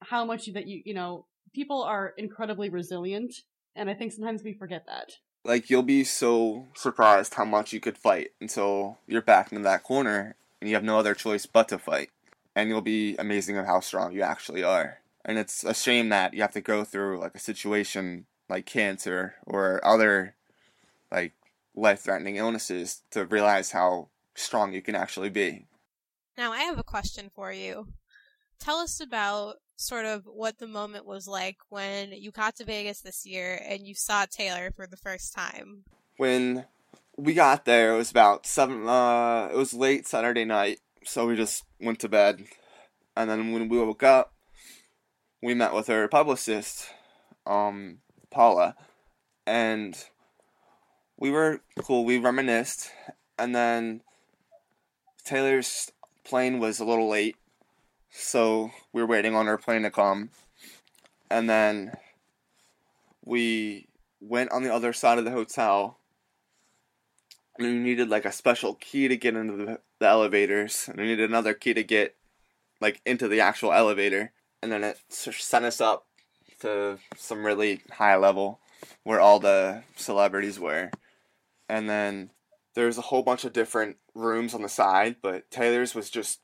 how 0.01 0.25
much 0.25 0.51
that 0.53 0.67
you 0.67 0.81
you 0.85 0.93
know 0.93 1.25
people 1.53 1.83
are 1.83 2.13
incredibly 2.17 2.69
resilient, 2.69 3.33
and 3.75 3.89
I 3.89 3.93
think 3.93 4.13
sometimes 4.13 4.41
we 4.43 4.53
forget 4.53 4.85
that. 4.87 5.11
like 5.43 5.69
you'll 5.69 5.83
be 5.83 6.03
so 6.03 6.67
surprised 6.75 7.33
how 7.33 7.45
much 7.45 7.73
you 7.73 7.79
could 7.79 7.97
fight 7.97 8.31
until 8.39 8.97
you're 9.07 9.21
back 9.21 9.51
in 9.51 9.63
that 9.63 9.83
corner 9.83 10.35
and 10.59 10.69
you 10.69 10.75
have 10.75 10.83
no 10.83 10.99
other 10.99 11.15
choice 11.15 11.45
but 11.45 11.67
to 11.69 11.79
fight 11.79 12.09
and 12.55 12.69
you'll 12.69 12.81
be 12.81 13.15
amazing 13.17 13.57
at 13.57 13.65
how 13.65 13.79
strong 13.79 14.13
you 14.13 14.21
actually 14.21 14.63
are 14.63 14.99
and 15.25 15.37
it's 15.37 15.63
a 15.63 15.73
shame 15.73 16.09
that 16.09 16.33
you 16.33 16.41
have 16.41 16.51
to 16.53 16.61
go 16.61 16.83
through 16.83 17.19
like 17.19 17.35
a 17.35 17.39
situation 17.39 18.25
like 18.51 18.65
cancer 18.65 19.35
or 19.47 19.79
other 19.83 20.35
like 21.11 21.33
life-threatening 21.75 22.35
illnesses 22.35 23.01
to 23.11 23.25
realize 23.25 23.71
how 23.71 24.09
strong 24.35 24.73
you 24.73 24.81
can 24.81 24.95
actually 24.95 25.29
be 25.29 25.65
Now, 26.37 26.51
I 26.51 26.61
have 26.69 26.77
a 26.79 26.83
question 26.83 27.29
for 27.33 27.51
you. 27.51 27.87
Tell 28.59 28.77
us 28.77 28.99
about 29.01 29.55
sort 29.75 30.05
of 30.05 30.25
what 30.25 30.59
the 30.59 30.67
moment 30.67 31.05
was 31.05 31.27
like 31.27 31.57
when 31.69 32.11
you 32.11 32.29
got 32.31 32.55
to 32.57 32.63
Vegas 32.65 33.01
this 33.01 33.25
year 33.25 33.59
and 33.67 33.87
you 33.87 33.95
saw 33.95 34.25
Taylor 34.25 34.69
for 34.75 34.85
the 34.85 34.97
first 34.97 35.33
time. 35.33 35.83
when 36.17 36.65
we 37.17 37.33
got 37.33 37.65
there 37.65 37.93
it 37.93 37.97
was 37.97 38.11
about 38.11 38.45
seven 38.45 38.87
uh 38.87 39.49
it 39.51 39.57
was 39.57 39.73
late 39.73 40.07
saturday 40.07 40.45
night 40.45 40.79
so 41.03 41.27
we 41.27 41.35
just 41.35 41.63
went 41.79 41.99
to 41.99 42.07
bed 42.09 42.45
and 43.17 43.29
then 43.29 43.51
when 43.51 43.67
we 43.69 43.77
woke 43.77 44.03
up 44.03 44.33
we 45.41 45.53
met 45.53 45.73
with 45.73 45.87
her 45.87 46.07
publicist 46.07 46.87
um 47.45 47.97
paula 48.31 48.75
and 49.45 50.05
we 51.17 51.29
were 51.29 51.61
cool 51.79 52.05
we 52.05 52.17
reminisced 52.17 52.89
and 53.37 53.53
then 53.53 54.01
taylor's 55.23 55.91
plane 56.23 56.59
was 56.59 56.79
a 56.79 56.85
little 56.85 57.09
late 57.09 57.35
so 58.09 58.71
we 58.93 59.01
were 59.01 59.07
waiting 59.07 59.35
on 59.35 59.45
her 59.45 59.57
plane 59.57 59.83
to 59.83 59.91
come 59.91 60.29
and 61.29 61.49
then 61.49 61.93
we 63.23 63.87
went 64.19 64.51
on 64.51 64.63
the 64.63 64.73
other 64.73 64.93
side 64.93 65.17
of 65.17 65.25
the 65.25 65.31
hotel 65.31 65.97
and 67.57 67.67
we 67.67 67.73
needed 67.73 68.09
like 68.09 68.25
a 68.25 68.31
special 68.31 68.75
key 68.75 69.07
to 69.07 69.17
get 69.17 69.35
into 69.35 69.55
the, 69.55 69.79
the 69.99 70.07
elevators 70.07 70.87
and 70.87 70.99
we 70.99 71.07
needed 71.07 71.29
another 71.29 71.53
key 71.53 71.73
to 71.73 71.83
get 71.83 72.15
like 72.79 73.01
into 73.05 73.27
the 73.27 73.39
actual 73.39 73.73
elevator 73.73 74.31
and 74.61 74.71
then 74.71 74.83
it 74.83 74.99
sent 75.09 75.65
us 75.65 75.81
up 75.81 76.05
to 76.61 76.97
some 77.15 77.45
really 77.45 77.81
high 77.91 78.15
level 78.15 78.59
where 79.03 79.19
all 79.19 79.39
the 79.39 79.83
celebrities 79.95 80.59
were 80.59 80.89
and 81.69 81.89
then 81.89 82.29
there's 82.73 82.97
a 82.97 83.01
whole 83.01 83.23
bunch 83.23 83.43
of 83.43 83.53
different 83.53 83.97
rooms 84.15 84.53
on 84.53 84.61
the 84.61 84.69
side 84.69 85.15
but 85.21 85.49
taylor's 85.51 85.93
was 85.93 86.09
just 86.09 86.39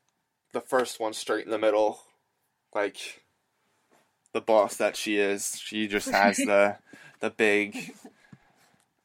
the 0.52 0.60
first 0.60 1.00
one 1.00 1.12
straight 1.12 1.44
in 1.44 1.50
the 1.50 1.58
middle 1.58 2.00
like 2.74 3.22
the 4.32 4.40
boss 4.40 4.76
that 4.76 4.96
she 4.96 5.16
is 5.16 5.60
she 5.62 5.88
just 5.88 6.10
has 6.10 6.36
the 6.36 6.76
the 7.20 7.30
big 7.30 7.94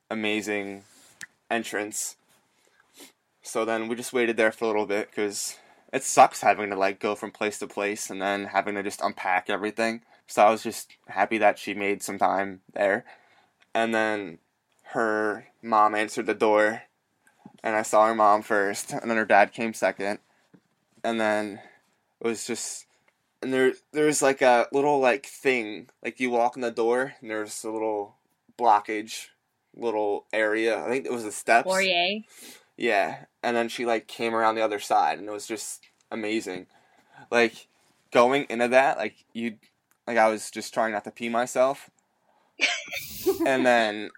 amazing 0.09 0.84
entrance. 1.49 2.16
So 3.41 3.66
then 3.66 3.88
we 3.88 3.95
just 3.95 4.14
waited 4.14 4.38
there 4.38 4.51
for 4.51 4.66
a 4.66 4.68
little 4.68 4.86
bit 4.86 5.09
because 5.09 5.57
it 5.91 6.03
sucks 6.03 6.41
having 6.41 6.70
to 6.70 6.76
like 6.78 6.99
go 6.99 7.16
from 7.16 7.32
place 7.32 7.59
to 7.59 7.68
place 7.68 8.09
and 8.09 8.22
then 8.22 8.45
having 8.45 8.76
to 8.76 8.84
just 8.84 9.01
unpack 9.01 9.49
everything. 9.49 10.01
So 10.28 10.43
I 10.43 10.49
was 10.49 10.63
just 10.63 10.91
happy 11.07 11.38
that 11.38 11.59
she 11.59 11.74
made 11.74 12.01
some 12.01 12.17
time 12.17 12.61
there. 12.74 13.05
And 13.74 13.93
then 13.93 14.39
her 14.93 15.47
mom 15.61 15.95
answered 15.95 16.26
the 16.26 16.34
door 16.34 16.84
and 17.63 17.76
I 17.76 17.82
saw 17.82 18.07
her 18.07 18.15
mom 18.15 18.41
first 18.41 18.91
and 18.91 19.09
then 19.09 19.17
her 19.17 19.26
dad 19.26 19.53
came 19.53 19.74
second. 19.74 20.19
And 21.03 21.19
then 21.19 21.59
it 22.21 22.28
was 22.28 22.47
just 22.47 22.86
and 23.41 23.53
there 23.53 23.74
there's 23.91 24.21
like 24.21 24.41
a 24.41 24.67
little 24.71 24.99
like 24.99 25.26
thing 25.26 25.89
like 26.03 26.19
you 26.19 26.30
walk 26.30 26.55
in 26.55 26.61
the 26.61 26.71
door 26.71 27.15
and 27.19 27.30
there's 27.30 27.63
a 27.63 27.71
little 27.71 28.15
blockage 28.57 29.28
little 29.76 30.26
area. 30.32 30.84
I 30.84 30.89
think 30.89 31.05
it 31.05 31.11
was 31.11 31.24
the 31.24 31.32
steps. 31.32 31.67
Fourier. 31.67 32.21
Yeah, 32.78 33.26
and 33.43 33.55
then 33.55 33.69
she 33.69 33.86
like 33.86 34.07
came 34.07 34.34
around 34.34 34.55
the 34.55 34.63
other 34.63 34.80
side, 34.80 35.19
and 35.19 35.28
it 35.28 35.32
was 35.32 35.47
just 35.47 35.84
amazing. 36.11 36.67
Like 37.30 37.67
going 38.11 38.45
into 38.49 38.67
that, 38.69 38.97
like 38.97 39.15
you, 39.34 39.55
like 40.07 40.17
I 40.17 40.27
was 40.29 40.49
just 40.51 40.73
trying 40.73 40.91
not 40.93 41.03
to 41.05 41.11
pee 41.11 41.29
myself, 41.29 41.89
and 43.45 43.65
then 43.65 44.09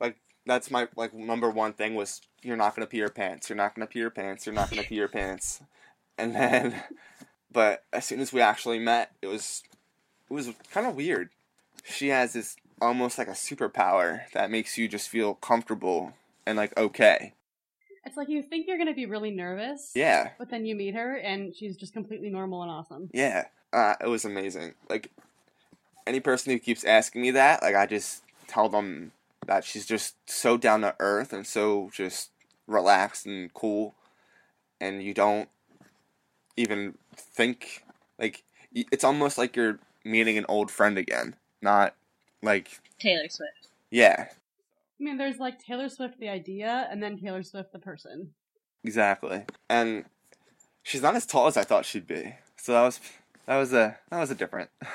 like 0.00 0.16
that's 0.46 0.70
my 0.70 0.88
like 0.96 1.14
number 1.14 1.50
one 1.50 1.72
thing 1.72 1.94
was 1.94 2.20
you're 2.42 2.56
not 2.56 2.74
gonna 2.74 2.86
pee 2.86 2.98
your 2.98 3.08
pants. 3.08 3.48
You're 3.48 3.56
not 3.56 3.74
gonna 3.74 3.86
pee 3.86 4.00
your 4.00 4.10
pants. 4.10 4.46
You're 4.46 4.54
not 4.54 4.70
gonna 4.70 4.82
pee 4.82 4.96
your 4.96 5.08
pants. 5.08 5.60
And 6.18 6.34
then, 6.34 6.82
but 7.50 7.84
as 7.92 8.04
soon 8.04 8.20
as 8.20 8.32
we 8.32 8.40
actually 8.40 8.78
met, 8.78 9.12
it 9.22 9.26
was 9.28 9.62
it 10.30 10.34
was 10.34 10.50
kind 10.70 10.86
of 10.86 10.96
weird. 10.96 11.30
She 11.84 12.08
has 12.08 12.32
this 12.32 12.56
almost 12.80 13.18
like 13.18 13.28
a 13.28 13.32
superpower 13.32 14.22
that 14.32 14.50
makes 14.50 14.76
you 14.76 14.88
just 14.88 15.08
feel 15.08 15.34
comfortable 15.34 16.12
and 16.46 16.56
like 16.56 16.76
okay. 16.76 17.34
It's 18.04 18.16
like 18.16 18.28
you 18.28 18.42
think 18.42 18.66
you're 18.66 18.78
gonna 18.78 18.94
be 18.94 19.06
really 19.06 19.30
nervous, 19.30 19.92
Yeah. 19.94 20.30
but 20.38 20.50
then 20.50 20.66
you 20.66 20.74
meet 20.74 20.94
her 20.94 21.16
and 21.16 21.54
she's 21.54 21.76
just 21.76 21.92
completely 21.92 22.30
normal 22.30 22.62
and 22.62 22.70
awesome. 22.70 23.08
Yeah, 23.14 23.44
uh, 23.72 23.94
it 24.00 24.08
was 24.08 24.24
amazing. 24.24 24.74
Like 24.90 25.12
any 26.06 26.20
person 26.20 26.52
who 26.52 26.58
keeps 26.58 26.84
asking 26.84 27.22
me 27.22 27.30
that, 27.32 27.62
like 27.62 27.74
I 27.74 27.86
just 27.86 28.22
tell 28.46 28.68
them 28.68 29.12
that 29.46 29.64
she's 29.64 29.86
just 29.86 30.14
so 30.26 30.56
down 30.56 30.82
to 30.82 30.94
earth 31.00 31.32
and 31.32 31.46
so 31.46 31.90
just 31.92 32.30
relaxed 32.66 33.26
and 33.26 33.52
cool, 33.54 33.94
and 34.80 35.02
you 35.02 35.14
don't 35.14 35.48
even 36.56 36.94
think 37.14 37.84
like 38.18 38.44
it's 38.74 39.04
almost 39.04 39.38
like 39.38 39.56
you're 39.56 39.78
meeting 40.04 40.38
an 40.38 40.46
old 40.48 40.70
friend 40.70 40.98
again, 40.98 41.36
not 41.60 41.94
like 42.42 42.80
Taylor 42.98 43.28
Swift. 43.28 43.68
yeah, 43.90 44.26
I 44.28 45.04
mean, 45.04 45.16
there's 45.18 45.38
like 45.38 45.58
Taylor 45.58 45.88
Swift 45.88 46.20
the 46.20 46.28
idea, 46.28 46.86
and 46.90 47.02
then 47.02 47.18
Taylor 47.18 47.42
Swift 47.42 47.72
the 47.72 47.78
person. 47.78 48.30
exactly. 48.84 49.44
And 49.68 50.04
she's 50.82 51.02
not 51.02 51.16
as 51.16 51.26
tall 51.26 51.46
as 51.46 51.56
I 51.56 51.64
thought 51.64 51.84
she'd 51.84 52.06
be, 52.06 52.36
so 52.56 52.72
that 52.72 52.82
was 52.82 53.00
that 53.46 53.56
was 53.56 53.72
a 53.72 53.98
that 54.10 54.20
was 54.20 54.30
a 54.30 54.34
different. 54.34 54.70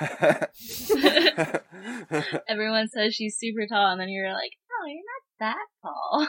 Everyone 2.48 2.88
says 2.88 3.14
she's 3.14 3.36
super 3.38 3.66
tall, 3.66 3.92
and 3.92 4.00
then 4.00 4.08
you're 4.08 4.32
like, 4.32 4.52
oh, 4.72 4.86
you're 4.86 5.02
not 5.04 5.22
that 5.40 5.66
tall. 5.82 6.28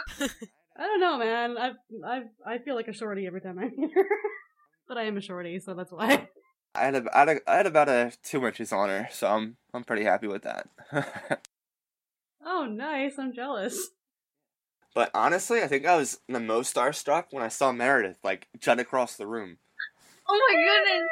I 0.78 0.84
don't 0.88 1.00
know, 1.00 1.18
man. 1.18 1.58
I 1.58 1.72
I 2.06 2.24
I 2.46 2.58
feel 2.60 2.76
like 2.76 2.88
a 2.88 2.94
shorty 2.94 3.26
every 3.28 3.42
time 3.42 3.58
I 3.60 3.70
meet 3.76 3.92
her, 3.94 4.06
but 4.88 4.98
I 4.98 5.04
am 5.04 5.18
a 5.18 5.22
shorty, 5.22 5.60
so 5.60 5.74
that's 5.74 5.92
why. 5.92 6.28
I 6.76 6.84
had, 6.86 6.96
a, 6.96 7.04
I, 7.14 7.20
had 7.20 7.30
a, 7.30 7.40
I 7.50 7.56
had 7.58 7.66
about 7.66 7.90
a 7.90 8.12
two 8.24 8.46
inches 8.46 8.72
on 8.72 8.90
her, 8.90 9.10
so 9.12 9.28
I'm 9.28 9.58
I'm 9.74 9.84
pretty 9.84 10.04
happy 10.04 10.28
with 10.28 10.44
that. 10.44 10.70
Oh, 12.46 12.66
nice. 12.66 13.20
I'm 13.20 13.34
jealous. 13.34 13.90
but 14.96 15.12
honestly, 15.14 15.62
I 15.62 15.68
think 15.68 15.86
I 15.86 15.98
was 15.98 16.20
the 16.28 16.40
most 16.40 16.74
starstruck 16.74 17.26
when 17.32 17.44
I 17.44 17.48
saw 17.50 17.72
Meredith 17.72 18.18
like 18.24 18.48
jet 18.60 18.80
across 18.80 19.16
the 19.16 19.28
room. 19.28 19.58
Oh 20.28 20.40
my 20.50 20.56
goodness! 20.56 21.10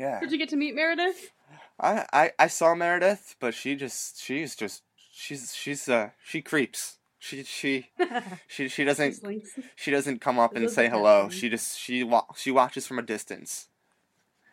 Yeah, 0.00 0.20
Did 0.20 0.32
you 0.32 0.38
get 0.38 0.48
to 0.50 0.56
meet 0.56 0.74
Meredith? 0.74 1.30
I, 1.78 2.06
I 2.12 2.32
I 2.38 2.46
saw 2.46 2.74
Meredith, 2.74 3.36
but 3.40 3.52
she 3.54 3.74
just 3.76 4.20
she's 4.22 4.56
just 4.56 4.82
she's 5.12 5.54
she's 5.54 5.88
uh 5.88 6.10
she 6.24 6.40
creeps. 6.42 6.96
She 7.18 7.42
she 7.44 7.90
she 8.48 8.68
she 8.68 8.84
doesn't 8.84 9.16
she 9.76 9.90
doesn't 9.90 10.20
come 10.20 10.38
up 10.38 10.56
and 10.56 10.70
say 10.70 10.88
hello. 10.88 11.24
Batman. 11.24 11.38
She 11.38 11.48
just 11.50 11.78
she 11.78 12.02
wa- 12.02 12.24
she 12.34 12.50
watches 12.50 12.86
from 12.86 12.98
a 12.98 13.02
distance. 13.02 13.68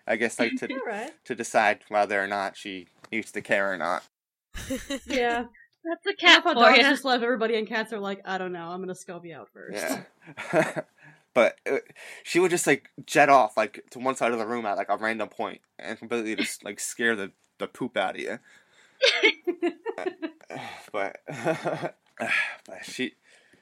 I 0.06 0.16
guess 0.18 0.40
like 0.40 0.56
to 0.58 0.68
All 0.74 0.80
right. 0.86 1.12
to 1.26 1.36
decide 1.36 1.80
whether 1.90 2.22
or 2.22 2.28
not 2.28 2.58
she 2.58 2.88
needs 3.12 3.32
to 3.32 3.42
care 3.42 3.72
or 3.72 3.78
not. 3.78 4.04
Yeah. 5.06 5.46
That's 5.86 6.06
a 6.08 6.10
I 6.10 6.14
cat 6.20 6.44
thought 6.44 6.56
for 6.56 6.62
dogs 6.62 6.78
you. 6.78 6.84
just 6.84 7.06
love 7.06 7.24
everybody, 7.24 7.56
and 7.56 7.66
cats 7.66 7.94
are 7.94 8.00
like, 8.00 8.20
I 8.26 8.38
don't 8.38 8.52
know, 8.52 8.68
I'm 8.68 8.82
gonna 8.82 8.96
scope 8.96 9.24
you 9.26 9.36
out 9.36 9.48
first. 9.54 9.78
Yeah. 10.54 10.82
But 11.38 11.60
uh, 11.72 11.78
she 12.24 12.40
would 12.40 12.50
just 12.50 12.66
like 12.66 12.90
jet 13.06 13.30
off 13.30 13.56
like 13.56 13.84
to 13.92 14.00
one 14.00 14.16
side 14.16 14.32
of 14.32 14.40
the 14.40 14.48
room 14.48 14.66
at 14.66 14.76
like 14.76 14.90
a 14.90 14.98
random 14.98 15.30
point 15.30 15.62
and 15.78 16.00
completely 16.00 16.36
just 16.36 16.64
like 16.66 16.80
scare 16.80 17.16
the 17.16 17.32
the 17.60 17.68
poop 17.68 17.96
out 17.96 18.16
of 18.16 18.22
you. 18.22 18.40
but 20.92 21.20
but 22.66 22.84
she 22.84 23.14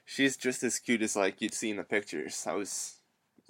she's 0.06 0.38
just 0.38 0.64
as 0.64 0.80
cute 0.80 1.02
as 1.02 1.18
like 1.18 1.42
you'd 1.42 1.54
see 1.54 1.70
in 1.70 1.76
the 1.76 1.84
pictures. 1.84 2.46
I 2.48 2.54
was 2.54 3.00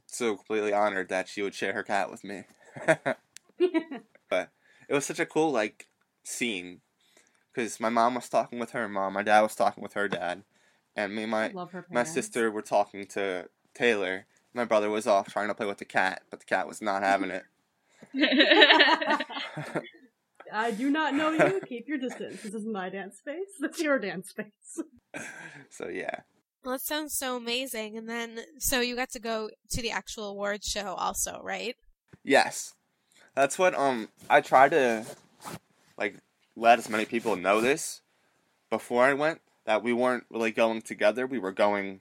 so 0.07 0.37
completely 0.37 0.73
honored 0.73 1.09
that 1.09 1.29
she 1.29 1.43
would 1.43 1.53
share 1.53 1.73
her 1.73 1.83
cat 1.83 2.09
with 2.09 2.23
me. 2.23 2.45
but 2.87 4.49
it 4.89 4.93
was 4.93 5.05
such 5.05 5.19
a 5.19 5.27
cool 5.27 5.51
like 5.51 5.85
scene 6.23 6.81
because 7.53 7.79
my 7.79 7.89
mom 7.89 8.15
was 8.15 8.27
talking 8.27 8.57
with 8.57 8.71
her 8.71 8.89
mom, 8.89 9.13
my 9.13 9.21
dad 9.21 9.41
was 9.41 9.53
talking 9.53 9.83
with 9.83 9.93
her 9.93 10.07
dad, 10.07 10.41
and 10.95 11.15
me 11.15 11.21
and 11.21 11.31
my 11.31 11.53
my 11.91 12.03
sister 12.03 12.49
were 12.49 12.63
talking 12.63 13.05
to 13.05 13.49
Taylor. 13.75 14.25
My 14.53 14.65
brother 14.65 14.89
was 14.89 15.05
off 15.05 15.27
trying 15.31 15.49
to 15.49 15.53
play 15.53 15.67
with 15.67 15.77
the 15.77 15.85
cat, 15.85 16.23
but 16.29 16.39
the 16.39 16.45
cat 16.45 16.67
was 16.67 16.81
not 16.81 17.03
having 17.03 17.29
it. 17.29 17.43
I 20.53 20.71
do 20.71 20.89
not 20.89 21.13
know 21.13 21.31
you. 21.31 21.59
Keep 21.67 21.87
your 21.87 21.97
distance. 21.97 22.41
This 22.41 22.53
is 22.53 22.65
my 22.65 22.89
dance 22.89 23.17
space. 23.17 23.49
That's 23.59 23.81
your 23.81 23.99
dance 23.99 24.29
space. 24.29 24.81
so 25.69 25.87
yeah. 25.89 26.21
Well, 26.63 26.75
that 26.75 26.81
sounds 26.81 27.13
so 27.13 27.35
amazing. 27.35 27.97
And 27.97 28.09
then, 28.09 28.39
so 28.57 28.79
you 28.79 28.95
got 28.95 29.11
to 29.11 29.19
go 29.19 29.49
to 29.71 29.81
the 29.81 29.91
actual 29.91 30.29
awards 30.29 30.67
show 30.67 30.95
also, 30.95 31.41
right? 31.43 31.75
Yes. 32.23 32.73
That's 33.35 33.59
what 33.59 33.75
um 33.75 34.09
I 34.29 34.41
tried 34.41 34.71
to 34.71 35.05
like 35.97 36.15
let 36.55 36.79
as 36.79 36.89
many 36.89 37.05
people 37.05 37.35
know 37.35 37.59
this 37.59 38.01
before 38.69 39.03
I 39.03 39.13
went 39.13 39.41
that 39.65 39.83
we 39.83 39.93
weren't 39.93 40.25
really 40.29 40.51
going 40.51 40.81
together. 40.81 41.27
We 41.27 41.39
were 41.39 41.51
going 41.51 41.99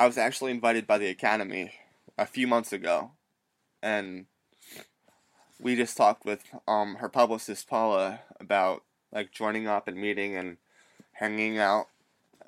I 0.00 0.06
was 0.06 0.16
actually 0.16 0.50
invited 0.50 0.86
by 0.86 0.96
the 0.96 1.08
academy 1.08 1.72
a 2.16 2.24
few 2.24 2.46
months 2.46 2.72
ago 2.72 3.10
and 3.82 4.24
we 5.60 5.76
just 5.76 5.94
talked 5.94 6.24
with 6.24 6.42
um 6.66 6.94
her 6.96 7.10
publicist 7.10 7.68
Paula 7.68 8.20
about 8.40 8.82
like 9.12 9.30
joining 9.30 9.66
up 9.66 9.88
and 9.88 9.98
meeting 9.98 10.36
and 10.36 10.56
hanging 11.12 11.58
out. 11.58 11.88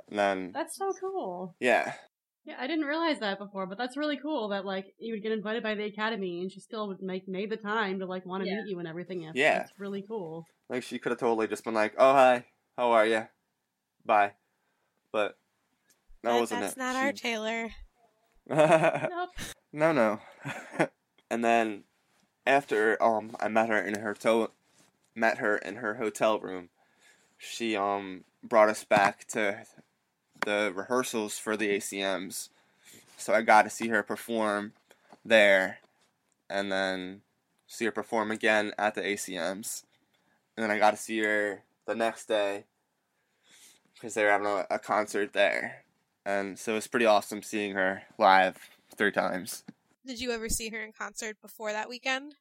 And 0.09 0.19
then 0.19 0.51
That's 0.55 0.79
so 0.79 0.95
cool. 0.99 1.55
yeah. 1.61 1.93
Yeah, 2.47 2.57
I 2.59 2.67
didn't 2.67 2.87
realize 2.87 3.21
that 3.21 3.39
before, 3.39 3.67
but 3.67 3.77
that's 3.77 3.99
really 3.99 4.17
cool 4.17 4.49
that 4.49 4.65
like 4.65 4.95
you 4.99 5.13
would 5.13 5.23
get 5.23 5.33
invited 5.33 5.63
by 5.63 5.75
the 5.75 5.85
academy 5.85 6.41
and 6.41 6.51
she 6.51 6.61
still 6.61 6.89
would 6.89 7.03
make 7.03 7.29
made 7.29 7.51
the 7.51 7.59
time 7.59 7.99
to 7.99 8.07
like 8.07 8.25
want 8.25 8.45
to 8.45 8.49
Yeah. 8.49 8.63
meet 8.63 8.71
you 8.71 8.79
and 8.79 8.89
everything. 8.89 9.27
That's, 9.27 9.39
Yeah. 9.39 9.59
that's 9.59 9.79
really 9.79 10.03
cool. 10.09 10.47
Like 10.71 10.85
she 10.85 10.99
could 10.99 11.13
have 11.13 11.21
totally 11.21 11.49
just 11.49 11.65
been 11.65 11.75
like, 11.75 11.93
"Oh 11.99 12.15
hi, 12.15 12.47
how 12.79 12.93
are 12.93 13.05
you? 13.07 13.29
Bye." 14.07 14.33
But 15.13 15.37
that 16.23 16.31
But 16.31 16.41
wasn't 16.41 16.61
that's 16.63 16.77
it. 16.77 16.79
not 16.79 16.95
She- 16.95 17.01
our 17.01 17.13
Taylor. 17.13 17.71
Yep. 18.51 19.29
no, 19.73 19.93
no. 19.93 20.21
and 21.31 21.45
then 21.45 21.85
after 22.47 23.01
um 23.03 23.37
I 23.41 23.49
met 23.49 23.69
her 23.69 23.81
in 23.81 23.99
her 24.01 24.15
to- 24.15 24.51
met 25.15 25.39
her 25.39 25.57
in 25.57 25.77
her 25.77 25.95
hotel 25.95 26.39
room, 26.41 26.69
she 27.39 27.77
um 27.77 28.25
brought 28.43 28.69
us 28.69 28.85
back 28.85 29.27
to 29.29 29.65
the 30.45 30.73
rehearsals 30.75 31.39
for 31.39 31.57
the 31.57 31.69
ACMs. 31.77 32.49
So 33.17 33.33
I 33.33 33.43
got 33.43 33.63
to 33.63 33.71
see 33.71 33.89
her 33.89 34.03
perform 34.03 34.73
there 35.25 35.79
and 36.51 36.71
then 36.73 37.23
see 37.69 37.85
her 37.85 37.93
perform 37.93 38.31
again 38.33 38.73
at 38.77 38.95
the 38.97 39.03
ACMs. 39.03 39.85
And 40.57 40.65
then 40.65 40.71
I 40.71 40.79
got 40.79 40.91
to 40.91 40.97
see 40.97 41.21
her 41.21 41.63
the 41.87 41.95
next 41.95 42.27
day 42.27 42.65
because 43.95 44.15
they 44.15 44.25
were 44.25 44.31
having 44.31 44.49
a, 44.49 44.67
a 44.71 44.79
concert 44.81 45.33
there. 45.33 45.85
And 46.25 46.59
so 46.59 46.73
it 46.73 46.77
was 46.77 46.87
pretty 46.87 47.07
awesome 47.07 47.43
seeing 47.43 47.75
her 47.75 48.03
live 48.19 48.57
three 48.97 49.13
times. 49.13 49.65
Did 50.07 50.21
you 50.21 50.31
ever 50.33 50.49
see 50.49 50.69
her 50.71 50.81
in 50.83 50.93
concert 50.93 51.37
before 51.41 51.73
that 51.73 51.89
weekend? 51.89 52.35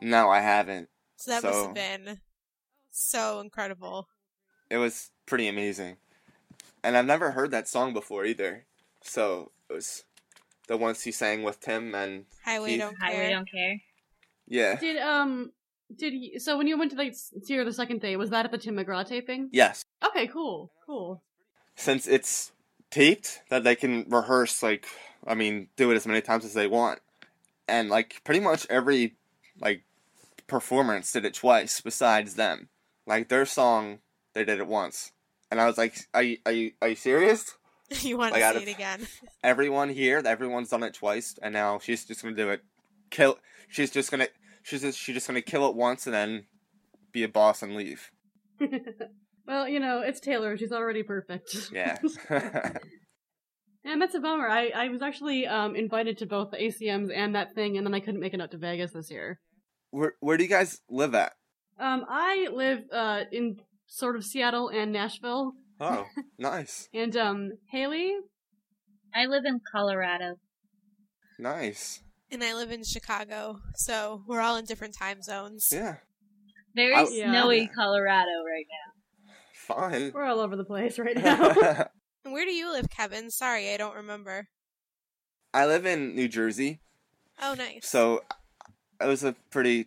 No, 0.00 0.30
I 0.30 0.40
haven't. 0.40 0.88
So 1.16 1.30
that 1.32 1.42
must 1.42 1.64
have 1.66 1.74
been 1.74 2.20
so 2.90 3.40
incredible. 3.40 4.08
It 4.70 4.76
was 4.78 5.10
pretty 5.26 5.48
amazing. 5.48 5.96
And 6.84 6.96
I've 6.96 7.06
never 7.06 7.32
heard 7.32 7.50
that 7.50 7.68
song 7.68 7.92
before 7.92 8.24
either. 8.24 8.66
So 9.02 9.50
it 9.68 9.72
was 9.72 10.04
the 10.68 10.76
ones 10.76 11.02
he 11.02 11.10
sang 11.12 11.42
with 11.42 11.60
Tim 11.60 11.94
and 11.94 12.26
Highway 12.44 12.70
Keith? 12.72 12.80
don't 12.80 12.96
Highway 13.00 13.16
care. 13.16 13.30
don't 13.30 13.50
care. 13.50 13.80
yeah. 14.46 14.74
Did 14.76 14.98
um 14.98 15.52
did 15.96 16.12
you, 16.12 16.38
so 16.38 16.58
when 16.58 16.66
you 16.66 16.78
went 16.78 16.90
to 16.92 16.96
like 16.98 17.14
see 17.14 17.56
her 17.56 17.64
the 17.64 17.72
second 17.72 18.00
day 18.00 18.16
was 18.16 18.30
that 18.30 18.44
at 18.44 18.50
the 18.52 18.58
Tim 18.58 18.76
McGraw 18.76 19.06
taping? 19.06 19.48
Yes. 19.52 19.82
Okay, 20.06 20.26
cool, 20.28 20.70
cool. 20.86 21.22
Since 21.74 22.06
it's 22.06 22.52
taped 22.90 23.40
that 23.50 23.64
they 23.64 23.74
can 23.74 24.06
rehearse 24.08 24.62
like 24.62 24.86
I 25.26 25.34
mean, 25.34 25.68
do 25.76 25.90
it 25.90 25.96
as 25.96 26.06
many 26.06 26.20
times 26.20 26.44
as 26.44 26.54
they 26.54 26.66
want. 26.66 27.00
And 27.66 27.88
like 27.90 28.22
pretty 28.24 28.40
much 28.40 28.66
every 28.70 29.16
like 29.60 29.82
performance 30.46 31.12
did 31.12 31.24
it 31.24 31.34
twice 31.34 31.80
besides 31.80 32.34
them. 32.34 32.68
Like 33.06 33.28
their 33.28 33.44
song 33.46 33.98
they 34.34 34.44
did 34.44 34.58
it 34.60 34.66
once. 34.66 35.12
And 35.50 35.60
I 35.60 35.66
was 35.66 35.78
like, 35.78 35.96
Are 36.14 36.22
you 36.22 36.38
are 36.46 36.52
you, 36.52 36.72
are 36.80 36.88
you 36.88 36.94
serious? 36.94 37.56
you 38.02 38.18
want 38.18 38.32
Like, 38.34 38.42
to 38.52 38.58
see 38.60 38.70
it 38.70 38.74
again? 38.74 39.06
everyone 39.42 39.88
here, 39.88 40.22
everyone's 40.24 40.68
done 40.68 40.82
it 40.82 40.94
twice, 40.94 41.34
and 41.42 41.52
now 41.54 41.78
she's 41.78 42.04
just 42.04 42.22
gonna 42.22 42.36
do 42.36 42.50
it. 42.50 42.62
Kill. 43.10 43.38
She's 43.68 43.90
just 43.90 44.10
gonna. 44.10 44.28
She's 44.62 44.82
just. 44.82 44.98
She's 44.98 45.14
just 45.14 45.26
gonna 45.26 45.40
kill 45.40 45.66
it 45.68 45.74
once 45.74 46.06
and 46.06 46.14
then 46.14 46.44
be 47.12 47.22
a 47.24 47.28
boss 47.28 47.62
and 47.62 47.74
leave. 47.74 48.10
well, 49.48 49.66
you 49.68 49.80
know, 49.80 50.00
it's 50.02 50.20
Taylor. 50.20 50.56
She's 50.56 50.70
already 50.72 51.02
perfect. 51.02 51.70
Yeah. 51.72 51.96
And 53.84 54.02
that's 54.02 54.14
a 54.14 54.20
bummer. 54.20 54.46
I, 54.48 54.68
I 54.74 54.88
was 54.88 55.00
actually 55.00 55.46
um, 55.46 55.74
invited 55.74 56.18
to 56.18 56.26
both 56.26 56.50
the 56.50 56.58
ACMs 56.58 57.10
and 57.14 57.34
that 57.34 57.54
thing, 57.54 57.78
and 57.78 57.86
then 57.86 57.94
I 57.94 58.00
couldn't 58.00 58.20
make 58.20 58.34
it 58.34 58.40
out 58.40 58.50
to 58.50 58.58
Vegas 58.58 58.92
this 58.92 59.10
year. 59.10 59.38
where 59.92 60.12
Where 60.20 60.36
do 60.36 60.42
you 60.42 60.50
guys 60.50 60.80
live 60.90 61.14
at? 61.14 61.32
Um, 61.78 62.04
I 62.08 62.48
live 62.52 62.80
uh, 62.92 63.22
in 63.32 63.56
sort 63.86 64.16
of 64.16 64.24
Seattle 64.24 64.68
and 64.68 64.92
Nashville, 64.92 65.52
Oh, 65.80 66.04
nice, 66.38 66.88
and 66.92 67.16
um, 67.16 67.52
Haley. 67.70 68.14
I 69.14 69.24
live 69.26 69.44
in 69.46 69.60
Colorado. 69.72 70.34
nice. 71.38 72.02
And 72.30 72.44
I 72.44 72.52
live 72.54 72.70
in 72.70 72.84
Chicago, 72.84 73.60
so 73.76 74.22
we're 74.26 74.40
all 74.40 74.56
in 74.56 74.66
different 74.66 74.94
time 74.98 75.22
zones. 75.22 75.68
Yeah, 75.72 75.94
Very 76.74 76.94
I- 76.94 77.06
Yeah. 77.10 77.30
snowy 77.30 77.70
Colorado 77.74 78.42
right 78.44 78.66
now. 78.68 78.97
Fine. 79.68 80.10
We're 80.14 80.24
all 80.24 80.40
over 80.40 80.56
the 80.56 80.64
place 80.64 80.98
right 80.98 81.16
now. 81.22 81.54
Where 82.24 82.44
do 82.44 82.50
you 82.52 82.72
live, 82.72 82.90
Kevin? 82.90 83.30
Sorry, 83.30 83.72
I 83.72 83.76
don't 83.76 83.94
remember. 83.96 84.48
I 85.54 85.66
live 85.66 85.86
in 85.86 86.14
New 86.16 86.28
Jersey, 86.28 86.80
Oh, 87.40 87.54
nice. 87.56 87.88
so 87.88 88.22
it 89.00 89.06
was 89.06 89.22
a 89.24 89.34
pretty 89.50 89.86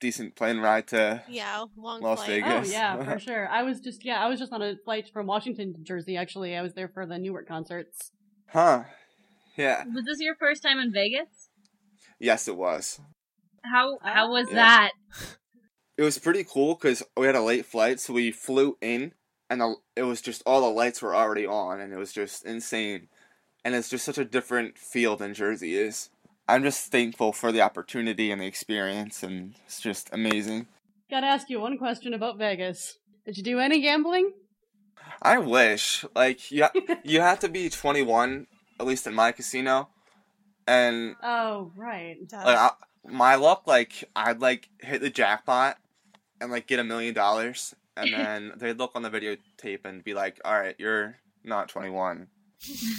decent 0.00 0.34
plane 0.34 0.58
ride 0.58 0.88
to. 0.88 1.22
yeah, 1.28 1.64
long 1.76 2.00
Las 2.00 2.24
flight. 2.24 2.42
oh 2.44 2.48
Vegas. 2.48 2.72
yeah, 2.72 3.04
for 3.04 3.18
sure. 3.26 3.48
I 3.48 3.62
was 3.62 3.78
just 3.80 4.04
yeah, 4.04 4.20
I 4.24 4.28
was 4.28 4.40
just 4.40 4.52
on 4.52 4.60
a 4.62 4.74
flight 4.84 5.08
from 5.12 5.26
Washington 5.26 5.72
to 5.74 5.80
Jersey. 5.82 6.16
Actually, 6.16 6.56
I 6.56 6.62
was 6.62 6.74
there 6.74 6.88
for 6.88 7.06
the 7.06 7.18
Newark 7.18 7.46
concerts. 7.46 8.10
Huh. 8.48 8.84
Yeah. 9.56 9.84
Was 9.94 10.04
this 10.04 10.18
your 10.20 10.34
first 10.34 10.62
time 10.62 10.78
in 10.78 10.92
Vegas? 10.92 11.50
Yes, 12.18 12.48
it 12.48 12.56
was. 12.56 13.00
How 13.64 13.98
how 14.02 14.26
uh, 14.26 14.30
was 14.30 14.48
Yeah. 14.48 14.54
that? 14.56 14.90
It 16.02 16.06
was 16.06 16.18
pretty 16.18 16.42
cool 16.42 16.74
because 16.74 17.00
we 17.16 17.26
had 17.26 17.36
a 17.36 17.40
late 17.40 17.64
flight, 17.64 18.00
so 18.00 18.12
we 18.12 18.32
flew 18.32 18.76
in, 18.80 19.12
and 19.48 19.60
the, 19.60 19.76
it 19.94 20.02
was 20.02 20.20
just 20.20 20.42
all 20.44 20.60
the 20.60 20.66
lights 20.66 21.00
were 21.00 21.14
already 21.14 21.46
on, 21.46 21.80
and 21.80 21.92
it 21.92 21.96
was 21.96 22.12
just 22.12 22.44
insane. 22.44 23.06
And 23.64 23.76
it's 23.76 23.88
just 23.88 24.04
such 24.04 24.18
a 24.18 24.24
different 24.24 24.76
feel 24.76 25.14
than 25.14 25.32
Jersey 25.32 25.76
is. 25.76 26.10
I'm 26.48 26.64
just 26.64 26.90
thankful 26.90 27.32
for 27.32 27.52
the 27.52 27.60
opportunity 27.60 28.32
and 28.32 28.40
the 28.40 28.46
experience, 28.46 29.22
and 29.22 29.54
it's 29.64 29.80
just 29.80 30.10
amazing. 30.12 30.66
Gotta 31.08 31.28
ask 31.28 31.48
you 31.48 31.60
one 31.60 31.78
question 31.78 32.14
about 32.14 32.36
Vegas. 32.36 32.98
Did 33.24 33.36
you 33.36 33.44
do 33.44 33.60
any 33.60 33.80
gambling? 33.80 34.32
I 35.22 35.38
wish, 35.38 36.04
like, 36.16 36.50
you 36.50 36.64
ha- 36.64 36.72
you 37.04 37.20
have 37.20 37.38
to 37.38 37.48
be 37.48 37.70
21, 37.70 38.48
at 38.80 38.86
least 38.86 39.06
in 39.06 39.14
my 39.14 39.30
casino, 39.30 39.88
and 40.66 41.14
Oh 41.22 41.70
right. 41.76 42.16
Like 42.32 42.58
I, 42.58 42.70
my 43.08 43.36
luck, 43.36 43.68
like 43.68 44.02
I'd 44.16 44.40
like 44.40 44.68
hit 44.80 45.00
the 45.00 45.08
jackpot 45.08 45.78
and 46.42 46.50
like 46.50 46.66
get 46.66 46.78
a 46.80 46.84
million 46.84 47.14
dollars, 47.14 47.74
and 47.96 48.12
then 48.14 48.52
they'd 48.56 48.78
look 48.78 48.92
on 48.94 49.02
the 49.02 49.10
videotape 49.10 49.84
and 49.84 50.04
be 50.04 50.12
like, 50.12 50.40
"All 50.44 50.58
right, 50.58 50.74
you're 50.78 51.16
not 51.44 51.68
21." 51.68 52.26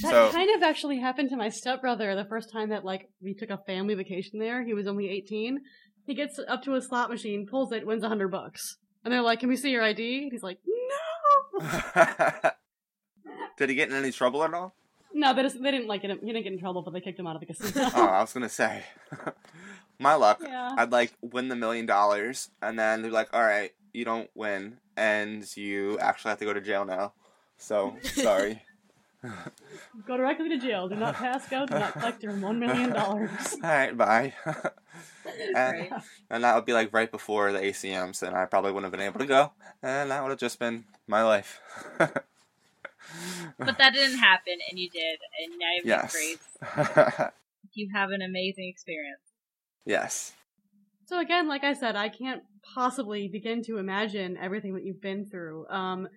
That 0.01 0.11
So 0.11 0.31
kind 0.31 0.53
of 0.55 0.63
actually 0.63 0.99
happened 0.99 1.29
to 1.29 1.37
my 1.37 1.49
stepbrother 1.49 2.15
the 2.15 2.25
first 2.25 2.51
time 2.51 2.69
that 2.69 2.83
like 2.83 3.09
we 3.21 3.33
took 3.33 3.49
a 3.49 3.57
family 3.65 3.93
vacation 3.95 4.39
there. 4.39 4.63
He 4.63 4.73
was 4.73 4.87
only 4.87 5.09
18. 5.09 5.61
He 6.05 6.15
gets 6.15 6.37
up 6.49 6.63
to 6.63 6.75
a 6.75 6.81
slot 6.81 7.09
machine, 7.09 7.45
pulls 7.49 7.71
it, 7.71 7.85
wins 7.85 8.03
hundred 8.03 8.29
bucks. 8.29 8.77
And 9.05 9.13
they're 9.13 9.21
like, 9.21 9.39
"Can 9.41 9.49
we 9.49 9.57
see 9.57 9.71
your 9.71 9.83
ID?" 9.83 10.23
And 10.23 10.31
he's 10.31 10.43
like, 10.43 10.59
"No." 11.61 12.51
Did 13.57 13.69
he 13.69 13.75
get 13.75 13.89
in 13.89 13.95
any 13.95 14.11
trouble 14.11 14.43
at 14.43 14.53
all? 14.53 14.73
No, 15.13 15.33
they, 15.33 15.43
just, 15.43 15.61
they 15.61 15.69
didn't 15.69 15.87
like 15.87 16.01
him. 16.01 16.17
He 16.21 16.25
didn't 16.33 16.43
get 16.43 16.53
in 16.53 16.59
trouble, 16.59 16.81
but 16.81 16.91
they 16.91 16.99
kicked 16.99 17.19
him 17.19 17.27
out 17.27 17.35
of 17.35 17.41
the 17.41 17.45
casino. 17.45 17.87
Oh, 17.95 18.07
I 18.07 18.21
was 18.21 18.33
gonna 18.33 18.49
say. 18.49 18.83
My 20.03 20.15
luck, 20.15 20.39
Yeah. 20.41 20.75
I'd 20.77 20.91
like 20.91 21.13
win 21.21 21.47
the 21.47 21.55
million 21.55 21.85
dollars, 21.85 22.49
and 22.61 22.77
then 22.77 23.01
they're 23.01 23.11
like, 23.11 23.29
"All 23.33 23.41
right, 23.43 23.73
you 23.93 24.05
don't 24.05 24.29
win, 24.35 24.77
and 24.97 25.45
you 25.57 25.97
actually 25.99 26.29
have 26.29 26.39
to 26.39 26.45
go 26.45 26.53
to 26.53 26.61
jail 26.61 26.85
now." 26.85 27.13
So 27.57 27.97
sorry. 28.03 28.61
Go 30.05 30.17
directly 30.17 30.49
to 30.49 30.57
jail. 30.57 30.89
Do 30.89 30.95
not 30.95 31.15
pass 31.15 31.47
go. 31.47 31.65
Do 31.65 31.75
not 31.79 31.93
collect 31.93 32.21
your 32.21 32.33
one 32.33 32.59
million 32.59 32.89
dollars. 32.93 33.53
All 33.53 33.59
right, 33.69 33.95
bye. 33.97 34.33
and, 35.55 35.55
Right. 35.55 35.91
and 36.29 36.43
that 36.43 36.55
would 36.55 36.65
be 36.65 36.73
like 36.73 36.91
right 36.91 37.09
before 37.09 37.53
the 37.53 37.59
ACMs, 37.59 38.21
and 38.21 38.35
I 38.35 38.43
probably 38.45 38.73
wouldn't 38.73 38.91
have 38.91 38.99
been 38.99 39.07
able 39.07 39.19
to 39.21 39.25
go, 39.25 39.53
and 39.81 40.11
that 40.11 40.21
would 40.21 40.31
have 40.31 40.39
just 40.39 40.59
been 40.59 40.83
my 41.07 41.23
life. 41.23 41.61
But 41.97 43.77
that 43.77 43.93
didn't 43.93 44.17
happen, 44.19 44.57
and 44.69 44.77
you 44.77 44.89
did, 44.89 45.19
and 45.41 45.57
now 45.57 45.67
you've 45.77 45.85
yes. 45.85 46.11
grace. 46.11 47.29
You 47.73 47.89
have 47.93 48.11
an 48.11 48.21
amazing 48.21 48.67
experience. 48.67 49.21
Yes. 49.85 50.33
So 51.05 51.19
again, 51.19 51.47
like 51.47 51.63
I 51.63 51.73
said, 51.73 51.95
I 51.95 52.09
can't 52.09 52.43
possibly 52.73 53.27
begin 53.27 53.61
to 53.63 53.77
imagine 53.77 54.37
everything 54.37 54.73
that 54.75 54.85
you've 54.85 55.01
been 55.01 55.25
through. 55.25 55.67
Um, 55.67 56.07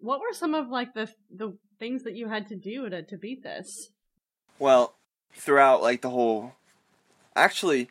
what 0.00 0.20
were 0.20 0.32
some 0.32 0.54
of 0.54 0.68
like 0.68 0.94
the 0.94 1.08
the 1.30 1.56
things 1.78 2.02
that 2.04 2.16
you 2.16 2.28
had 2.28 2.48
to 2.48 2.56
do 2.56 2.88
to 2.88 3.02
to 3.02 3.16
beat 3.16 3.42
this? 3.42 3.90
Well, 4.58 4.94
throughout 5.34 5.82
like 5.82 6.02
the 6.02 6.10
whole, 6.10 6.54
actually, 7.34 7.88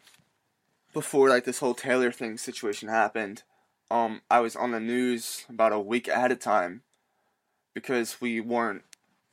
before 0.94 1.30
like 1.30 1.46
this 1.46 1.60
whole 1.60 1.74
Taylor 1.74 2.12
thing 2.12 2.38
situation 2.38 2.90
happened, 2.90 3.44
um, 3.90 4.22
I 4.30 4.40
was 4.40 4.56
on 4.56 4.72
the 4.72 4.80
news 4.80 5.46
about 5.50 5.74
a 5.74 5.80
week 5.80 6.08
ahead 6.08 6.32
of 6.32 6.40
time 6.40 6.84
because 7.74 8.22
we 8.22 8.40
weren't, 8.40 8.84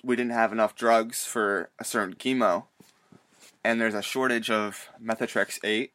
we 0.02 0.16
didn't 0.16 0.32
have 0.32 0.52
enough 0.52 0.74
drugs 0.74 1.24
for 1.24 1.70
a 1.78 1.84
certain 1.84 2.14
chemo, 2.14 2.64
and 3.68 3.78
there's 3.78 3.92
a 3.92 4.00
shortage 4.00 4.48
of 4.48 4.88
Methotrexate 5.02 5.58
eight, 5.62 5.92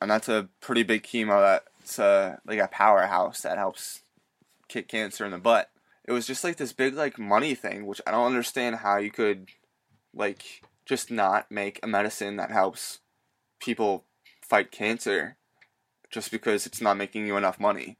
and 0.00 0.08
that's 0.08 0.28
a 0.28 0.48
pretty 0.60 0.84
big 0.84 1.02
chemo 1.02 1.40
that's 1.40 1.98
uh, 1.98 2.36
like 2.46 2.60
a 2.60 2.68
powerhouse 2.68 3.40
that 3.40 3.58
helps 3.58 4.02
kick 4.68 4.86
cancer 4.86 5.24
in 5.24 5.32
the 5.32 5.38
butt. 5.38 5.68
It 6.04 6.12
was 6.12 6.28
just 6.28 6.44
like 6.44 6.58
this 6.58 6.72
big 6.72 6.94
like 6.94 7.18
money 7.18 7.56
thing, 7.56 7.86
which 7.86 8.00
I 8.06 8.12
don't 8.12 8.26
understand 8.26 8.76
how 8.76 8.98
you 8.98 9.10
could 9.10 9.48
like 10.14 10.62
just 10.86 11.10
not 11.10 11.50
make 11.50 11.80
a 11.82 11.88
medicine 11.88 12.36
that 12.36 12.52
helps 12.52 13.00
people 13.58 14.04
fight 14.40 14.70
cancer 14.70 15.36
just 16.10 16.30
because 16.30 16.66
it's 16.66 16.80
not 16.80 16.96
making 16.96 17.26
you 17.26 17.36
enough 17.36 17.58
money. 17.58 17.98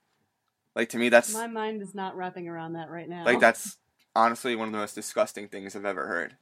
Like 0.76 0.90
to 0.90 0.96
me 0.96 1.08
that's 1.08 1.34
My 1.34 1.48
mind 1.48 1.82
is 1.82 1.92
not 1.92 2.16
wrapping 2.16 2.46
around 2.46 2.74
that 2.74 2.88
right 2.88 3.08
now. 3.08 3.24
like 3.24 3.40
that's 3.40 3.78
honestly 4.14 4.54
one 4.54 4.68
of 4.68 4.72
the 4.72 4.78
most 4.78 4.94
disgusting 4.94 5.48
things 5.48 5.74
I've 5.74 5.84
ever 5.84 6.06
heard. 6.06 6.36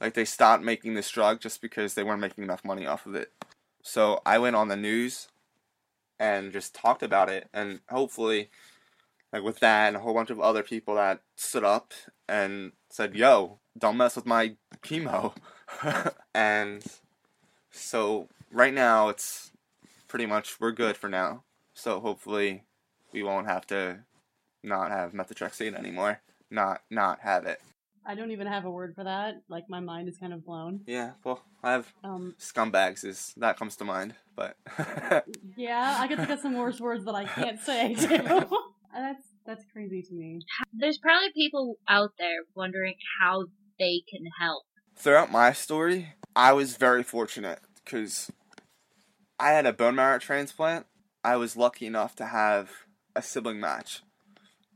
Like 0.00 0.14
they 0.14 0.24
stopped 0.24 0.62
making 0.62 0.94
this 0.94 1.10
drug 1.10 1.40
just 1.40 1.60
because 1.60 1.94
they 1.94 2.04
weren't 2.04 2.20
making 2.20 2.44
enough 2.44 2.64
money 2.64 2.86
off 2.86 3.06
of 3.06 3.14
it. 3.14 3.32
So 3.82 4.20
I 4.24 4.38
went 4.38 4.56
on 4.56 4.68
the 4.68 4.76
news 4.76 5.28
and 6.18 6.52
just 6.52 6.74
talked 6.74 7.02
about 7.02 7.28
it 7.28 7.48
and 7.52 7.80
hopefully 7.88 8.50
like 9.32 9.42
with 9.42 9.60
that 9.60 9.88
and 9.88 9.96
a 9.96 10.00
whole 10.00 10.14
bunch 10.14 10.30
of 10.30 10.40
other 10.40 10.62
people 10.62 10.94
that 10.96 11.20
stood 11.36 11.64
up 11.64 11.92
and 12.28 12.72
said, 12.90 13.14
"Yo, 13.14 13.58
don't 13.76 13.96
mess 13.96 14.16
with 14.16 14.26
my 14.26 14.56
chemo." 14.82 15.34
and 16.34 16.82
so 17.70 18.28
right 18.50 18.72
now 18.72 19.08
it's 19.08 19.52
pretty 20.08 20.26
much 20.26 20.58
we're 20.60 20.72
good 20.72 20.96
for 20.96 21.08
now. 21.08 21.44
So 21.74 22.00
hopefully 22.00 22.64
we 23.12 23.22
won't 23.22 23.46
have 23.46 23.66
to 23.68 24.00
not 24.62 24.90
have 24.90 25.12
methotrexate 25.12 25.74
anymore. 25.74 26.20
Not 26.50 26.82
not 26.90 27.20
have 27.20 27.46
it. 27.46 27.60
I 28.06 28.14
don't 28.14 28.30
even 28.30 28.46
have 28.46 28.64
a 28.64 28.70
word 28.70 28.94
for 28.94 29.04
that. 29.04 29.42
Like 29.48 29.64
my 29.68 29.80
mind 29.80 30.08
is 30.08 30.16
kind 30.18 30.32
of 30.32 30.44
blown. 30.44 30.80
Yeah, 30.86 31.12
well, 31.24 31.42
I 31.62 31.72
have 31.72 31.92
Um, 32.04 32.34
scumbags 32.38 33.04
is 33.04 33.32
that 33.36 33.58
comes 33.58 33.76
to 33.76 33.84
mind, 33.84 34.14
but 34.36 34.56
yeah, 35.56 35.96
I 35.98 36.08
could 36.08 36.18
think 36.18 36.30
of 36.30 36.40
some 36.40 36.54
worse 36.56 36.80
words 36.80 37.04
that 37.04 37.14
I 37.14 37.24
can't 37.24 37.60
say 37.60 37.94
too. 37.98 38.06
that's 38.94 39.26
that's 39.44 39.64
crazy 39.72 40.02
to 40.02 40.14
me. 40.14 40.40
There's 40.72 40.98
probably 40.98 41.30
people 41.34 41.76
out 41.88 42.12
there 42.18 42.40
wondering 42.54 42.94
how 43.20 43.44
they 43.78 44.02
can 44.10 44.24
help. 44.40 44.64
throughout 44.96 45.30
my 45.30 45.52
story, 45.52 46.14
I 46.34 46.52
was 46.52 46.76
very 46.76 47.02
fortunate 47.02 47.60
because 47.84 48.30
I 49.38 49.50
had 49.50 49.66
a 49.66 49.72
bone 49.72 49.94
marrow 49.94 50.18
transplant. 50.18 50.86
I 51.24 51.36
was 51.36 51.56
lucky 51.56 51.86
enough 51.86 52.14
to 52.16 52.26
have 52.26 52.70
a 53.14 53.22
sibling 53.22 53.60
match. 53.60 54.02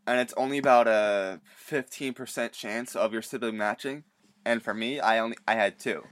And 0.07 0.20
it's 0.20 0.34
only 0.36 0.59
about 0.59 0.88
a 0.88 1.40
15% 1.68 2.53
chance 2.53 2.96
of 2.96 3.12
your 3.12 3.22
sibling 3.22 3.57
matching. 3.57 4.05
And 4.44 4.62
for 4.62 4.74
me, 4.74 4.98
I 4.98 5.18
only 5.18 5.36
I 5.46 5.55
had 5.55 5.78
two. 5.78 6.05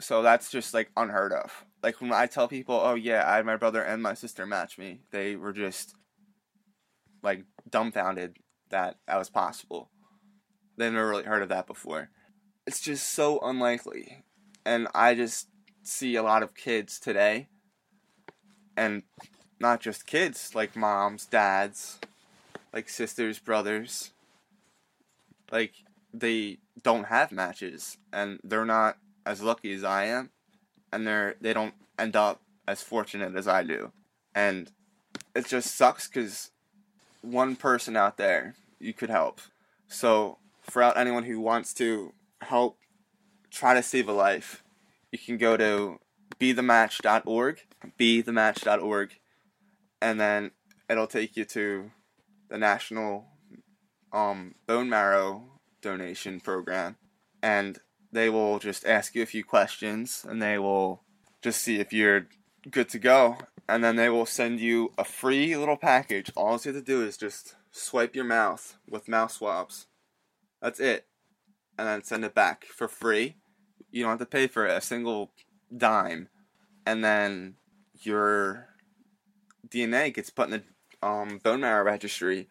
So 0.00 0.22
that's 0.22 0.50
just 0.50 0.74
like 0.74 0.90
unheard 0.96 1.32
of. 1.32 1.64
Like 1.82 2.00
when 2.00 2.12
I 2.12 2.26
tell 2.26 2.48
people, 2.48 2.80
"Oh 2.82 2.94
yeah, 2.94 3.24
I 3.30 3.40
my 3.42 3.56
brother 3.56 3.82
and 3.82 4.02
my 4.02 4.14
sister 4.14 4.44
match 4.44 4.78
me." 4.78 5.02
They 5.12 5.36
were 5.36 5.52
just 5.52 5.94
like 7.22 7.44
dumbfounded 7.68 8.38
that 8.70 8.96
that 9.06 9.16
was 9.16 9.30
possible. 9.30 9.90
They 10.76 10.90
never 10.90 11.08
really 11.08 11.24
heard 11.24 11.42
of 11.42 11.50
that 11.50 11.66
before 11.66 12.10
it's 12.70 12.80
just 12.80 13.10
so 13.10 13.40
unlikely. 13.40 14.22
And 14.64 14.88
I 14.94 15.14
just 15.14 15.48
see 15.82 16.16
a 16.16 16.22
lot 16.22 16.42
of 16.42 16.54
kids 16.54 17.00
today, 17.00 17.48
and 18.76 19.02
not 19.58 19.80
just 19.80 20.06
kids, 20.06 20.54
like 20.54 20.76
moms, 20.76 21.26
dads, 21.26 21.98
like 22.72 22.88
sisters, 22.88 23.38
brothers, 23.38 24.12
like 25.50 25.72
they 26.12 26.58
don't 26.82 27.04
have 27.04 27.32
matches, 27.32 27.98
and 28.12 28.40
they're 28.44 28.64
not 28.64 28.98
as 29.26 29.42
lucky 29.42 29.72
as 29.72 29.84
I 29.84 30.04
am, 30.04 30.30
and 30.92 31.06
they're 31.06 31.36
they 31.40 31.52
don't 31.52 31.74
end 31.98 32.16
up 32.16 32.40
as 32.66 32.82
fortunate 32.82 33.34
as 33.36 33.48
I 33.48 33.62
do, 33.62 33.92
and 34.34 34.70
it 35.34 35.46
just 35.46 35.74
sucks 35.74 36.08
because 36.08 36.50
one 37.22 37.56
person 37.56 37.96
out 37.96 38.16
there 38.16 38.54
you 38.78 38.92
could 38.92 39.10
help. 39.10 39.40
So 39.88 40.38
for 40.62 40.82
out 40.82 40.96
anyone 40.96 41.24
who 41.24 41.40
wants 41.40 41.74
to 41.74 42.12
help 42.42 42.78
try 43.50 43.74
to 43.74 43.82
save 43.82 44.08
a 44.08 44.12
life, 44.12 44.62
you 45.10 45.18
can 45.18 45.36
go 45.36 45.56
to 45.56 45.98
bethematch.org, 46.38 47.60
bethematch.org, 47.98 49.18
and 50.00 50.20
then 50.20 50.50
it'll 50.88 51.06
take 51.06 51.36
you 51.36 51.44
to 51.44 51.90
the 52.50 52.58
National 52.58 53.26
um, 54.12 54.54
Bone 54.66 54.90
Marrow 54.90 55.60
Donation 55.80 56.40
Program, 56.40 56.96
and 57.42 57.78
they 58.12 58.28
will 58.28 58.58
just 58.58 58.84
ask 58.84 59.14
you 59.14 59.22
a 59.22 59.26
few 59.26 59.44
questions, 59.44 60.26
and 60.28 60.42
they 60.42 60.58
will 60.58 61.02
just 61.42 61.62
see 61.62 61.80
if 61.80 61.92
you're 61.92 62.26
good 62.70 62.88
to 62.90 62.98
go, 62.98 63.38
and 63.68 63.82
then 63.82 63.96
they 63.96 64.10
will 64.10 64.26
send 64.26 64.60
you 64.60 64.92
a 64.98 65.04
free 65.04 65.56
little 65.56 65.76
package. 65.76 66.30
All 66.36 66.52
you 66.62 66.72
have 66.72 66.74
to 66.74 66.82
do 66.82 67.02
is 67.02 67.16
just 67.16 67.54
swipe 67.70 68.14
your 68.14 68.24
mouth 68.24 68.76
with 68.88 69.08
mouth 69.08 69.32
swabs. 69.32 69.86
That's 70.60 70.80
it 70.80 71.06
and 71.80 71.88
then 71.88 72.04
send 72.04 72.26
it 72.26 72.34
back 72.34 72.66
for 72.66 72.88
free. 72.88 73.36
You 73.90 74.02
don't 74.02 74.10
have 74.10 74.18
to 74.18 74.26
pay 74.26 74.48
for 74.48 74.66
a 74.66 74.82
single 74.82 75.32
dime. 75.74 76.28
And 76.84 77.02
then 77.02 77.54
your 78.02 78.68
DNA 79.66 80.12
gets 80.12 80.28
put 80.28 80.44
in 80.44 80.50
the 80.50 80.62
um, 81.02 81.38
bone 81.42 81.60
marrow 81.60 81.84
registry. 81.84 82.48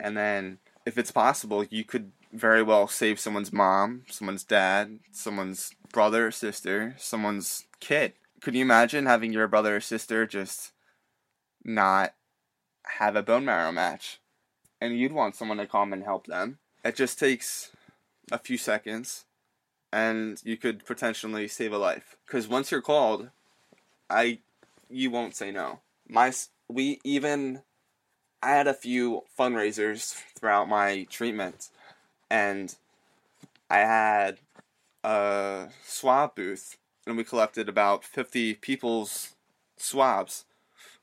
And 0.00 0.16
then, 0.16 0.58
if 0.86 0.98
it's 0.98 1.10
possible, 1.10 1.64
you 1.64 1.84
could 1.84 2.12
very 2.32 2.62
well 2.62 2.88
save 2.88 3.20
someone's 3.20 3.52
mom, 3.52 4.02
someone's 4.10 4.44
dad, 4.44 4.98
someone's 5.12 5.70
brother 5.92 6.26
or 6.26 6.30
sister, 6.30 6.94
someone's 6.98 7.64
kid. 7.80 8.14
Could 8.40 8.54
you 8.54 8.62
imagine 8.62 9.06
having 9.06 9.32
your 9.32 9.48
brother 9.48 9.76
or 9.76 9.80
sister 9.80 10.26
just 10.26 10.72
not 11.64 12.14
have 12.98 13.16
a 13.16 13.22
bone 13.22 13.44
marrow 13.44 13.72
match? 13.72 14.20
And 14.80 14.98
you'd 14.98 15.12
want 15.12 15.36
someone 15.36 15.58
to 15.58 15.66
come 15.66 15.92
and 15.92 16.02
help 16.02 16.26
them. 16.26 16.58
It 16.84 16.96
just 16.96 17.18
takes 17.18 17.70
a 18.30 18.38
few 18.38 18.58
seconds 18.58 19.24
and 19.94 20.42
you 20.44 20.56
could 20.56 20.84
potentially 20.84 21.46
save 21.46 21.72
a 21.72 21.78
life 21.78 22.16
because 22.26 22.48
once 22.48 22.70
you're 22.70 22.82
called 22.82 23.30
i 24.10 24.38
you 24.88 25.10
won't 25.10 25.36
say 25.36 25.50
no 25.50 25.78
my 26.08 26.32
we 26.68 27.00
even 27.04 27.62
i 28.42 28.50
had 28.50 28.66
a 28.66 28.74
few 28.74 29.22
fundraisers 29.38 30.20
throughout 30.38 30.68
my 30.68 31.06
treatment 31.10 31.68
and 32.30 32.76
i 33.70 33.78
had 33.78 34.38
a 35.02 35.68
swab 35.84 36.34
booth 36.34 36.76
and 37.06 37.16
we 37.16 37.24
collected 37.24 37.68
about 37.68 38.04
50 38.04 38.54
people's 38.54 39.34
swabs 39.76 40.44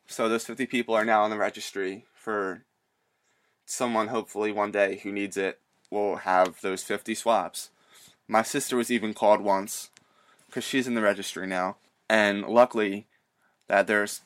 so 0.07 0.27
those 0.27 0.45
50 0.45 0.65
people 0.65 0.95
are 0.95 1.05
now 1.05 1.23
on 1.23 1.29
the 1.29 1.37
registry 1.37 2.05
for 2.13 2.63
someone 3.65 4.09
hopefully 4.09 4.51
one 4.51 4.71
day 4.71 4.99
who 5.03 5.11
needs 5.11 5.37
it 5.37 5.59
will 5.91 6.17
have 6.17 6.61
those 6.61 6.83
50 6.83 7.13
swabs. 7.13 7.69
My 8.27 8.41
sister 8.41 8.77
was 8.77 8.89
even 8.89 9.13
called 9.13 9.41
once 9.41 9.91
because 10.47 10.63
she's 10.63 10.87
in 10.87 10.95
the 10.95 11.01
registry 11.01 11.45
now, 11.45 11.77
and 12.09 12.43
luckily 12.43 13.07
that 13.67 13.87
there's 13.87 14.21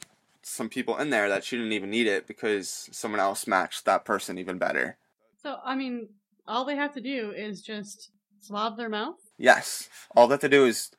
some 0.48 0.70
people 0.70 0.98
in 0.98 1.10
there 1.10 1.28
that 1.30 1.44
she 1.44 1.58
didn't 1.58 1.72
even 1.72 1.90
need 1.90 2.06
it 2.08 2.28
because 2.28 2.88
someone 2.92 3.20
else 3.20 3.48
matched 3.48 3.86
that 3.86 4.06
person 4.06 4.38
even 4.38 4.60
better. 4.60 4.98
So, 5.42 5.58
I 5.64 5.76
mean, 5.76 6.10
all 6.48 6.66
they 6.66 6.76
have 6.76 6.94
to 6.94 7.02
do 7.02 7.32
is 7.32 7.62
just 7.62 8.12
swab 8.42 8.78
their 8.78 8.90
mouth. 8.90 9.16
Yes. 9.40 9.90
All 10.16 10.28
they 10.28 10.34
have 10.34 10.42
to 10.42 10.50
do 10.50 10.66
is 10.66 10.92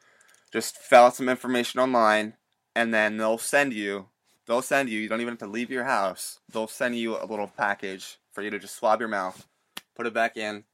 just 0.53 0.77
fill 0.79 1.05
out 1.05 1.15
some 1.17 1.29
information 1.29 1.81
online, 1.81 2.35
and 2.75 2.93
then 2.93 3.19
they'll 3.19 3.39
send 3.39 3.73
you. 3.73 4.07
They'll 4.47 4.63
send 4.63 4.89
you. 4.89 4.99
You 4.99 5.09
don't 5.09 5.21
even 5.21 5.33
have 5.33 5.39
to 5.41 5.47
leave 5.47 5.71
your 5.71 5.85
house. 5.85 6.41
They'll 6.53 6.67
send 6.67 6.97
you 6.97 7.17
a 7.17 7.27
little 7.27 7.49
package 7.57 8.19
for 8.33 8.43
you 8.43 8.51
to 8.51 8.59
just 8.59 8.77
swab 8.77 8.99
your 9.01 9.09
mouth, 9.09 9.47
put 9.95 10.07
it 10.07 10.15
back 10.15 10.37
in, 10.37 10.65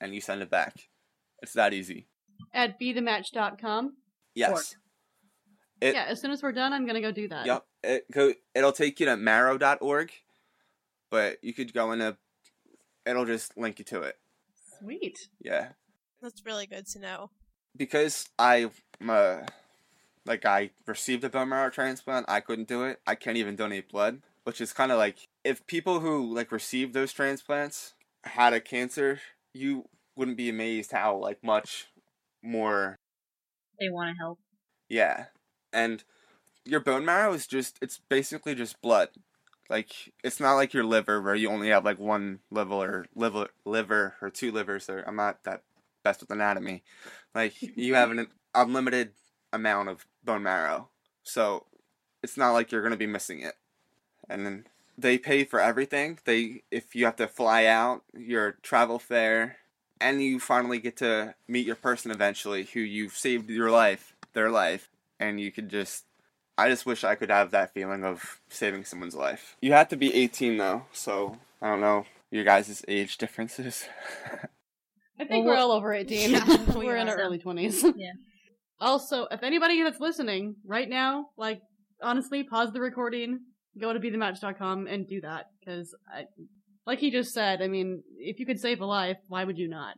and 0.00 0.14
you 0.14 0.20
send 0.20 0.42
it 0.42 0.50
back. 0.50 0.74
It's 1.42 1.52
that 1.52 1.72
easy. 1.72 2.08
At 2.52 2.78
bethematch.com. 2.80 3.94
Yes. 4.34 4.76
It- 5.80 5.94
yeah, 5.94 6.04
as 6.08 6.20
soon 6.20 6.30
as 6.32 6.42
we're 6.42 6.52
done, 6.52 6.72
I'm 6.72 6.86
gonna 6.86 7.00
go 7.00 7.12
do 7.12 7.28
that. 7.28 7.46
Yep. 7.46 7.64
It 7.86 8.10
go. 8.10 8.32
It'll 8.54 8.72
take 8.72 8.98
you 9.00 9.06
to 9.06 9.16
marrow.org, 9.16 10.12
but 11.10 11.38
you 11.42 11.52
could 11.54 11.72
go 11.72 11.92
in 11.92 12.00
a, 12.00 12.16
It'll 13.06 13.24
just 13.24 13.56
link 13.56 13.78
you 13.78 13.84
to 13.86 14.02
it. 14.02 14.16
Sweet. 14.78 15.16
Yeah. 15.40 15.68
That's 16.20 16.44
really 16.44 16.66
good 16.66 16.86
to 16.88 16.98
know. 16.98 17.30
because 17.76 18.28
I 18.38 18.70
uh, 19.08 19.42
like 20.24 20.44
I 20.44 20.70
received 20.86 21.22
a 21.24 21.28
bone 21.30 21.50
marrow 21.50 21.70
transplant, 21.70 22.26
I 22.28 22.40
couldn't 22.40 22.68
do 22.68 22.82
it. 22.84 23.00
I 23.06 23.14
can't 23.14 23.36
even 23.36 23.54
donate 23.56 23.88
blood, 23.88 24.22
which 24.44 24.60
is 24.60 24.72
kind 24.72 24.90
of 24.90 24.98
like 24.98 25.28
if 25.44 25.66
people 25.66 26.00
who 26.00 26.34
like 26.34 26.50
received 26.50 26.94
those 26.94 27.12
transplants 27.12 27.94
had 28.24 28.52
a 28.52 28.60
cancer, 28.60 29.20
you 29.54 29.84
wouldn't 30.16 30.36
be 30.36 30.48
amazed 30.48 30.90
how 30.90 31.16
like 31.16 31.44
much 31.44 31.86
more 32.42 32.96
They 33.78 33.88
want 33.88 34.16
to 34.16 34.18
help. 34.18 34.38
yeah. 34.88 35.26
And 35.72 36.02
your 36.66 36.80
bone 36.80 37.04
marrow 37.04 37.32
is 37.32 37.46
just 37.46 37.78
it's 37.80 38.00
basically 38.08 38.54
just 38.54 38.80
blood. 38.82 39.08
Like 39.68 40.12
it's 40.22 40.40
not 40.40 40.54
like 40.54 40.74
your 40.74 40.84
liver 40.84 41.20
where 41.20 41.34
you 41.34 41.48
only 41.50 41.68
have 41.68 41.84
like 41.84 41.98
one 41.98 42.40
liver 42.50 42.74
or 42.74 43.06
liver 43.14 43.48
liver 43.64 44.14
or 44.20 44.30
two 44.30 44.52
livers 44.52 44.88
or 44.88 45.04
I'm 45.06 45.16
not 45.16 45.44
that 45.44 45.62
best 46.02 46.20
with 46.20 46.30
anatomy. 46.30 46.82
Like 47.34 47.54
you 47.60 47.94
have 47.94 48.10
an 48.10 48.28
unlimited 48.54 49.12
amount 49.52 49.88
of 49.88 50.06
bone 50.24 50.42
marrow. 50.42 50.88
So 51.22 51.66
it's 52.22 52.36
not 52.36 52.52
like 52.52 52.70
you're 52.70 52.82
going 52.82 52.92
to 52.92 52.96
be 52.96 53.06
missing 53.06 53.40
it. 53.40 53.54
And 54.28 54.44
then 54.44 54.66
they 54.98 55.18
pay 55.18 55.44
for 55.44 55.60
everything. 55.60 56.18
They 56.24 56.62
if 56.70 56.94
you 56.94 57.04
have 57.04 57.16
to 57.16 57.28
fly 57.28 57.66
out, 57.66 58.02
your 58.16 58.52
travel 58.62 58.98
fare 58.98 59.58
and 60.00 60.22
you 60.22 60.38
finally 60.38 60.78
get 60.78 60.96
to 60.98 61.34
meet 61.48 61.66
your 61.66 61.76
person 61.76 62.10
eventually 62.10 62.64
who 62.64 62.80
you've 62.80 63.16
saved 63.16 63.48
your 63.48 63.70
life, 63.70 64.14
their 64.32 64.50
life, 64.50 64.90
and 65.18 65.40
you 65.40 65.50
could 65.50 65.68
just 65.68 66.04
I 66.58 66.68
just 66.68 66.86
wish 66.86 67.04
I 67.04 67.14
could 67.14 67.30
have 67.30 67.50
that 67.50 67.74
feeling 67.74 68.04
of 68.04 68.40
saving 68.48 68.84
someone's 68.84 69.14
life. 69.14 69.56
You 69.60 69.72
have 69.72 69.88
to 69.88 69.96
be 69.96 70.14
18 70.14 70.56
though, 70.56 70.86
so 70.92 71.38
I 71.60 71.68
don't 71.68 71.80
know 71.80 72.06
your 72.30 72.44
guys' 72.44 72.84
age 72.88 73.18
differences. 73.18 73.86
I 75.18 75.24
think 75.24 75.46
Well, 75.46 75.54
we're 75.54 75.60
all 75.60 75.72
over 75.72 75.92
18. 75.92 76.30
Yeah, 76.30 76.56
we 76.74 76.86
we're 76.86 76.96
in 76.96 77.08
our 77.08 77.16
early 77.16 77.38
20s. 77.38 77.94
Yeah. 77.96 78.12
Also, 78.78 79.26
if 79.30 79.42
anybody 79.42 79.82
that's 79.82 80.00
listening 80.00 80.56
right 80.66 80.86
now, 80.86 81.28
like, 81.38 81.62
honestly, 82.02 82.42
pause 82.42 82.74
the 82.74 82.80
recording, 82.82 83.40
go 83.80 83.90
to 83.90 83.98
bethematch.com 83.98 84.86
and 84.86 85.08
do 85.08 85.22
that. 85.22 85.46
Because, 85.58 85.94
like 86.86 86.98
he 86.98 87.10
just 87.10 87.32
said, 87.32 87.62
I 87.62 87.68
mean, 87.68 88.02
if 88.18 88.38
you 88.38 88.44
could 88.44 88.60
save 88.60 88.82
a 88.82 88.84
life, 88.84 89.16
why 89.28 89.44
would 89.44 89.56
you 89.56 89.66
not? 89.66 89.94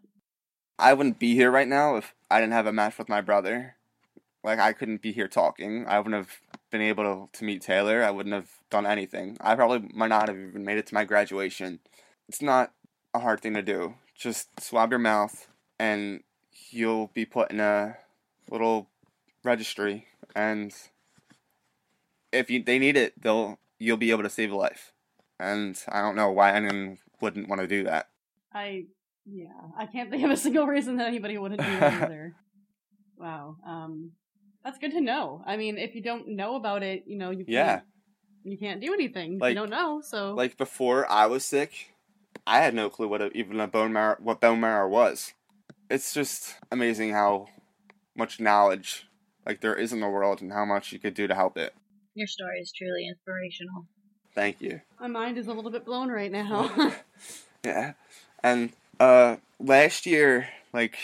I 0.79 0.95
wouldn't 0.95 1.19
be 1.19 1.35
here 1.35 1.51
right 1.51 1.67
now 1.67 1.97
if 1.97 2.15
I 2.31 2.39
didn't 2.39 2.53
have 2.53 2.69
a 2.69 2.73
match 2.73 2.99
with 2.99 3.09
my 3.09 3.21
brother. 3.21 3.75
Like 4.45 4.61
I 4.61 4.73
couldn't 4.73 5.03
be 5.03 5.11
here 5.11 5.27
talking. 5.27 5.85
I 5.89 5.99
wouldn't 5.99 6.15
have 6.15 6.39
been 6.71 6.81
able 6.81 7.05
to, 7.05 7.39
to 7.39 7.45
meet 7.45 7.62
Taylor. 7.62 8.03
I 8.03 8.11
wouldn't 8.11 8.35
have 8.35 8.51
done 8.71 8.87
anything. 8.87 9.37
I 9.41 9.55
probably 9.55 9.89
might 9.95 10.09
not 10.09 10.29
have 10.29 10.37
even 10.37 10.64
made 10.64 10.79
it 10.79 10.87
to 10.89 10.95
my 10.95 11.05
graduation. 11.05 11.81
It's 12.29 12.43
not 12.43 12.73
a 13.14 13.21
hard 13.21 13.41
thing 13.41 13.55
to 13.55 13.62
do. 13.62 13.95
Just 14.14 14.61
swab 14.61 14.91
your 14.91 14.99
mouth 14.99 15.49
and 15.79 16.23
you'll 16.71 17.11
be 17.14 17.25
put 17.25 17.51
in 17.51 17.61
a 17.61 17.97
little 18.51 18.89
registry 19.45 20.07
and 20.35 20.75
if 22.33 22.51
you, 22.51 22.62
they 22.62 22.79
need 22.79 22.97
it, 22.97 23.21
they'll 23.21 23.59
you'll 23.79 23.97
be 23.97 24.11
able 24.11 24.23
to 24.23 24.31
save 24.31 24.53
a 24.53 24.57
life. 24.57 24.93
And 25.41 25.81
I 25.89 26.01
don't 26.01 26.16
know 26.16 26.31
why 26.31 26.53
anyone 26.53 26.99
wouldn't 27.21 27.49
want 27.49 27.61
to 27.61 27.66
do 27.66 27.85
that. 27.85 28.09
I, 28.53 28.87
yeah, 29.25 29.49
I 29.77 29.87
can't 29.87 30.11
think 30.11 30.25
of 30.25 30.31
a 30.31 30.37
single 30.49 30.66
reason 30.66 30.97
that 30.97 31.07
anybody 31.07 31.39
wouldn't 31.39 31.61
do 31.61 31.66
that 31.66 32.03
either. 32.03 32.35
Wow. 33.16 33.57
Um, 33.66 34.12
that's 34.69 34.79
good 34.79 34.93
to 34.93 35.01
know. 35.01 35.43
I 35.47 35.57
mean, 35.57 35.79
if 35.79 35.95
you 35.95 36.03
don't 36.03 36.29
know 36.29 36.57
about 36.57 36.83
it, 36.83 37.05
you 37.07 37.16
know, 37.16 37.31
you 37.31 37.39
can't, 37.45 37.49
Yeah. 37.49 37.81
you 38.45 38.59
can't 38.59 38.81
do 38.83 38.93
anything. 38.93 39.35
if 39.37 39.41
Like- 39.41 39.51
you 39.55 39.55
don't 39.55 39.71
know, 39.71 40.03
so. 40.03 40.35
like 40.35 40.59
before 40.59 41.11
I 41.11 41.25
was 41.27 41.43
sick, 41.45 41.95
I 42.47 42.59
had 42.61 42.75
no 42.75 42.91
clue 42.91 43.09
what 43.09 43.23
a, 43.23 43.31
even 43.37 43.61
a 43.61 43.66
bone 43.66 43.93
marrow 43.95 44.16
what 44.21 44.41
bone 44.41 44.61
marrow 44.61 44.87
was. 44.89 45.33
It's 45.91 46.12
just 46.12 46.55
amazing 46.71 47.12
how 47.12 47.49
much 48.14 48.41
knowledge 48.41 49.07
like 49.47 49.62
there 49.62 49.75
is 49.75 49.93
in 49.95 50.01
the 50.01 50.09
world 50.09 50.43
and 50.43 50.53
how 50.53 50.66
much 50.66 50.93
you 50.93 50.99
could 50.99 51.14
do 51.14 51.27
to 51.27 51.35
help 51.35 51.57
it. 51.57 51.73
Your 52.14 52.27
story 52.27 52.61
is 52.61 52.71
truly 52.73 53.07
inspirational. 53.09 53.87
Thank 54.35 54.61
you. 54.61 54.83
my 55.01 55.07
mind 55.09 55.39
is 55.39 55.47
a 55.47 55.55
little 55.55 55.71
bit 55.71 55.87
blown 55.87 56.11
right 56.11 56.31
now. 56.31 56.93
Yeah. 57.64 57.95
And 58.45 58.73
uh 59.01 59.37
last 59.59 60.05
year 60.05 60.49
like 60.75 60.97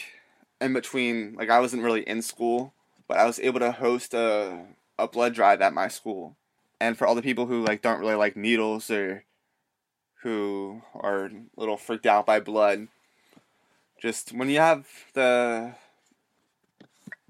in 0.61 0.75
between 0.75 1.35
like 1.35 1.49
I 1.49 1.61
wasn't 1.61 1.83
really 1.83 2.03
in 2.03 2.21
school, 2.21 2.74
but 3.09 3.19
I 3.19 3.27
was 3.27 3.39
able 3.41 3.61
to 3.61 3.73
host 3.73 4.15
a 4.15 4.67
a 4.99 5.09
blood 5.09 5.35
drive 5.35 5.61
at 5.61 5.75
my 5.75 5.89
school. 5.89 6.37
And 6.81 6.97
for 6.97 7.07
all 7.07 7.15
the 7.15 7.23
people 7.23 7.47
who 7.47 7.65
like 7.65 7.83
don't 7.83 8.01
really 8.01 8.15
like 8.15 8.37
needles 8.37 8.91
or 8.91 9.25
who 10.23 10.83
are 10.95 11.27
a 11.27 11.31
little 11.57 11.77
freaked 11.77 12.07
out 12.07 12.27
by 12.27 12.41
blood, 12.41 12.89
just 14.01 14.33
when 14.33 14.49
you 14.49 14.59
have 14.59 14.87
the 15.15 15.75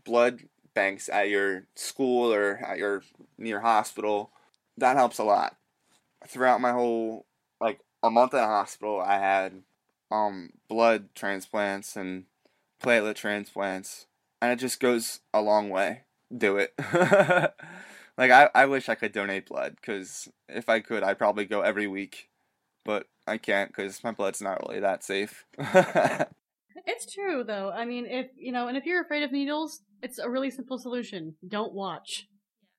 blood 0.05 0.41
banks 0.75 1.09
at 1.09 1.29
your 1.29 1.65
school 1.75 2.33
or 2.33 2.57
at 2.57 2.79
your 2.79 3.03
near 3.39 3.61
hospital, 3.61 4.31
that 4.77 4.97
helps 4.97 5.19
a 5.19 5.25
lot. 5.25 5.57
Throughout 6.27 6.61
my 6.61 6.73
whole 6.73 7.27
like 7.61 7.81
a 8.03 8.11
month 8.11 8.35
in 8.35 8.41
a 8.41 8.47
hospital, 8.47 9.01
I 9.01 9.19
had 9.19 9.63
um 10.11 10.51
blood 10.69 11.09
transplants 11.15 11.97
and 11.97 12.25
platelet 12.83 13.15
transplants, 13.15 14.07
and 14.41 14.53
it 14.53 14.57
just 14.57 14.81
goes 14.81 15.21
a 15.33 15.41
long 15.41 15.71
way. 15.71 16.03
Do 16.37 16.57
it. 16.57 16.75
like 18.19 18.31
I, 18.31 18.51
I 18.55 18.67
wish 18.67 18.89
I 18.89 18.95
could 18.95 19.13
donate 19.13 19.47
blood 19.47 19.77
because 19.81 20.29
if 20.49 20.69
I 20.69 20.81
could, 20.81 21.03
I'd 21.03 21.19
probably 21.19 21.45
go 21.45 21.61
every 21.61 21.87
week, 21.87 22.29
but 22.85 23.07
I 23.27 23.39
can't 23.39 23.69
because 23.69 24.03
my 24.03 24.11
blood's 24.11 24.43
not 24.43 24.61
really 24.67 24.81
that 24.81 25.05
safe. 25.05 25.47
It's 26.87 27.13
true 27.13 27.45
though. 27.45 27.71
I 27.71 27.85
mean, 27.85 28.07
if 28.07 28.27
you 28.37 28.53
know, 28.53 28.69
and 28.69 28.77
if 28.77 28.85
you're 28.85 29.01
afraid 29.01 29.23
of 29.23 29.33
needles, 29.33 29.81
it's 30.03 30.19
a 30.19 30.29
really 30.29 30.51
simple 30.51 30.79
solution. 30.79 31.35
Don't 31.47 31.73
watch. 31.73 32.27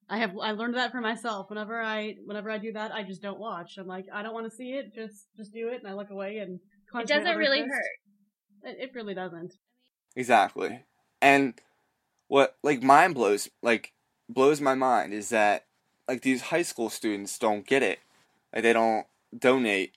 I 0.09 0.19
have 0.19 0.31
I 0.39 0.51
learned 0.51 0.75
that 0.75 0.91
for 0.91 1.01
myself. 1.01 1.49
Whenever 1.49 1.81
I 1.81 2.15
whenever 2.25 2.51
I 2.51 2.59
do 2.59 2.71
that, 2.73 2.91
I 2.91 3.03
just 3.03 3.21
don't 3.21 3.39
watch. 3.39 3.77
I'm 3.77 3.87
like, 3.87 4.05
I 4.13 4.21
don't 4.21 4.33
want 4.33 4.49
to 4.49 4.55
see 4.55 4.73
it. 4.73 4.93
Just 4.93 5.27
just 5.35 5.53
do 5.53 5.69
it, 5.69 5.79
and 5.81 5.87
I 5.87 5.93
look 5.93 6.11
away 6.11 6.37
and. 6.37 6.59
It 6.97 7.07
doesn't 7.07 7.35
really 7.35 7.61
first. 7.61 7.71
hurt. 7.71 8.69
It, 8.71 8.77
it 8.83 8.91
really 8.93 9.15
doesn't. 9.15 9.53
Exactly. 10.15 10.81
And 11.21 11.55
what 12.27 12.57
like 12.63 12.81
mind 12.81 13.15
blows 13.15 13.49
like 13.61 13.93
blows 14.29 14.59
my 14.59 14.75
mind 14.75 15.13
is 15.13 15.29
that 15.29 15.65
like 16.07 16.21
these 16.21 16.43
high 16.43 16.61
school 16.61 16.89
students 16.89 17.37
don't 17.37 17.65
get 17.65 17.83
it. 17.83 17.99
Like 18.53 18.63
they 18.63 18.73
don't 18.73 19.05
donate. 19.37 19.93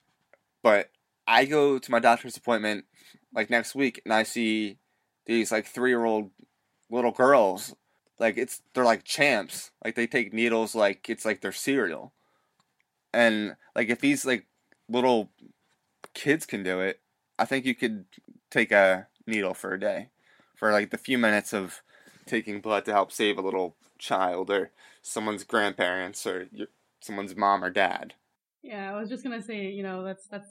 But 0.63 0.89
I 1.27 1.45
go 1.45 1.79
to 1.79 1.91
my 1.91 1.99
doctor's 1.99 2.37
appointment 2.37 2.85
like 3.33 3.49
next 3.49 3.75
week 3.75 4.01
and 4.03 4.13
I 4.13 4.23
see 4.23 4.77
these 5.25 5.51
like 5.51 5.71
3-year-old 5.71 6.31
little 6.89 7.11
girls 7.11 7.75
like 8.19 8.37
it's 8.37 8.61
they're 8.73 8.83
like 8.83 9.03
champs. 9.03 9.71
Like 9.83 9.95
they 9.95 10.07
take 10.07 10.33
needles 10.33 10.75
like 10.75 11.09
it's 11.09 11.25
like 11.25 11.41
their 11.41 11.51
cereal. 11.51 12.13
And 13.13 13.55
like 13.75 13.89
if 13.89 13.99
these 13.99 14.25
like 14.25 14.45
little 14.89 15.29
kids 16.13 16.45
can 16.45 16.63
do 16.63 16.79
it, 16.81 16.99
I 17.37 17.45
think 17.45 17.65
you 17.65 17.75
could 17.75 18.05
take 18.51 18.71
a 18.71 19.07
needle 19.25 19.53
for 19.53 19.73
a 19.73 19.79
day 19.79 20.09
for 20.59 20.73
like 20.73 20.91
the 20.91 20.97
few 20.97 21.17
minutes 21.17 21.53
of 21.53 21.81
taking 22.25 22.59
blood 22.59 22.83
to 22.85 22.91
help 22.91 23.13
save 23.13 23.37
a 23.37 23.41
little 23.41 23.77
child 23.97 24.51
or 24.51 24.71
someone's 25.01 25.45
grandparents 25.45 26.27
or 26.27 26.47
your, 26.51 26.67
someone's 26.99 27.35
mom 27.35 27.63
or 27.63 27.69
dad. 27.69 28.13
Yeah, 28.61 28.93
I 28.93 28.99
was 28.99 29.07
just 29.09 29.23
gonna 29.23 29.41
say, 29.41 29.67
you 29.69 29.83
know, 29.83 30.03
that's 30.03 30.27
that's 30.27 30.47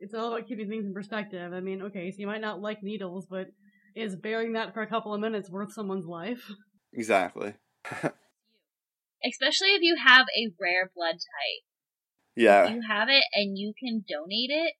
it's 0.00 0.14
all 0.14 0.34
about 0.34 0.48
keeping 0.48 0.68
things 0.68 0.84
in 0.84 0.92
perspective. 0.92 1.52
I 1.52 1.60
mean, 1.60 1.80
okay, 1.82 2.10
so 2.10 2.16
you 2.18 2.26
might 2.26 2.40
not 2.40 2.60
like 2.60 2.82
needles, 2.82 3.26
but 3.30 3.46
is 3.94 4.16
bearing 4.16 4.54
that 4.54 4.74
for 4.74 4.82
a 4.82 4.86
couple 4.86 5.14
of 5.14 5.20
minutes 5.20 5.48
worth 5.48 5.72
someone's 5.72 6.06
life? 6.06 6.50
Exactly. 6.92 7.54
Especially 9.24 9.68
if 9.68 9.82
you 9.82 9.96
have 10.04 10.26
a 10.36 10.50
rare 10.60 10.90
blood 10.94 11.12
type. 11.12 11.62
Yeah. 12.34 12.64
If 12.64 12.70
you 12.72 12.80
have 12.88 13.08
it 13.08 13.22
and 13.32 13.56
you 13.56 13.72
can 13.78 14.04
donate 14.08 14.50
it 14.50 14.74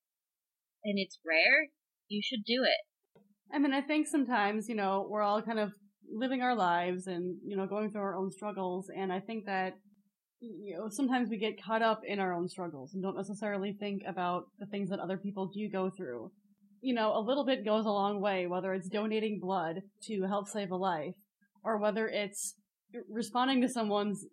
and 0.84 0.98
it's 0.98 1.20
rare, 1.24 1.68
you 2.08 2.20
should 2.22 2.44
do 2.44 2.64
it. 2.64 2.91
I 3.52 3.58
mean, 3.58 3.72
I 3.72 3.82
think 3.82 4.06
sometimes, 4.06 4.68
you 4.68 4.74
know, 4.74 5.06
we're 5.08 5.22
all 5.22 5.42
kind 5.42 5.58
of 5.58 5.72
living 6.10 6.42
our 6.42 6.54
lives 6.54 7.06
and, 7.06 7.36
you 7.44 7.56
know, 7.56 7.66
going 7.66 7.90
through 7.90 8.02
our 8.02 8.16
own 8.16 8.30
struggles. 8.30 8.90
And 8.94 9.12
I 9.12 9.20
think 9.20 9.46
that 9.46 9.74
you 10.42 10.76
know, 10.76 10.88
sometimes 10.88 11.30
we 11.30 11.38
get 11.38 11.62
caught 11.62 11.82
up 11.82 12.00
in 12.04 12.18
our 12.18 12.34
own 12.34 12.48
struggles 12.48 12.92
and 12.92 13.02
don't 13.02 13.16
necessarily 13.16 13.76
think 13.78 14.02
about 14.06 14.46
the 14.58 14.66
things 14.66 14.90
that 14.90 14.98
other 14.98 15.16
people 15.16 15.50
do 15.54 15.68
go 15.70 15.88
through. 15.88 16.32
You 16.80 16.94
know, 16.94 17.16
a 17.16 17.22
little 17.22 17.46
bit 17.46 17.64
goes 17.64 17.86
a 17.86 17.90
long 17.90 18.20
way, 18.20 18.48
whether 18.48 18.74
it's 18.74 18.88
donating 18.88 19.38
blood 19.40 19.82
to 20.08 20.22
help 20.22 20.48
save 20.48 20.72
a 20.72 20.76
life, 20.76 21.14
or 21.62 21.78
whether 21.78 22.08
it's 22.08 22.54
responding 23.08 23.60
to 23.62 23.68
someone's 23.68 24.26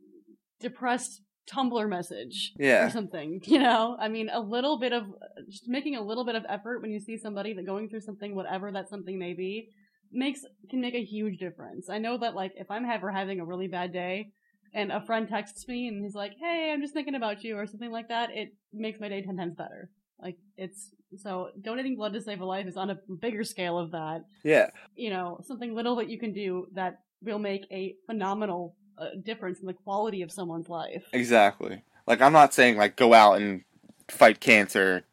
depressed 0.59 1.22
Tumblr 1.52 1.89
message 1.89 2.54
Yeah. 2.58 2.86
or 2.86 2.89
something. 2.89 3.41
You 3.47 3.60
know, 3.60 3.97
I 4.00 4.08
mean, 4.08 4.30
a 4.32 4.39
little 4.39 4.78
bit 4.80 4.93
of 4.93 5.04
just 5.50 5.68
making 5.68 5.95
a 5.95 6.02
little 6.02 6.26
bit 6.26 6.36
of 6.36 6.45
effort 6.47 6.82
when 6.82 6.91
you 6.91 7.00
see 7.00 7.18
somebody 7.18 7.54
that 7.54 7.66
going 7.66 7.89
through 7.89 8.02
something, 8.02 8.36
whatever 8.36 8.72
that 8.72 8.89
something 8.89 9.18
may 9.18 9.34
be, 9.34 9.70
makes 10.12 10.41
can 10.70 10.82
make 10.82 10.95
a 10.95 11.04
huge 11.04 11.38
difference. 11.39 11.89
I 11.89 11.97
know 11.97 12.18
that 12.18 12.36
like 12.36 12.54
if 12.56 12.70
I'm 12.70 12.86
ever 12.86 13.12
having 13.12 13.39
a 13.39 13.45
really 13.45 13.68
bad 13.68 13.91
day 13.93 14.32
and 14.74 14.91
a 14.91 15.02
friend 15.06 15.28
texts 15.28 15.68
me 15.68 15.88
and 15.88 16.04
he's 16.04 16.16
like, 16.16 16.34
"Hey, 16.39 16.72
I'm 16.72 16.82
just 16.82 16.93
thinking 16.93 17.16
about 17.16 17.43
you" 17.43 17.58
or 17.58 17.66
something 17.66 17.91
like 17.91 18.10
that, 18.10 18.30
it 18.32 18.50
makes 18.74 19.00
my 19.00 19.10
day 19.10 19.22
ten 19.22 19.38
times 19.38 19.56
better. 19.56 19.89
Like 20.22 20.38
it's 20.58 20.91
so 21.18 21.50
donating 21.62 21.95
blood 21.95 22.14
to 22.14 22.22
save 22.22 22.41
a 22.41 22.45
life 22.45 22.68
is 22.68 22.78
on 22.78 22.89
a 22.89 23.00
bigger 23.20 23.43
scale 23.43 23.78
of 23.80 23.91
that. 23.91 24.22
Yeah. 24.43 24.70
You 24.95 25.10
know, 25.12 25.39
something 25.43 25.74
little 25.74 25.95
that 25.95 26.10
you 26.10 26.20
can 26.20 26.34
do 26.34 26.68
that 26.74 27.00
will 27.22 27.39
make 27.39 27.66
a 27.72 27.95
phenomenal 28.06 28.76
uh, 29.00 29.10
difference 29.24 29.60
in 29.60 29.68
the 29.68 29.74
quality 29.74 30.22
of 30.22 30.32
someone's 30.32 30.70
life. 30.70 31.06
Exactly. 31.14 31.84
Like 32.08 32.22
I'm 32.22 32.34
not 32.34 32.54
saying 32.54 32.78
like 32.78 32.95
go 32.95 33.14
out 33.14 33.39
and 33.41 33.64
fight 34.08 34.39
cancer, 34.39 35.04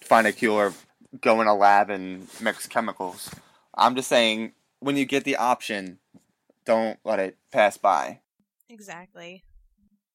find 0.00 0.26
a 0.26 0.32
cure, 0.32 0.72
go 1.20 1.40
in 1.40 1.46
a 1.46 1.54
lab 1.54 1.90
and 1.90 2.28
mix 2.40 2.66
chemicals. 2.66 3.30
I'm 3.74 3.94
just 3.94 4.08
saying 4.08 4.52
when 4.80 4.96
you 4.96 5.04
get 5.04 5.24
the 5.24 5.36
option, 5.36 5.98
don't 6.64 6.98
let 7.04 7.18
it 7.18 7.36
pass 7.52 7.76
by. 7.76 8.20
Exactly. 8.68 9.44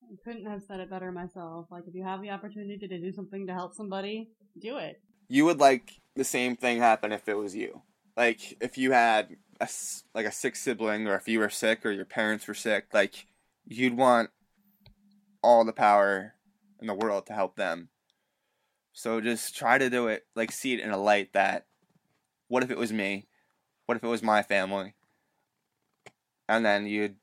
I 0.03 0.15
couldn't 0.23 0.45
have 0.45 0.61
said 0.67 0.79
it 0.79 0.89
better 0.89 1.11
myself. 1.11 1.65
Like, 1.71 1.85
if 1.87 1.95
you 1.95 2.03
have 2.03 2.21
the 2.21 2.29
opportunity 2.29 2.87
to 2.87 2.99
do 2.99 3.11
something 3.11 3.47
to 3.47 3.53
help 3.53 3.73
somebody, 3.73 4.29
do 4.59 4.77
it. 4.77 5.01
You 5.27 5.45
would 5.45 5.59
like 5.59 5.93
the 6.15 6.23
same 6.23 6.55
thing 6.55 6.77
happen 6.77 7.11
if 7.11 7.27
it 7.27 7.33
was 7.33 7.55
you. 7.55 7.81
Like 8.15 8.57
if 8.61 8.77
you 8.77 8.91
had 8.91 9.35
a 9.59 9.67
like 10.13 10.25
a 10.25 10.31
sick 10.31 10.55
sibling 10.55 11.07
or 11.07 11.15
if 11.15 11.27
you 11.27 11.39
were 11.39 11.49
sick 11.49 11.85
or 11.85 11.91
your 11.91 12.05
parents 12.05 12.47
were 12.47 12.53
sick, 12.53 12.87
like 12.93 13.27
you'd 13.65 13.97
want 13.97 14.29
all 15.41 15.65
the 15.65 15.73
power 15.73 16.33
in 16.79 16.87
the 16.87 16.93
world 16.93 17.25
to 17.27 17.33
help 17.33 17.55
them. 17.55 17.89
So 18.93 19.19
just 19.21 19.55
try 19.55 19.77
to 19.77 19.89
do 19.89 20.07
it, 20.07 20.25
like 20.35 20.51
see 20.51 20.73
it 20.73 20.79
in 20.79 20.91
a 20.91 20.97
light 20.97 21.33
that 21.33 21.65
what 22.47 22.63
if 22.63 22.71
it 22.71 22.77
was 22.77 22.93
me? 22.93 23.27
What 23.85 23.97
if 23.97 24.03
it 24.03 24.07
was 24.07 24.23
my 24.23 24.43
family? 24.43 24.93
And 26.47 26.65
then 26.65 26.85
you'd 26.85 27.15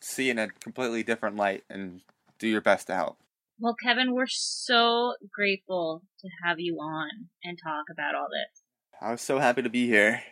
see 0.00 0.30
in 0.30 0.38
a 0.38 0.48
completely 0.48 1.02
different 1.02 1.36
light 1.36 1.64
and 1.68 2.02
do 2.38 2.46
your 2.46 2.60
best 2.60 2.86
to 2.86 2.94
help. 2.94 3.18
Well, 3.58 3.74
Kevin, 3.82 4.14
we're 4.14 4.26
so 4.28 5.14
grateful 5.32 6.02
to 6.20 6.28
have 6.44 6.60
you 6.60 6.76
on 6.76 7.28
and 7.42 7.58
talk 7.58 7.86
about 7.90 8.14
all 8.14 8.28
this. 8.28 8.62
I 9.00 9.10
was 9.10 9.20
so 9.20 9.40
happy 9.40 9.62
to 9.62 9.68
be 9.68 9.86
here. 9.88 10.22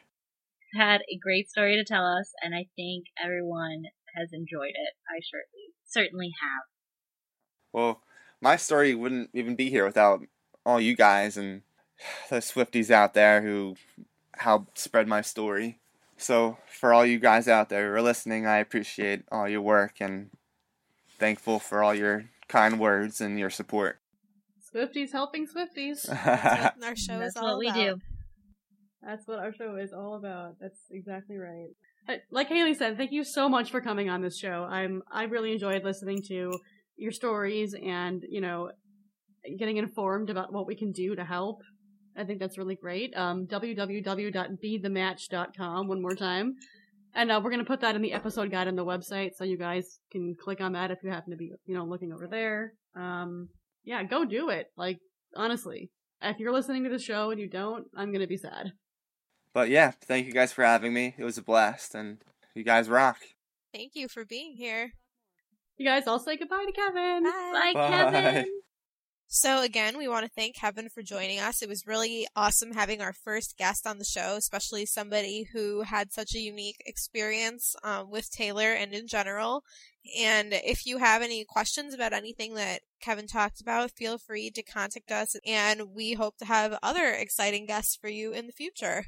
Had 0.77 1.01
a 1.11 1.17
great 1.17 1.49
story 1.49 1.77
to 1.77 1.85
tell 1.85 2.05
us, 2.05 2.33
and 2.43 2.55
I 2.55 2.67
think 2.77 3.07
everyone 3.23 3.85
has 4.15 4.31
enjoyed 4.33 4.75
it. 4.75 4.93
I 5.09 5.21
certainly 5.21 5.75
certainly 5.87 6.33
have. 6.43 6.65
Well, 7.73 8.03
my 8.41 8.57
story 8.57 8.95
wouldn't 8.95 9.31
even 9.33 9.57
be 9.57 9.71
here 9.71 9.87
without 9.87 10.21
all 10.65 10.81
you 10.81 10.95
guys 10.95 11.37
and 11.37 11.63
the 12.31 12.37
Swifties 12.37 12.91
out 12.91 13.15
there 13.15 13.43
who 13.43 13.77
helped 14.37 14.79
spread 14.79 15.09
my 15.09 15.23
story. 15.23 15.79
So, 16.19 16.59
for 16.67 16.93
all 16.93 17.05
you 17.05 17.19
guys 17.19 17.49
out 17.49 17.69
there 17.69 17.89
who 17.89 17.95
are 17.95 18.03
listening, 18.03 18.47
I 18.47 18.59
appreciate 18.59 19.23
all 19.31 19.49
your 19.49 19.61
work 19.61 19.95
and 20.01 20.31
thankful 21.19 21.59
for 21.59 21.83
all 21.83 21.95
your 21.95 22.27
kind 22.49 22.79
words 22.79 23.21
and 23.21 23.39
your 23.39 23.51
support. 23.51 23.99
Swifties 24.75 25.13
helping 25.13 25.47
Swifties. 25.47 26.07
That's 26.25 26.77
what 26.77 26.85
our 26.85 26.97
show 26.97 27.19
That's 27.19 27.31
is 27.31 27.37
all 27.37 27.49
what 27.49 27.59
we 27.59 27.69
about. 27.69 27.77
do. 27.77 28.01
That's 29.07 29.27
what 29.27 29.39
our 29.39 29.53
show 29.53 29.77
is 29.77 29.93
all 29.93 30.17
about. 30.17 30.55
That's 30.61 30.81
exactly 30.91 31.37
right. 31.37 31.69
Like 32.31 32.49
Haley 32.49 32.75
said, 32.75 32.97
thank 32.97 33.13
you 33.13 33.23
so 33.25 33.49
much 33.49 33.71
for 33.71 33.81
coming 33.81 34.11
on 34.11 34.23
this 34.23 34.39
show. 34.39 34.67
I'm 34.69 35.03
I 35.11 35.25
really 35.25 35.53
enjoyed 35.53 35.85
listening 35.85 36.23
to 36.29 36.53
your 36.97 37.13
stories 37.13 37.75
and 37.75 38.25
you 38.29 38.41
know 38.41 38.71
getting 39.59 39.77
informed 39.77 40.31
about 40.31 40.53
what 40.53 40.67
we 40.67 40.75
can 40.75 40.91
do 40.93 41.15
to 41.15 41.25
help. 41.25 41.61
I 42.17 42.25
think 42.25 42.41
that's 42.41 42.59
really 42.59 42.77
great. 42.77 43.17
Um, 43.17 43.47
www.bethematch.com 43.47 45.89
one 45.89 46.03
more 46.03 46.17
time. 46.17 46.55
And 47.15 47.31
uh, 47.31 47.41
we're 47.43 47.51
going 47.51 47.65
to 47.65 47.67
put 47.67 47.81
that 47.81 47.95
in 47.95 48.03
the 48.03 48.13
episode 48.13 48.51
guide 48.51 48.69
on 48.69 48.77
the 48.77 48.85
website 48.85 49.31
so 49.37 49.45
you 49.45 49.57
guys 49.57 50.01
can 50.11 50.35
click 50.43 50.61
on 50.61 50.73
that 50.73 50.91
if 50.91 50.99
you 51.03 51.11
happen 51.11 51.31
to 51.31 51.37
be, 51.37 51.51
you 51.67 51.75
know, 51.75 51.85
looking 51.85 52.13
over 52.13 52.27
there. 52.27 52.73
Um, 52.95 53.49
yeah, 53.85 54.03
go 54.03 54.25
do 54.25 54.51
it. 54.51 54.67
Like, 54.77 54.99
honestly. 55.35 55.91
If 56.23 56.39
you're 56.39 56.53
listening 56.53 56.85
to 56.85 56.91
the 56.91 56.99
show 56.99 57.31
and 57.31 57.39
you 57.39 57.49
don't, 57.49 57.85
I'm 57.95 58.11
going 58.11 58.23
to 58.23 58.27
be 58.27 58.39
sad. 58.39 58.73
But 59.57 59.71
yeah, 59.71 59.93
thank 60.03 60.27
you 60.27 60.35
guys 60.35 60.53
for 60.53 60.63
having 60.63 60.93
me. 60.93 61.15
It 61.17 61.25
was 61.25 61.39
a 61.39 61.43
blast, 61.43 61.95
and 61.95 62.19
you 62.55 62.63
guys 62.63 62.91
rock. 62.91 63.17
Thank 63.73 63.93
you 63.95 64.07
for 64.07 64.23
being 64.23 64.55
here. 64.55 64.93
You 65.79 65.87
guys 65.87 66.07
all 66.07 66.19
say 66.19 66.37
goodbye 66.37 66.67
to 66.67 66.73
Kevin. 66.73 67.23
Bye, 67.23 67.71
Bye. 67.73 67.89
Kevin. 67.89 68.47
So 69.29 69.63
again, 69.63 69.97
we 69.97 70.09
want 70.09 70.27
to 70.27 70.31
thank 70.31 70.57
Kevin 70.57 70.91
for 70.91 71.03
joining 71.03 71.41
us. 71.41 71.63
It 71.63 71.71
was 71.71 71.87
really 71.87 72.29
awesome 72.37 72.73
having 72.73 73.01
our 73.01 73.15
first 73.15 73.57
guest 73.57 73.87
on 73.87 73.99
the 73.99 74.05
show, 74.05 74.37
especially 74.37 74.85
somebody 74.85 75.49
who 75.55 75.83
had 75.83 76.13
such 76.13 76.35
a 76.35 76.39
unique 76.39 76.83
experience 76.85 77.75
um, 77.83 78.11
with 78.11 78.31
Taylor 78.31 78.73
and 78.73 78.93
in 78.93 79.09
general. 79.09 79.65
And 80.21 80.53
if 80.53 80.85
you 80.85 80.99
have 80.99 81.23
any 81.23 81.45
questions 81.45 81.95
about 81.95 82.13
anything 82.13 82.55
that 82.55 82.83
Kevin 83.01 83.27
talked 83.27 83.63
about, 83.63 83.91
feel 83.91 84.19
free 84.19 84.51
to 84.51 84.63
contact 84.63 85.11
us. 85.11 85.35
And 85.47 85.95
we 85.95 86.13
hope 86.13 86.37
to 86.39 86.45
have 86.45 86.79
other 86.83 87.09
exciting 87.09 87.65
guests 87.65 87.97
for 87.97 88.09
you 88.09 88.33
in 88.33 88.47
the 88.47 88.53
future. 88.53 89.07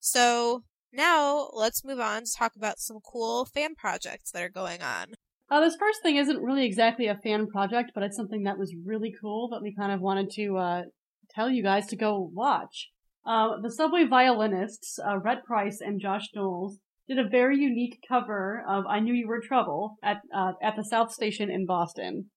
So 0.00 0.64
now 0.92 1.50
let's 1.52 1.84
move 1.84 2.00
on 2.00 2.24
to 2.24 2.32
talk 2.36 2.56
about 2.56 2.80
some 2.80 2.98
cool 3.00 3.44
fan 3.44 3.74
projects 3.74 4.30
that 4.32 4.42
are 4.42 4.48
going 4.48 4.82
on. 4.82 5.14
Uh, 5.50 5.60
this 5.60 5.76
first 5.76 6.02
thing 6.02 6.16
isn't 6.16 6.42
really 6.42 6.64
exactly 6.64 7.06
a 7.06 7.16
fan 7.16 7.46
project, 7.46 7.90
but 7.94 8.02
it's 8.02 8.16
something 8.16 8.44
that 8.44 8.58
was 8.58 8.74
really 8.84 9.12
cool 9.20 9.48
that 9.48 9.62
we 9.62 9.74
kind 9.74 9.92
of 9.92 10.00
wanted 10.00 10.30
to 10.30 10.56
uh, 10.56 10.82
tell 11.30 11.50
you 11.50 11.62
guys 11.62 11.86
to 11.88 11.96
go 11.96 12.30
watch. 12.32 12.88
Uh, 13.26 13.60
the 13.60 13.70
Subway 13.70 14.04
Violinists, 14.04 14.98
uh, 14.98 15.18
Rhett 15.18 15.44
Price 15.44 15.80
and 15.80 16.00
Josh 16.00 16.28
Knowles, 16.34 16.78
did 17.08 17.18
a 17.18 17.28
very 17.28 17.58
unique 17.58 17.98
cover 18.08 18.64
of 18.68 18.86
"I 18.86 19.00
Knew 19.00 19.12
You 19.12 19.26
Were 19.26 19.40
Trouble" 19.40 19.96
at 20.02 20.18
uh, 20.34 20.52
at 20.62 20.76
the 20.76 20.84
South 20.84 21.12
Station 21.12 21.50
in 21.50 21.66
Boston. 21.66 22.30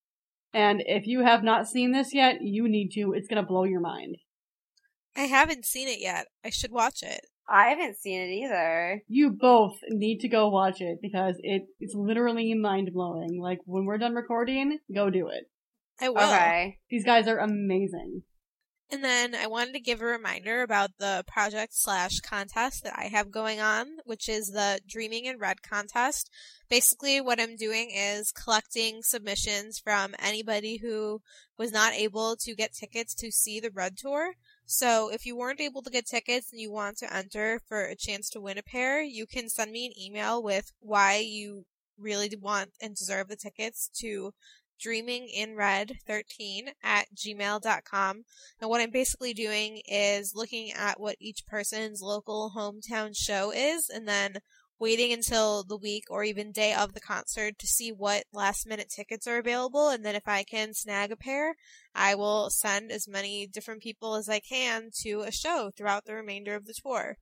And 0.52 0.84
if 0.86 1.08
you 1.08 1.24
have 1.24 1.44
not 1.44 1.68
seen 1.68 1.92
this 1.92 2.14
yet, 2.14 2.38
you 2.42 2.68
need 2.68 2.90
to. 2.96 3.14
It's 3.14 3.28
gonna 3.28 3.46
blow 3.46 3.64
your 3.64 3.80
mind. 3.80 4.18
I 5.16 5.22
haven't 5.22 5.66
seen 5.66 5.88
it 5.88 6.00
yet. 6.00 6.26
I 6.44 6.50
should 6.50 6.72
watch 6.72 7.04
it. 7.04 7.28
I 7.48 7.70
haven't 7.70 7.98
seen 7.98 8.22
it 8.22 8.32
either. 8.32 9.04
You 9.08 9.32
both 9.32 9.78
need 9.90 10.20
to 10.20 10.30
go 10.30 10.50
watch 10.50 10.82
it 10.82 11.00
because 11.02 11.36
it, 11.40 11.64
it's 11.80 11.94
literally 11.94 12.54
mind 12.54 12.92
blowing. 12.94 13.42
Like 13.42 13.60
when 13.66 13.86
we're 13.86 13.98
done 13.98 14.16
recording, 14.16 14.80
go 14.94 15.10
do 15.10 15.28
it. 15.28 15.50
I 16.00 16.10
will. 16.10 16.18
Okay. 16.20 16.80
These 16.90 17.06
guys 17.06 17.28
are 17.28 17.40
amazing. 17.40 18.24
And 18.92 19.04
then 19.04 19.34
I 19.34 19.48
wanted 19.48 19.74
to 19.74 19.80
give 19.80 20.02
a 20.02 20.06
reminder 20.06 20.62
about 20.62 20.92
the 21.00 21.24
project 21.28 21.74
slash 21.74 22.20
contest 22.20 22.84
that 22.84 22.94
I 22.96 23.06
have 23.06 23.32
going 23.32 23.60
on, 23.60 23.88
which 24.06 24.30
is 24.30 24.50
the 24.50 24.82
Dreaming 24.88 25.26
in 25.26 25.40
Red 25.40 25.64
contest. 25.64 26.30
Basically, 26.70 27.20
what 27.20 27.40
I'm 27.40 27.56
doing 27.56 27.90
is 27.92 28.32
collecting 28.32 29.02
submissions 29.02 29.80
from 29.80 30.14
anybody 30.20 30.78
who 30.78 31.22
was 31.58 31.72
not 31.72 31.94
able 31.94 32.36
to 32.42 32.54
get 32.54 32.74
tickets 32.74 33.16
to 33.16 33.32
see 33.32 33.60
the 33.60 33.72
Red 33.72 33.98
Tour. 33.98 34.34
So 34.74 35.10
if 35.10 35.24
you 35.28 35.36
weren't 35.36 35.62
able 35.62 35.84
to 35.84 35.92
get 35.92 36.08
tickets 36.08 36.52
and 36.52 36.60
you 36.60 36.72
want 36.72 36.98
to 36.98 37.16
enter 37.16 37.62
for 37.68 37.86
a 37.86 37.96
chance 37.96 38.28
to 38.32 38.42
win 38.42 38.58
a 38.58 38.64
pair, 38.64 39.04
you 39.04 39.28
can 39.28 39.48
send 39.48 39.72
me 39.72 39.86
an 39.86 39.94
email 40.02 40.42
with 40.42 40.72
why 40.80 41.18
you 41.18 41.66
really 41.96 42.36
want 42.42 42.72
and 42.82 42.96
deserve 42.96 43.28
the 43.28 43.36
tickets 43.36 43.88
to 44.00 44.34
dreaminginred13 44.84 46.70
at 46.82 47.06
gmail.com. 47.16 48.24
And 48.60 48.70
what 48.70 48.82
I'm 48.82 48.90
basically 48.90 49.36
doing 49.36 49.80
is 49.88 50.34
looking 50.34 50.72
at 50.72 51.00
what 51.00 51.18
each 51.20 51.46
person's 51.46 52.02
local 52.02 52.54
hometown 52.58 53.16
show 53.16 53.52
is 53.52 53.92
and 53.92 54.08
then 54.08 54.38
waiting 54.80 55.14
until 55.14 55.64
the 55.64 55.78
week 55.78 56.06
or 56.10 56.24
even 56.24 56.52
day 56.52 56.74
of 56.74 56.94
the 56.94 57.00
concert 57.00 57.58
to 57.60 57.68
see 57.68 57.92
what 57.92 58.26
last 58.34 58.68
minute 58.68 58.90
tickets 58.90 59.28
are 59.28 59.38
available. 59.38 59.90
And 59.90 60.06
then 60.06 60.16
if 60.16 60.28
I 60.28 60.44
can 60.44 60.74
snag 60.74 61.12
a 61.12 61.16
pair, 61.16 61.56
I 61.96 62.16
will 62.16 62.50
send 62.50 62.92
as 62.92 63.08
many 63.08 63.48
different 63.48 63.82
people 63.82 64.16
as 64.16 64.28
I 64.28 64.40
can 64.40 64.90
to 65.02 65.22
a 65.22 65.32
show 65.32 65.72
throughout 65.76 66.06
the 66.06 66.16
remainder 66.16 66.56
of 66.56 66.66
the 66.66 66.74
tour. 66.74 67.18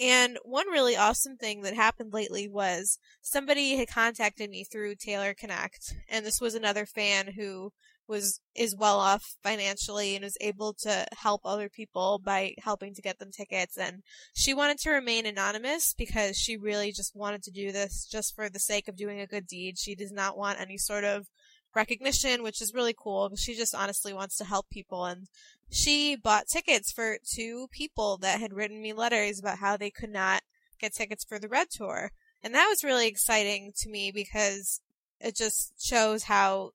And 0.00 0.38
one 0.44 0.68
really 0.68 0.96
awesome 0.96 1.36
thing 1.36 1.60
that 1.62 1.74
happened 1.74 2.12
lately 2.12 2.48
was 2.48 2.98
somebody 3.20 3.76
had 3.76 3.88
contacted 3.88 4.50
me 4.50 4.64
through 4.64 4.96
Taylor 4.96 5.34
Connect, 5.34 5.94
and 6.08 6.24
this 6.24 6.40
was 6.40 6.54
another 6.54 6.86
fan 6.86 7.34
who 7.36 7.72
was 8.12 8.40
is 8.54 8.76
well 8.76 9.00
off 9.00 9.22
financially 9.42 10.14
and 10.14 10.22
was 10.22 10.36
able 10.40 10.74
to 10.74 11.06
help 11.16 11.40
other 11.44 11.68
people 11.70 12.20
by 12.22 12.54
helping 12.58 12.94
to 12.94 13.02
get 13.02 13.18
them 13.18 13.30
tickets 13.32 13.78
and 13.78 14.02
she 14.34 14.52
wanted 14.52 14.78
to 14.78 14.90
remain 14.90 15.24
anonymous 15.24 15.94
because 15.96 16.36
she 16.36 16.56
really 16.56 16.92
just 16.92 17.16
wanted 17.16 17.42
to 17.42 17.50
do 17.50 17.72
this 17.72 18.06
just 18.10 18.36
for 18.36 18.50
the 18.50 18.60
sake 18.60 18.86
of 18.86 18.96
doing 18.96 19.18
a 19.20 19.26
good 19.26 19.46
deed. 19.46 19.78
She 19.78 19.94
does 19.94 20.12
not 20.12 20.36
want 20.36 20.60
any 20.60 20.76
sort 20.76 21.04
of 21.04 21.26
recognition, 21.74 22.42
which 22.42 22.60
is 22.60 22.74
really 22.74 22.94
cool 22.96 23.30
she 23.36 23.54
just 23.54 23.74
honestly 23.74 24.12
wants 24.12 24.36
to 24.36 24.44
help 24.44 24.68
people. 24.70 25.06
And 25.06 25.26
she 25.70 26.14
bought 26.14 26.46
tickets 26.46 26.92
for 26.92 27.18
two 27.34 27.68
people 27.70 28.18
that 28.18 28.40
had 28.40 28.52
written 28.52 28.82
me 28.82 28.92
letters 28.92 29.40
about 29.40 29.58
how 29.58 29.76
they 29.76 29.90
could 29.90 30.12
not 30.12 30.42
get 30.78 30.94
tickets 30.94 31.24
for 31.24 31.38
the 31.38 31.48
Red 31.48 31.68
Tour. 31.70 32.10
And 32.42 32.54
that 32.54 32.68
was 32.68 32.84
really 32.84 33.08
exciting 33.08 33.72
to 33.78 33.88
me 33.88 34.12
because 34.12 34.80
it 35.20 35.36
just 35.36 35.72
shows 35.80 36.24
how 36.24 36.72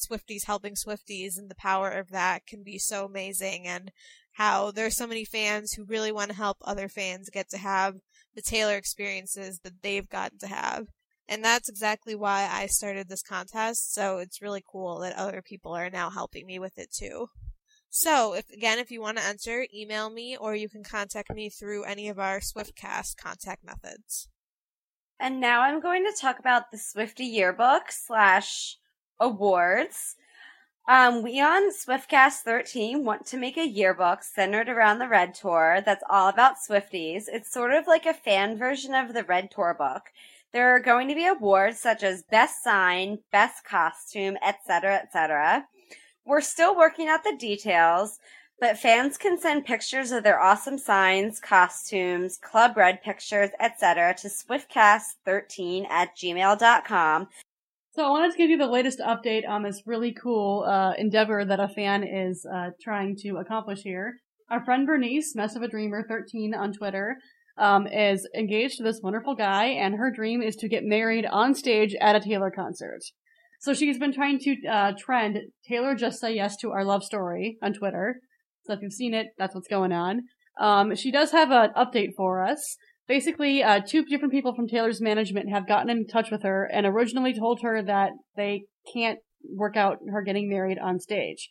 Swifties 0.00 0.46
helping 0.46 0.74
Swifties 0.74 1.38
and 1.38 1.50
the 1.50 1.54
power 1.54 1.90
of 1.90 2.10
that 2.10 2.46
can 2.46 2.62
be 2.62 2.78
so 2.78 3.04
amazing 3.04 3.66
and 3.66 3.92
how 4.32 4.70
there's 4.70 4.96
so 4.96 5.06
many 5.06 5.24
fans 5.24 5.72
who 5.72 5.84
really 5.84 6.12
want 6.12 6.30
to 6.30 6.36
help 6.36 6.58
other 6.62 6.88
fans 6.88 7.30
get 7.30 7.50
to 7.50 7.58
have 7.58 7.96
the 8.34 8.42
Taylor 8.42 8.76
experiences 8.76 9.60
that 9.60 9.82
they've 9.82 10.08
gotten 10.08 10.38
to 10.38 10.46
have. 10.46 10.86
And 11.28 11.44
that's 11.44 11.68
exactly 11.68 12.14
why 12.14 12.48
I 12.50 12.66
started 12.66 13.08
this 13.08 13.22
contest. 13.22 13.94
So 13.94 14.18
it's 14.18 14.42
really 14.42 14.64
cool 14.66 15.00
that 15.00 15.16
other 15.16 15.42
people 15.42 15.72
are 15.72 15.90
now 15.90 16.10
helping 16.10 16.46
me 16.46 16.58
with 16.58 16.78
it 16.78 16.92
too. 16.92 17.28
So, 17.92 18.34
if 18.34 18.48
again, 18.50 18.78
if 18.78 18.92
you 18.92 19.00
want 19.00 19.18
to 19.18 19.24
enter, 19.24 19.66
email 19.74 20.10
me 20.10 20.36
or 20.36 20.54
you 20.54 20.68
can 20.68 20.84
contact 20.84 21.34
me 21.34 21.50
through 21.50 21.84
any 21.84 22.08
of 22.08 22.20
our 22.20 22.38
Swiftcast 22.38 23.16
contact 23.16 23.64
methods. 23.64 24.28
And 25.18 25.40
now 25.40 25.60
I'm 25.60 25.80
going 25.80 26.04
to 26.04 26.18
talk 26.18 26.38
about 26.38 26.70
the 26.70 26.78
Swifty 26.78 27.24
yearbook 27.24 27.90
slash 27.90 28.76
awards. 29.20 30.16
Um, 30.88 31.22
we 31.22 31.40
on 31.40 31.70
Swiftcast 31.70 32.40
13 32.40 33.04
want 33.04 33.24
to 33.26 33.36
make 33.36 33.56
a 33.56 33.68
yearbook 33.68 34.24
centered 34.24 34.68
around 34.68 34.98
the 34.98 35.06
Red 35.06 35.34
Tour 35.34 35.82
that's 35.84 36.02
all 36.10 36.28
about 36.28 36.56
Swifties. 36.56 37.24
It's 37.28 37.52
sort 37.52 37.72
of 37.72 37.86
like 37.86 38.06
a 38.06 38.14
fan 38.14 38.58
version 38.58 38.94
of 38.94 39.14
the 39.14 39.22
Red 39.22 39.50
Tour 39.52 39.76
book. 39.78 40.10
There 40.52 40.74
are 40.74 40.80
going 40.80 41.06
to 41.06 41.14
be 41.14 41.26
awards 41.26 41.78
such 41.78 42.02
as 42.02 42.24
Best 42.24 42.64
Sign, 42.64 43.20
Best 43.30 43.64
Costume, 43.64 44.36
etc., 44.44 44.96
etc. 44.96 45.66
We're 46.24 46.40
still 46.40 46.76
working 46.76 47.06
out 47.06 47.22
the 47.22 47.36
details, 47.38 48.18
but 48.58 48.76
fans 48.76 49.16
can 49.16 49.38
send 49.38 49.64
pictures 49.64 50.10
of 50.10 50.24
their 50.24 50.40
awesome 50.40 50.76
signs, 50.76 51.38
costumes, 51.38 52.36
Club 52.36 52.76
Red 52.76 53.00
pictures, 53.00 53.50
etc. 53.60 54.14
to 54.18 54.28
swiftcast13 54.28 55.88
at 55.88 56.16
gmail.com. 56.16 57.28
So 57.92 58.06
I 58.06 58.10
wanted 58.10 58.30
to 58.30 58.38
give 58.38 58.50
you 58.50 58.56
the 58.56 58.68
latest 58.68 59.00
update 59.00 59.48
on 59.48 59.64
this 59.64 59.82
really 59.84 60.14
cool 60.14 60.64
uh, 60.64 60.92
endeavor 60.96 61.44
that 61.44 61.58
a 61.58 61.66
fan 61.66 62.04
is 62.04 62.46
uh, 62.46 62.70
trying 62.80 63.16
to 63.22 63.38
accomplish 63.38 63.80
here. 63.82 64.20
Our 64.48 64.64
friend 64.64 64.86
Bernice, 64.86 65.34
Mess 65.34 65.56
of 65.56 65.62
a 65.62 65.68
Dreamer 65.68 66.04
13 66.08 66.54
on 66.54 66.72
Twitter, 66.72 67.16
um, 67.58 67.88
is 67.88 68.28
engaged 68.36 68.76
to 68.76 68.84
this 68.84 69.00
wonderful 69.02 69.34
guy, 69.34 69.66
and 69.66 69.96
her 69.96 70.12
dream 70.12 70.40
is 70.40 70.54
to 70.56 70.68
get 70.68 70.84
married 70.84 71.26
on 71.26 71.52
stage 71.52 71.96
at 72.00 72.14
a 72.14 72.20
Taylor 72.20 72.52
concert. 72.54 73.00
So 73.58 73.74
she's 73.74 73.98
been 73.98 74.12
trying 74.12 74.38
to 74.38 74.56
uh, 74.68 74.92
trend 74.96 75.38
Taylor 75.66 75.96
just 75.96 76.20
say 76.20 76.32
yes 76.32 76.56
to 76.58 76.70
our 76.70 76.84
love 76.84 77.02
story 77.02 77.58
on 77.60 77.74
Twitter. 77.74 78.20
So 78.66 78.72
if 78.72 78.82
you've 78.82 78.92
seen 78.92 79.14
it, 79.14 79.26
that's 79.36 79.54
what's 79.54 79.68
going 79.68 79.92
on. 79.92 80.22
Um, 80.60 80.94
she 80.94 81.10
does 81.10 81.32
have 81.32 81.50
an 81.50 81.70
update 81.76 82.14
for 82.16 82.44
us. 82.44 82.76
Basically, 83.10 83.60
uh, 83.60 83.80
two 83.84 84.04
different 84.04 84.32
people 84.32 84.54
from 84.54 84.68
Taylor's 84.68 85.00
management 85.00 85.50
have 85.50 85.66
gotten 85.66 85.90
in 85.90 86.06
touch 86.06 86.30
with 86.30 86.44
her 86.44 86.70
and 86.72 86.86
originally 86.86 87.34
told 87.36 87.60
her 87.60 87.82
that 87.82 88.12
they 88.36 88.66
can't 88.94 89.18
work 89.52 89.76
out 89.76 89.98
her 90.12 90.22
getting 90.22 90.48
married 90.48 90.78
on 90.78 91.00
stage. 91.00 91.50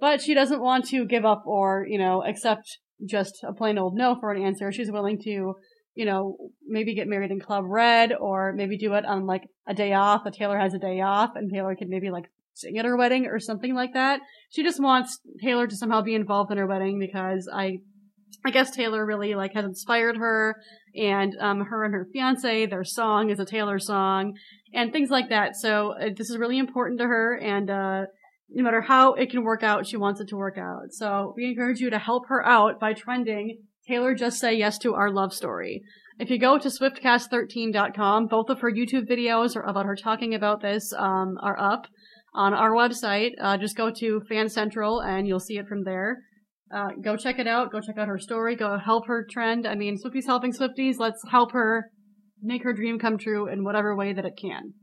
But 0.00 0.20
she 0.20 0.34
doesn't 0.34 0.60
want 0.60 0.86
to 0.88 1.06
give 1.06 1.24
up 1.24 1.44
or, 1.46 1.86
you 1.88 1.98
know, 1.98 2.24
accept 2.24 2.78
just 3.08 3.44
a 3.46 3.52
plain 3.52 3.78
old 3.78 3.94
no 3.94 4.16
for 4.18 4.32
an 4.32 4.42
answer. 4.42 4.72
She's 4.72 4.90
willing 4.90 5.20
to, 5.22 5.54
you 5.94 6.04
know, 6.04 6.36
maybe 6.66 6.96
get 6.96 7.06
married 7.06 7.30
in 7.30 7.38
Club 7.38 7.62
Red 7.68 8.12
or 8.12 8.52
maybe 8.52 8.76
do 8.76 8.94
it 8.94 9.04
on 9.04 9.24
like 9.24 9.44
a 9.68 9.74
day 9.74 9.92
off. 9.92 10.24
That 10.24 10.34
Taylor 10.34 10.58
has 10.58 10.74
a 10.74 10.80
day 10.80 11.00
off 11.00 11.30
and 11.36 11.48
Taylor 11.48 11.76
could 11.76 11.88
maybe 11.88 12.10
like 12.10 12.28
sing 12.54 12.76
at 12.76 12.84
her 12.84 12.96
wedding 12.96 13.26
or 13.26 13.38
something 13.38 13.72
like 13.72 13.92
that. 13.94 14.18
She 14.50 14.64
just 14.64 14.82
wants 14.82 15.20
Taylor 15.40 15.68
to 15.68 15.76
somehow 15.76 16.02
be 16.02 16.16
involved 16.16 16.50
in 16.50 16.58
her 16.58 16.66
wedding 16.66 16.98
because 16.98 17.48
I, 17.54 17.78
I 18.44 18.50
guess 18.50 18.70
Taylor 18.70 19.04
really 19.04 19.34
like 19.34 19.54
has 19.54 19.64
inspired 19.64 20.16
her 20.16 20.56
and, 20.94 21.34
um, 21.40 21.60
her 21.60 21.84
and 21.84 21.94
her 21.94 22.08
fiance, 22.12 22.66
their 22.66 22.84
song 22.84 23.30
is 23.30 23.38
a 23.38 23.44
Taylor 23.44 23.78
song 23.78 24.34
and 24.72 24.92
things 24.92 25.10
like 25.10 25.28
that. 25.28 25.56
So 25.56 25.92
uh, 25.92 26.10
this 26.16 26.30
is 26.30 26.38
really 26.38 26.58
important 26.58 27.00
to 27.00 27.06
her 27.06 27.36
and, 27.36 27.70
uh, 27.70 28.02
no 28.50 28.64
matter 28.64 28.80
how 28.80 29.12
it 29.12 29.30
can 29.30 29.42
work 29.42 29.62
out, 29.62 29.86
she 29.86 29.98
wants 29.98 30.20
it 30.20 30.28
to 30.28 30.36
work 30.36 30.56
out. 30.56 30.92
So 30.92 31.34
we 31.36 31.46
encourage 31.46 31.80
you 31.80 31.90
to 31.90 31.98
help 31.98 32.28
her 32.28 32.44
out 32.46 32.80
by 32.80 32.94
trending 32.94 33.58
Taylor 33.86 34.14
just 34.14 34.38
say 34.38 34.54
yes 34.54 34.78
to 34.78 34.94
our 34.94 35.10
love 35.10 35.32
story. 35.32 35.82
If 36.18 36.30
you 36.30 36.38
go 36.38 36.58
to 36.58 36.68
swiftcast13.com, 36.68 38.26
both 38.26 38.50
of 38.50 38.60
her 38.60 38.70
YouTube 38.70 39.08
videos 39.08 39.56
are 39.56 39.62
about 39.62 39.86
her 39.86 39.96
talking 39.96 40.34
about 40.34 40.60
this 40.60 40.92
um, 40.92 41.38
are 41.40 41.58
up 41.58 41.86
on 42.34 42.54
our 42.54 42.72
website. 42.72 43.32
Uh, 43.40 43.56
just 43.56 43.76
go 43.76 43.90
to 43.90 44.20
Fan 44.28 44.48
Central 44.48 45.00
and 45.00 45.26
you'll 45.26 45.40
see 45.40 45.58
it 45.58 45.68
from 45.68 45.84
there. 45.84 46.24
Uh, 46.74 46.90
go 47.02 47.16
check 47.16 47.38
it 47.38 47.46
out. 47.46 47.72
Go 47.72 47.80
check 47.80 47.96
out 47.96 48.08
her 48.08 48.18
story. 48.18 48.56
Go 48.56 48.78
help 48.78 49.06
her 49.06 49.26
trend. 49.30 49.66
I 49.66 49.74
mean, 49.74 49.96
Swifties 49.96 50.26
helping 50.26 50.52
Swifties. 50.52 50.98
Let's 50.98 51.22
help 51.30 51.52
her 51.52 51.90
make 52.42 52.62
her 52.62 52.72
dream 52.72 52.98
come 52.98 53.18
true 53.18 53.48
in 53.48 53.64
whatever 53.64 53.96
way 53.96 54.12
that 54.12 54.24
it 54.24 54.38
can. 54.40 54.74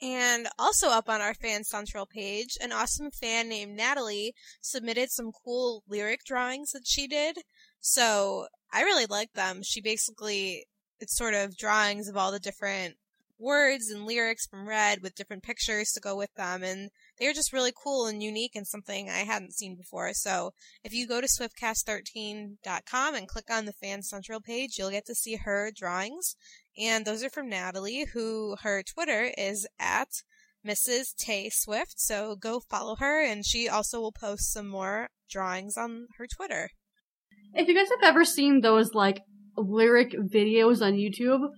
And 0.00 0.48
also 0.58 0.88
up 0.88 1.08
on 1.08 1.20
our 1.20 1.34
Fan 1.34 1.64
Central 1.64 2.06
page, 2.06 2.56
an 2.62 2.72
awesome 2.72 3.10
fan 3.10 3.48
named 3.48 3.76
Natalie 3.76 4.32
submitted 4.60 5.10
some 5.10 5.32
cool 5.44 5.82
lyric 5.88 6.20
drawings 6.24 6.70
that 6.70 6.86
she 6.86 7.08
did. 7.08 7.38
So 7.80 8.46
I 8.72 8.82
really 8.82 9.06
like 9.06 9.32
them. 9.32 9.60
She 9.64 9.80
basically, 9.80 10.66
it's 11.00 11.16
sort 11.16 11.34
of 11.34 11.56
drawings 11.56 12.08
of 12.08 12.16
all 12.16 12.30
the 12.30 12.38
different 12.38 12.94
words 13.40 13.90
and 13.90 14.04
lyrics 14.04 14.46
from 14.46 14.68
Red 14.68 15.02
with 15.02 15.16
different 15.16 15.42
pictures 15.42 15.90
to 15.92 16.00
go 16.00 16.16
with 16.16 16.32
them. 16.36 16.62
And 16.62 16.90
they're 17.18 17.32
just 17.32 17.52
really 17.52 17.72
cool 17.76 18.06
and 18.06 18.22
unique 18.22 18.54
and 18.54 18.66
something 18.66 19.08
I 19.08 19.18
hadn't 19.18 19.54
seen 19.54 19.76
before. 19.76 20.12
So 20.14 20.52
if 20.84 20.92
you 20.92 21.06
go 21.06 21.20
to 21.20 21.26
swiftcast13.com 21.26 23.14
and 23.14 23.28
click 23.28 23.50
on 23.50 23.64
the 23.64 23.72
Fan 23.72 24.02
Central 24.02 24.40
page, 24.40 24.78
you'll 24.78 24.90
get 24.90 25.06
to 25.06 25.14
see 25.14 25.36
her 25.36 25.70
drawings. 25.74 26.36
And 26.78 27.04
those 27.04 27.24
are 27.24 27.30
from 27.30 27.48
Natalie, 27.48 28.06
who 28.12 28.56
her 28.62 28.82
Twitter 28.82 29.32
is 29.36 29.66
at 29.80 30.08
Mrs. 30.66 31.14
Tay 31.16 31.50
Swift. 31.50 32.00
So 32.00 32.36
go 32.36 32.60
follow 32.60 32.96
her, 32.96 33.22
and 33.24 33.44
she 33.44 33.68
also 33.68 34.00
will 34.00 34.12
post 34.12 34.52
some 34.52 34.68
more 34.68 35.08
drawings 35.30 35.76
on 35.76 36.08
her 36.18 36.26
Twitter. 36.26 36.70
If 37.54 37.66
you 37.68 37.74
guys 37.74 37.88
have 37.88 38.10
ever 38.10 38.24
seen 38.24 38.60
those 38.60 38.94
like 38.94 39.22
lyric 39.56 40.12
videos 40.12 40.80
on 40.82 40.92
YouTube 40.92 41.48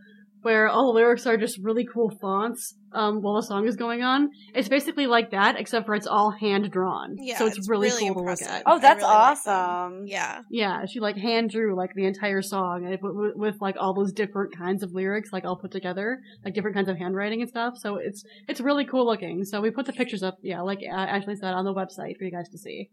where 0.42 0.68
all 0.68 0.92
the 0.92 0.98
lyrics 0.98 1.26
are 1.26 1.36
just 1.36 1.58
really 1.62 1.86
cool 1.92 2.10
fonts 2.20 2.74
um, 2.92 3.22
while 3.22 3.36
the 3.36 3.42
song 3.42 3.66
is 3.66 3.76
going 3.76 4.02
on, 4.02 4.30
it's 4.54 4.68
basically 4.68 5.06
like 5.06 5.30
that, 5.30 5.58
except 5.58 5.86
for 5.86 5.94
it's 5.94 6.06
all 6.06 6.30
hand 6.30 6.70
drawn. 6.70 7.16
Yeah, 7.18 7.38
so 7.38 7.46
it's, 7.46 7.58
it's 7.58 7.68
really, 7.68 7.88
really 7.88 8.08
cool 8.08 8.20
impressive. 8.20 8.46
to 8.46 8.52
look 8.52 8.60
at. 8.60 8.62
Oh, 8.66 8.78
that's 8.78 9.02
really 9.02 9.14
like 9.14 9.44
them. 9.44 9.54
awesome. 9.54 10.06
Yeah. 10.06 10.40
Yeah, 10.50 10.84
she 10.86 11.00
like 11.00 11.16
hand 11.16 11.50
drew 11.50 11.76
like 11.76 11.90
the 11.94 12.06
entire 12.06 12.42
song 12.42 12.84
and 12.84 12.94
it, 12.94 13.00
with, 13.02 13.36
with 13.36 13.56
like 13.60 13.76
all 13.78 13.94
those 13.94 14.12
different 14.12 14.56
kinds 14.56 14.82
of 14.82 14.92
lyrics 14.92 15.30
like 15.32 15.44
all 15.44 15.56
put 15.56 15.70
together, 15.70 16.20
like 16.44 16.54
different 16.54 16.76
kinds 16.76 16.88
of 16.88 16.96
handwriting 16.96 17.40
and 17.40 17.48
stuff. 17.48 17.74
So 17.76 17.96
it's 17.96 18.24
it's 18.48 18.60
really 18.60 18.84
cool 18.84 19.06
looking. 19.06 19.44
So 19.44 19.60
we 19.60 19.70
put 19.70 19.86
the 19.86 19.92
pictures 19.92 20.22
up, 20.22 20.38
yeah, 20.42 20.60
like 20.62 20.80
uh, 20.82 20.94
Ashley 20.94 21.36
said 21.36 21.54
on 21.54 21.64
the 21.64 21.74
website 21.74 22.16
for 22.18 22.24
you 22.24 22.30
guys 22.30 22.48
to 22.50 22.58
see. 22.58 22.88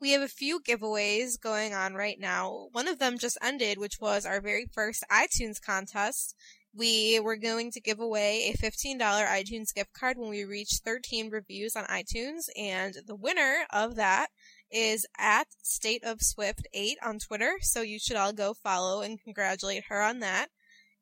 We 0.00 0.12
have 0.12 0.22
a 0.22 0.28
few 0.28 0.60
giveaways 0.60 1.38
going 1.38 1.74
on 1.74 1.92
right 1.92 2.18
now. 2.18 2.68
One 2.72 2.88
of 2.88 2.98
them 2.98 3.18
just 3.18 3.36
ended, 3.42 3.76
which 3.76 4.00
was 4.00 4.24
our 4.24 4.40
very 4.40 4.64
first 4.72 5.04
iTunes 5.12 5.60
contest. 5.60 6.34
We 6.74 7.20
were 7.20 7.36
going 7.36 7.70
to 7.72 7.82
give 7.82 8.00
away 8.00 8.50
a 8.50 8.56
$15 8.56 8.98
iTunes 8.98 9.74
gift 9.74 9.92
card 9.92 10.16
when 10.16 10.30
we 10.30 10.44
reach 10.44 10.80
13 10.82 11.28
reviews 11.28 11.76
on 11.76 11.84
iTunes, 11.84 12.44
and 12.56 12.94
the 13.06 13.14
winner 13.14 13.66
of 13.70 13.96
that 13.96 14.28
is 14.70 15.04
at 15.18 15.48
State 15.62 16.02
of 16.02 16.22
Swift 16.22 16.66
8 16.72 16.96
on 17.04 17.18
Twitter, 17.18 17.58
so 17.60 17.82
you 17.82 17.98
should 17.98 18.16
all 18.16 18.32
go 18.32 18.54
follow 18.54 19.02
and 19.02 19.22
congratulate 19.22 19.84
her 19.90 20.00
on 20.00 20.20
that. 20.20 20.48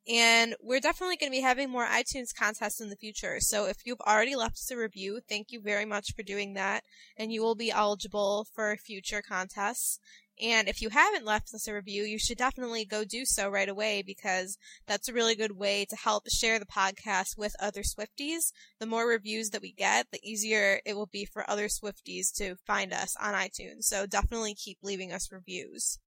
And 0.09 0.55
we're 0.63 0.81
definitely 0.81 1.17
going 1.17 1.31
to 1.31 1.37
be 1.37 1.43
having 1.43 1.69
more 1.69 1.87
iTunes 1.87 2.35
contests 2.35 2.81
in 2.81 2.89
the 2.89 2.97
future. 2.97 3.41
So 3.41 3.67
if 3.67 3.77
you've 3.85 4.01
already 4.01 4.37
left 4.37 4.55
us 4.55 4.71
a 4.71 4.77
review, 4.77 5.21
thank 5.29 5.53
you 5.53 5.61
very 5.61 5.85
much 5.85 6.15
for 6.17 6.23
doing 6.23 6.55
that. 6.55 6.85
And 7.19 7.31
you 7.31 7.43
will 7.43 7.55
be 7.55 7.71
eligible 7.71 8.47
for 8.55 8.75
future 8.77 9.21
contests. 9.21 10.01
And 10.41 10.69
if 10.69 10.81
you 10.81 10.91
haven't 10.91 11.27
left 11.27 11.53
us 11.53 11.67
a 11.67 11.75
review, 11.75 12.05
you 12.05 12.19
should 12.19 12.39
definitely 12.39 12.85
go 12.85 13.05
do 13.05 13.25
so 13.25 13.49
right 13.49 13.69
away 13.69 14.03
because 14.07 14.57
that's 14.87 15.09
a 15.09 15.13
really 15.13 15.35
good 15.35 15.59
way 15.59 15.85
to 15.87 15.97
help 15.97 16.31
share 16.31 16.59
the 16.59 16.65
podcast 16.65 17.37
with 17.37 17.57
other 17.61 17.83
Swifties. 17.83 18.53
The 18.79 18.87
more 18.87 19.07
reviews 19.07 19.51
that 19.51 19.63
we 19.63 19.73
get, 19.73 20.07
the 20.13 20.21
easier 20.23 20.81
it 20.87 20.97
will 20.97 21.09
be 21.13 21.25
for 21.25 21.49
other 21.51 21.67
Swifties 21.67 22.33
to 22.37 22.55
find 22.67 22.93
us 22.93 23.17
on 23.21 23.35
iTunes. 23.35 23.83
So 23.83 24.07
definitely 24.07 24.55
keep 24.55 24.79
leaving 24.83 25.13
us 25.13 25.33
reviews. 25.33 25.99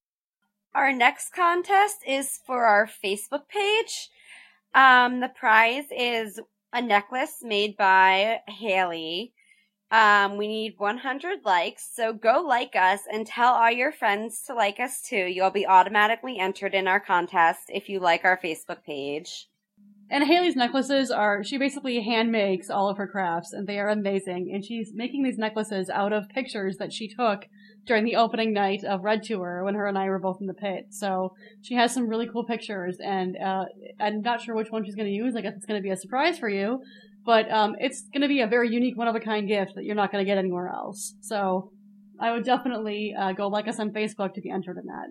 Our 0.73 0.93
next 0.93 1.33
contest 1.33 1.97
is 2.07 2.39
for 2.45 2.63
our 2.65 2.87
Facebook 2.87 3.49
page. 3.49 4.09
Um, 4.73 5.19
the 5.19 5.27
prize 5.27 5.85
is 5.91 6.39
a 6.71 6.81
necklace 6.81 7.39
made 7.43 7.75
by 7.75 8.39
Haley. 8.47 9.33
Um, 9.91 10.37
we 10.37 10.47
need 10.47 10.75
100 10.77 11.39
likes, 11.43 11.89
so 11.93 12.13
go 12.13 12.41
like 12.47 12.77
us 12.77 13.01
and 13.11 13.27
tell 13.27 13.53
all 13.53 13.69
your 13.69 13.91
friends 13.91 14.43
to 14.47 14.53
like 14.53 14.79
us 14.79 15.01
too. 15.01 15.25
You'll 15.25 15.49
be 15.49 15.67
automatically 15.67 16.39
entered 16.39 16.73
in 16.73 16.87
our 16.87 17.01
contest 17.01 17.63
if 17.67 17.89
you 17.89 17.99
like 17.99 18.23
our 18.23 18.39
Facebook 18.41 18.83
page. 18.85 19.49
And 20.09 20.23
Haley's 20.23 20.55
necklaces 20.55 21.11
are, 21.11 21.43
she 21.43 21.57
basically 21.57 22.01
hand 22.01 22.31
makes 22.31 22.69
all 22.69 22.89
of 22.89 22.95
her 22.95 23.07
crafts 23.07 23.51
and 23.51 23.67
they 23.67 23.79
are 23.79 23.89
amazing. 23.89 24.51
And 24.53 24.63
she's 24.63 24.93
making 24.93 25.23
these 25.23 25.37
necklaces 25.37 25.89
out 25.89 26.13
of 26.13 26.29
pictures 26.29 26.77
that 26.77 26.93
she 26.93 27.09
took 27.09 27.45
during 27.85 28.05
the 28.05 28.15
opening 28.15 28.53
night 28.53 28.83
of 28.83 29.03
Red 29.03 29.23
Tour 29.23 29.63
when 29.63 29.75
her 29.75 29.87
and 29.87 29.97
I 29.97 30.07
were 30.09 30.19
both 30.19 30.37
in 30.39 30.47
the 30.47 30.53
pit. 30.53 30.87
So 30.89 31.33
she 31.61 31.73
has 31.75 31.93
some 31.93 32.07
really 32.07 32.27
cool 32.27 32.45
pictures 32.45 32.97
and, 33.03 33.35
uh, 33.37 33.65
I'm 33.99 34.21
not 34.21 34.41
sure 34.41 34.55
which 34.55 34.69
one 34.69 34.85
she's 34.85 34.95
going 34.95 35.07
to 35.07 35.13
use. 35.13 35.35
I 35.35 35.41
guess 35.41 35.53
it's 35.55 35.65
going 35.65 35.79
to 35.79 35.83
be 35.83 35.89
a 35.89 35.97
surprise 35.97 36.37
for 36.37 36.49
you. 36.49 36.81
But, 37.25 37.51
um, 37.51 37.75
it's 37.79 38.03
going 38.13 38.21
to 38.21 38.27
be 38.27 38.41
a 38.41 38.47
very 38.47 38.69
unique, 38.69 38.97
one 38.97 39.07
of 39.07 39.15
a 39.15 39.19
kind 39.19 39.47
gift 39.47 39.75
that 39.75 39.83
you're 39.83 39.95
not 39.95 40.11
going 40.11 40.23
to 40.23 40.29
get 40.29 40.37
anywhere 40.37 40.69
else. 40.69 41.15
So 41.21 41.71
I 42.19 42.31
would 42.31 42.45
definitely, 42.45 43.15
uh, 43.17 43.33
go 43.33 43.47
like 43.47 43.67
us 43.67 43.79
on 43.79 43.91
Facebook 43.91 44.33
to 44.35 44.41
be 44.41 44.51
entered 44.51 44.77
in 44.77 44.85
that. 44.85 45.07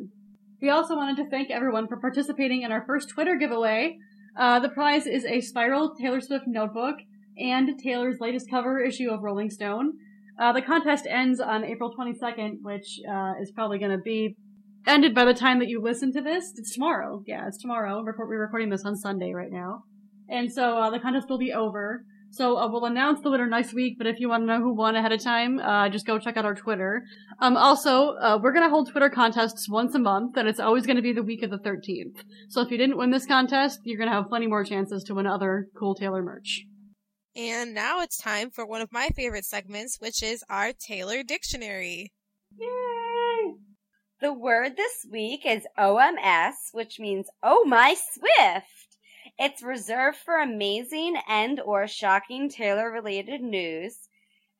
We 0.62 0.68
also 0.68 0.94
wanted 0.94 1.16
to 1.22 1.30
thank 1.30 1.50
everyone 1.50 1.88
for 1.88 1.98
participating 1.98 2.62
in 2.62 2.70
our 2.70 2.84
first 2.86 3.08
Twitter 3.08 3.36
giveaway. 3.36 3.96
Uh, 4.36 4.60
the 4.60 4.68
prize 4.68 5.06
is 5.06 5.24
a 5.24 5.40
spiral 5.40 5.94
Taylor 5.94 6.20
Swift 6.20 6.44
notebook 6.46 6.96
and 7.38 7.78
Taylor's 7.82 8.20
latest 8.20 8.50
cover 8.50 8.80
issue 8.80 9.10
of 9.10 9.22
Rolling 9.22 9.50
Stone. 9.50 9.94
Uh, 10.40 10.52
the 10.52 10.62
contest 10.62 11.06
ends 11.06 11.38
on 11.38 11.64
April 11.64 11.92
22nd, 11.94 12.62
which 12.62 12.98
uh, 13.08 13.34
is 13.42 13.52
probably 13.52 13.78
going 13.78 13.90
to 13.90 14.02
be 14.02 14.36
ended 14.86 15.14
by 15.14 15.24
the 15.24 15.34
time 15.34 15.58
that 15.58 15.68
you 15.68 15.82
listen 15.82 16.12
to 16.12 16.22
this. 16.22 16.52
It's 16.56 16.72
tomorrow. 16.72 17.22
Yeah, 17.26 17.46
it's 17.46 17.58
tomorrow. 17.58 18.02
We're, 18.02 18.14
we're 18.16 18.40
recording 18.40 18.70
this 18.70 18.84
on 18.84 18.96
Sunday 18.96 19.32
right 19.34 19.52
now. 19.52 19.82
And 20.30 20.50
so 20.50 20.78
uh, 20.78 20.90
the 20.90 20.98
contest 20.98 21.28
will 21.28 21.38
be 21.38 21.52
over. 21.52 22.04
So 22.32 22.56
uh, 22.56 22.70
we'll 22.70 22.84
announce 22.84 23.20
the 23.20 23.30
winner 23.30 23.48
next 23.48 23.74
week, 23.74 23.96
but 23.98 24.06
if 24.06 24.20
you 24.20 24.28
want 24.28 24.42
to 24.42 24.46
know 24.46 24.60
who 24.60 24.72
won 24.72 24.94
ahead 24.94 25.10
of 25.10 25.20
time, 25.20 25.58
uh, 25.58 25.88
just 25.88 26.06
go 26.06 26.18
check 26.18 26.36
out 26.36 26.44
our 26.44 26.54
Twitter. 26.54 27.02
Um, 27.40 27.56
also, 27.56 28.10
uh, 28.10 28.38
we're 28.40 28.52
going 28.52 28.64
to 28.64 28.70
hold 28.70 28.88
Twitter 28.88 29.10
contests 29.10 29.68
once 29.68 29.96
a 29.96 29.98
month, 29.98 30.36
and 30.36 30.48
it's 30.48 30.60
always 30.60 30.86
going 30.86 30.96
to 30.96 31.02
be 31.02 31.12
the 31.12 31.24
week 31.24 31.42
of 31.42 31.50
the 31.50 31.58
13th. 31.58 32.22
So 32.48 32.60
if 32.60 32.70
you 32.70 32.78
didn't 32.78 32.96
win 32.96 33.10
this 33.10 33.26
contest, 33.26 33.80
you're 33.82 33.98
going 33.98 34.08
to 34.08 34.14
have 34.14 34.28
plenty 34.28 34.46
more 34.46 34.64
chances 34.64 35.02
to 35.04 35.14
win 35.14 35.26
other 35.26 35.66
cool 35.76 35.96
Taylor 35.96 36.22
merch. 36.22 36.66
And 37.36 37.74
now 37.74 38.00
it's 38.00 38.16
time 38.16 38.50
for 38.50 38.66
one 38.66 38.80
of 38.80 38.92
my 38.92 39.08
favorite 39.08 39.44
segments, 39.44 40.00
which 40.00 40.22
is 40.22 40.44
our 40.48 40.72
Taylor 40.72 41.22
Dictionary. 41.22 42.12
Yay! 42.58 43.54
The 44.20 44.32
word 44.32 44.76
this 44.76 45.06
week 45.10 45.46
is 45.46 45.66
OMS, 45.78 46.54
which 46.72 46.98
means 46.98 47.28
Oh 47.42 47.64
My 47.64 47.94
Swift. 47.94 48.98
It's 49.38 49.62
reserved 49.62 50.18
for 50.18 50.38
amazing 50.38 51.16
and 51.28 51.60
or 51.60 51.86
shocking 51.86 52.50
Taylor 52.50 52.90
related 52.90 53.40
news, 53.40 53.96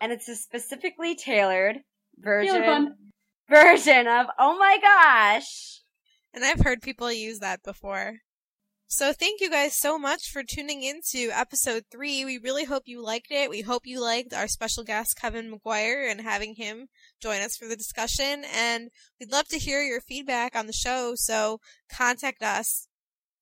and 0.01 0.13
it's 0.13 0.29
a 0.29 0.37
specifically 0.37 1.15
tailored 1.15 1.81
version 2.19 2.95
version 3.49 4.07
of 4.07 4.27
Oh 4.39 4.57
my 4.59 4.79
gosh. 4.81 5.83
And 6.33 6.45
I've 6.45 6.61
heard 6.61 6.81
people 6.81 7.13
use 7.13 7.41
that 7.41 7.63
before. 7.63 8.21
So 8.93 9.13
thank 9.13 9.41
you 9.41 9.49
guys 9.49 9.79
so 9.79 10.01
much 10.01 10.33
for 10.33 10.43
tuning 10.43 10.83
into 10.83 11.31
episode 11.33 11.85
three. 11.93 12.25
We 12.25 12.39
really 12.39 12.65
hope 12.65 12.83
you 12.87 13.01
liked 13.01 13.31
it. 13.31 13.49
We 13.49 13.61
hope 13.61 13.87
you 13.87 14.03
liked 14.03 14.35
our 14.35 14.49
special 14.49 14.83
guest, 14.83 15.17
Kevin 15.17 15.49
McGuire, 15.49 16.11
and 16.11 16.21
having 16.21 16.57
him 16.57 16.89
join 17.23 17.41
us 17.41 17.57
for 17.57 17.69
the 17.69 17.77
discussion. 17.77 18.43
And 18.53 18.91
we'd 19.21 19.31
love 19.31 19.47
to 19.51 19.61
hear 19.61 19.81
your 19.81 20.01
feedback 20.01 20.57
on 20.57 20.67
the 20.67 20.73
show. 20.73 21.13
So 21.15 21.61
contact 21.89 22.43
us 22.43 22.89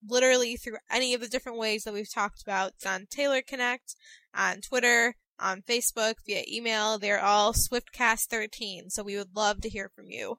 literally 0.07 0.55
through 0.55 0.77
any 0.91 1.15
of 1.15 1.21
the 1.21 1.27
different 1.27 1.57
ways 1.57 1.81
that 1.81 1.95
we've 1.95 2.13
talked 2.13 2.43
about. 2.43 2.73
It's 2.75 2.85
on 2.85 3.07
Taylor 3.09 3.41
Connect, 3.41 3.95
on 4.35 4.61
Twitter, 4.61 5.15
on 5.39 5.63
Facebook, 5.63 6.13
via 6.27 6.43
email. 6.47 6.99
They're 6.99 7.23
all 7.23 7.53
SwiftCast13. 7.53 8.91
So 8.91 9.01
we 9.01 9.17
would 9.17 9.35
love 9.35 9.61
to 9.61 9.69
hear 9.69 9.89
from 9.95 10.11
you. 10.11 10.37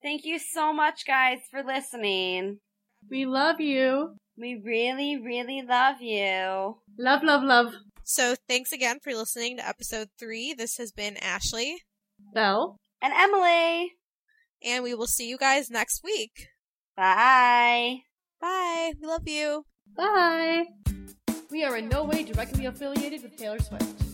Thank 0.00 0.24
you 0.24 0.38
so 0.38 0.72
much, 0.72 1.04
guys, 1.06 1.40
for 1.50 1.62
listening. 1.62 2.60
We 3.10 3.26
love 3.26 3.60
you. 3.60 4.16
We 4.36 4.60
really, 4.64 5.18
really 5.20 5.62
love 5.62 6.00
you. 6.00 6.76
Love, 6.98 7.22
love, 7.22 7.42
love. 7.42 7.74
So 8.04 8.34
thanks 8.48 8.72
again 8.72 8.98
for 9.02 9.14
listening 9.14 9.56
to 9.56 9.66
episode 9.68 10.08
three. 10.18 10.54
This 10.54 10.76
has 10.78 10.92
been 10.92 11.16
Ashley. 11.18 11.82
Belle. 12.34 12.76
And 13.02 13.12
Emily. 13.12 13.92
And 14.62 14.82
we 14.82 14.94
will 14.94 15.06
see 15.06 15.28
you 15.28 15.38
guys 15.38 15.70
next 15.70 16.02
week. 16.02 16.48
Bye. 16.96 18.02
Bye. 18.40 18.92
We 19.00 19.06
love 19.06 19.26
you. 19.26 19.64
Bye. 19.96 20.64
We 21.50 21.64
are 21.64 21.76
in 21.76 21.88
no 21.88 22.04
way 22.04 22.24
directly 22.24 22.66
affiliated 22.66 23.22
with 23.22 23.36
Taylor 23.36 23.58
Swift. 23.58 24.07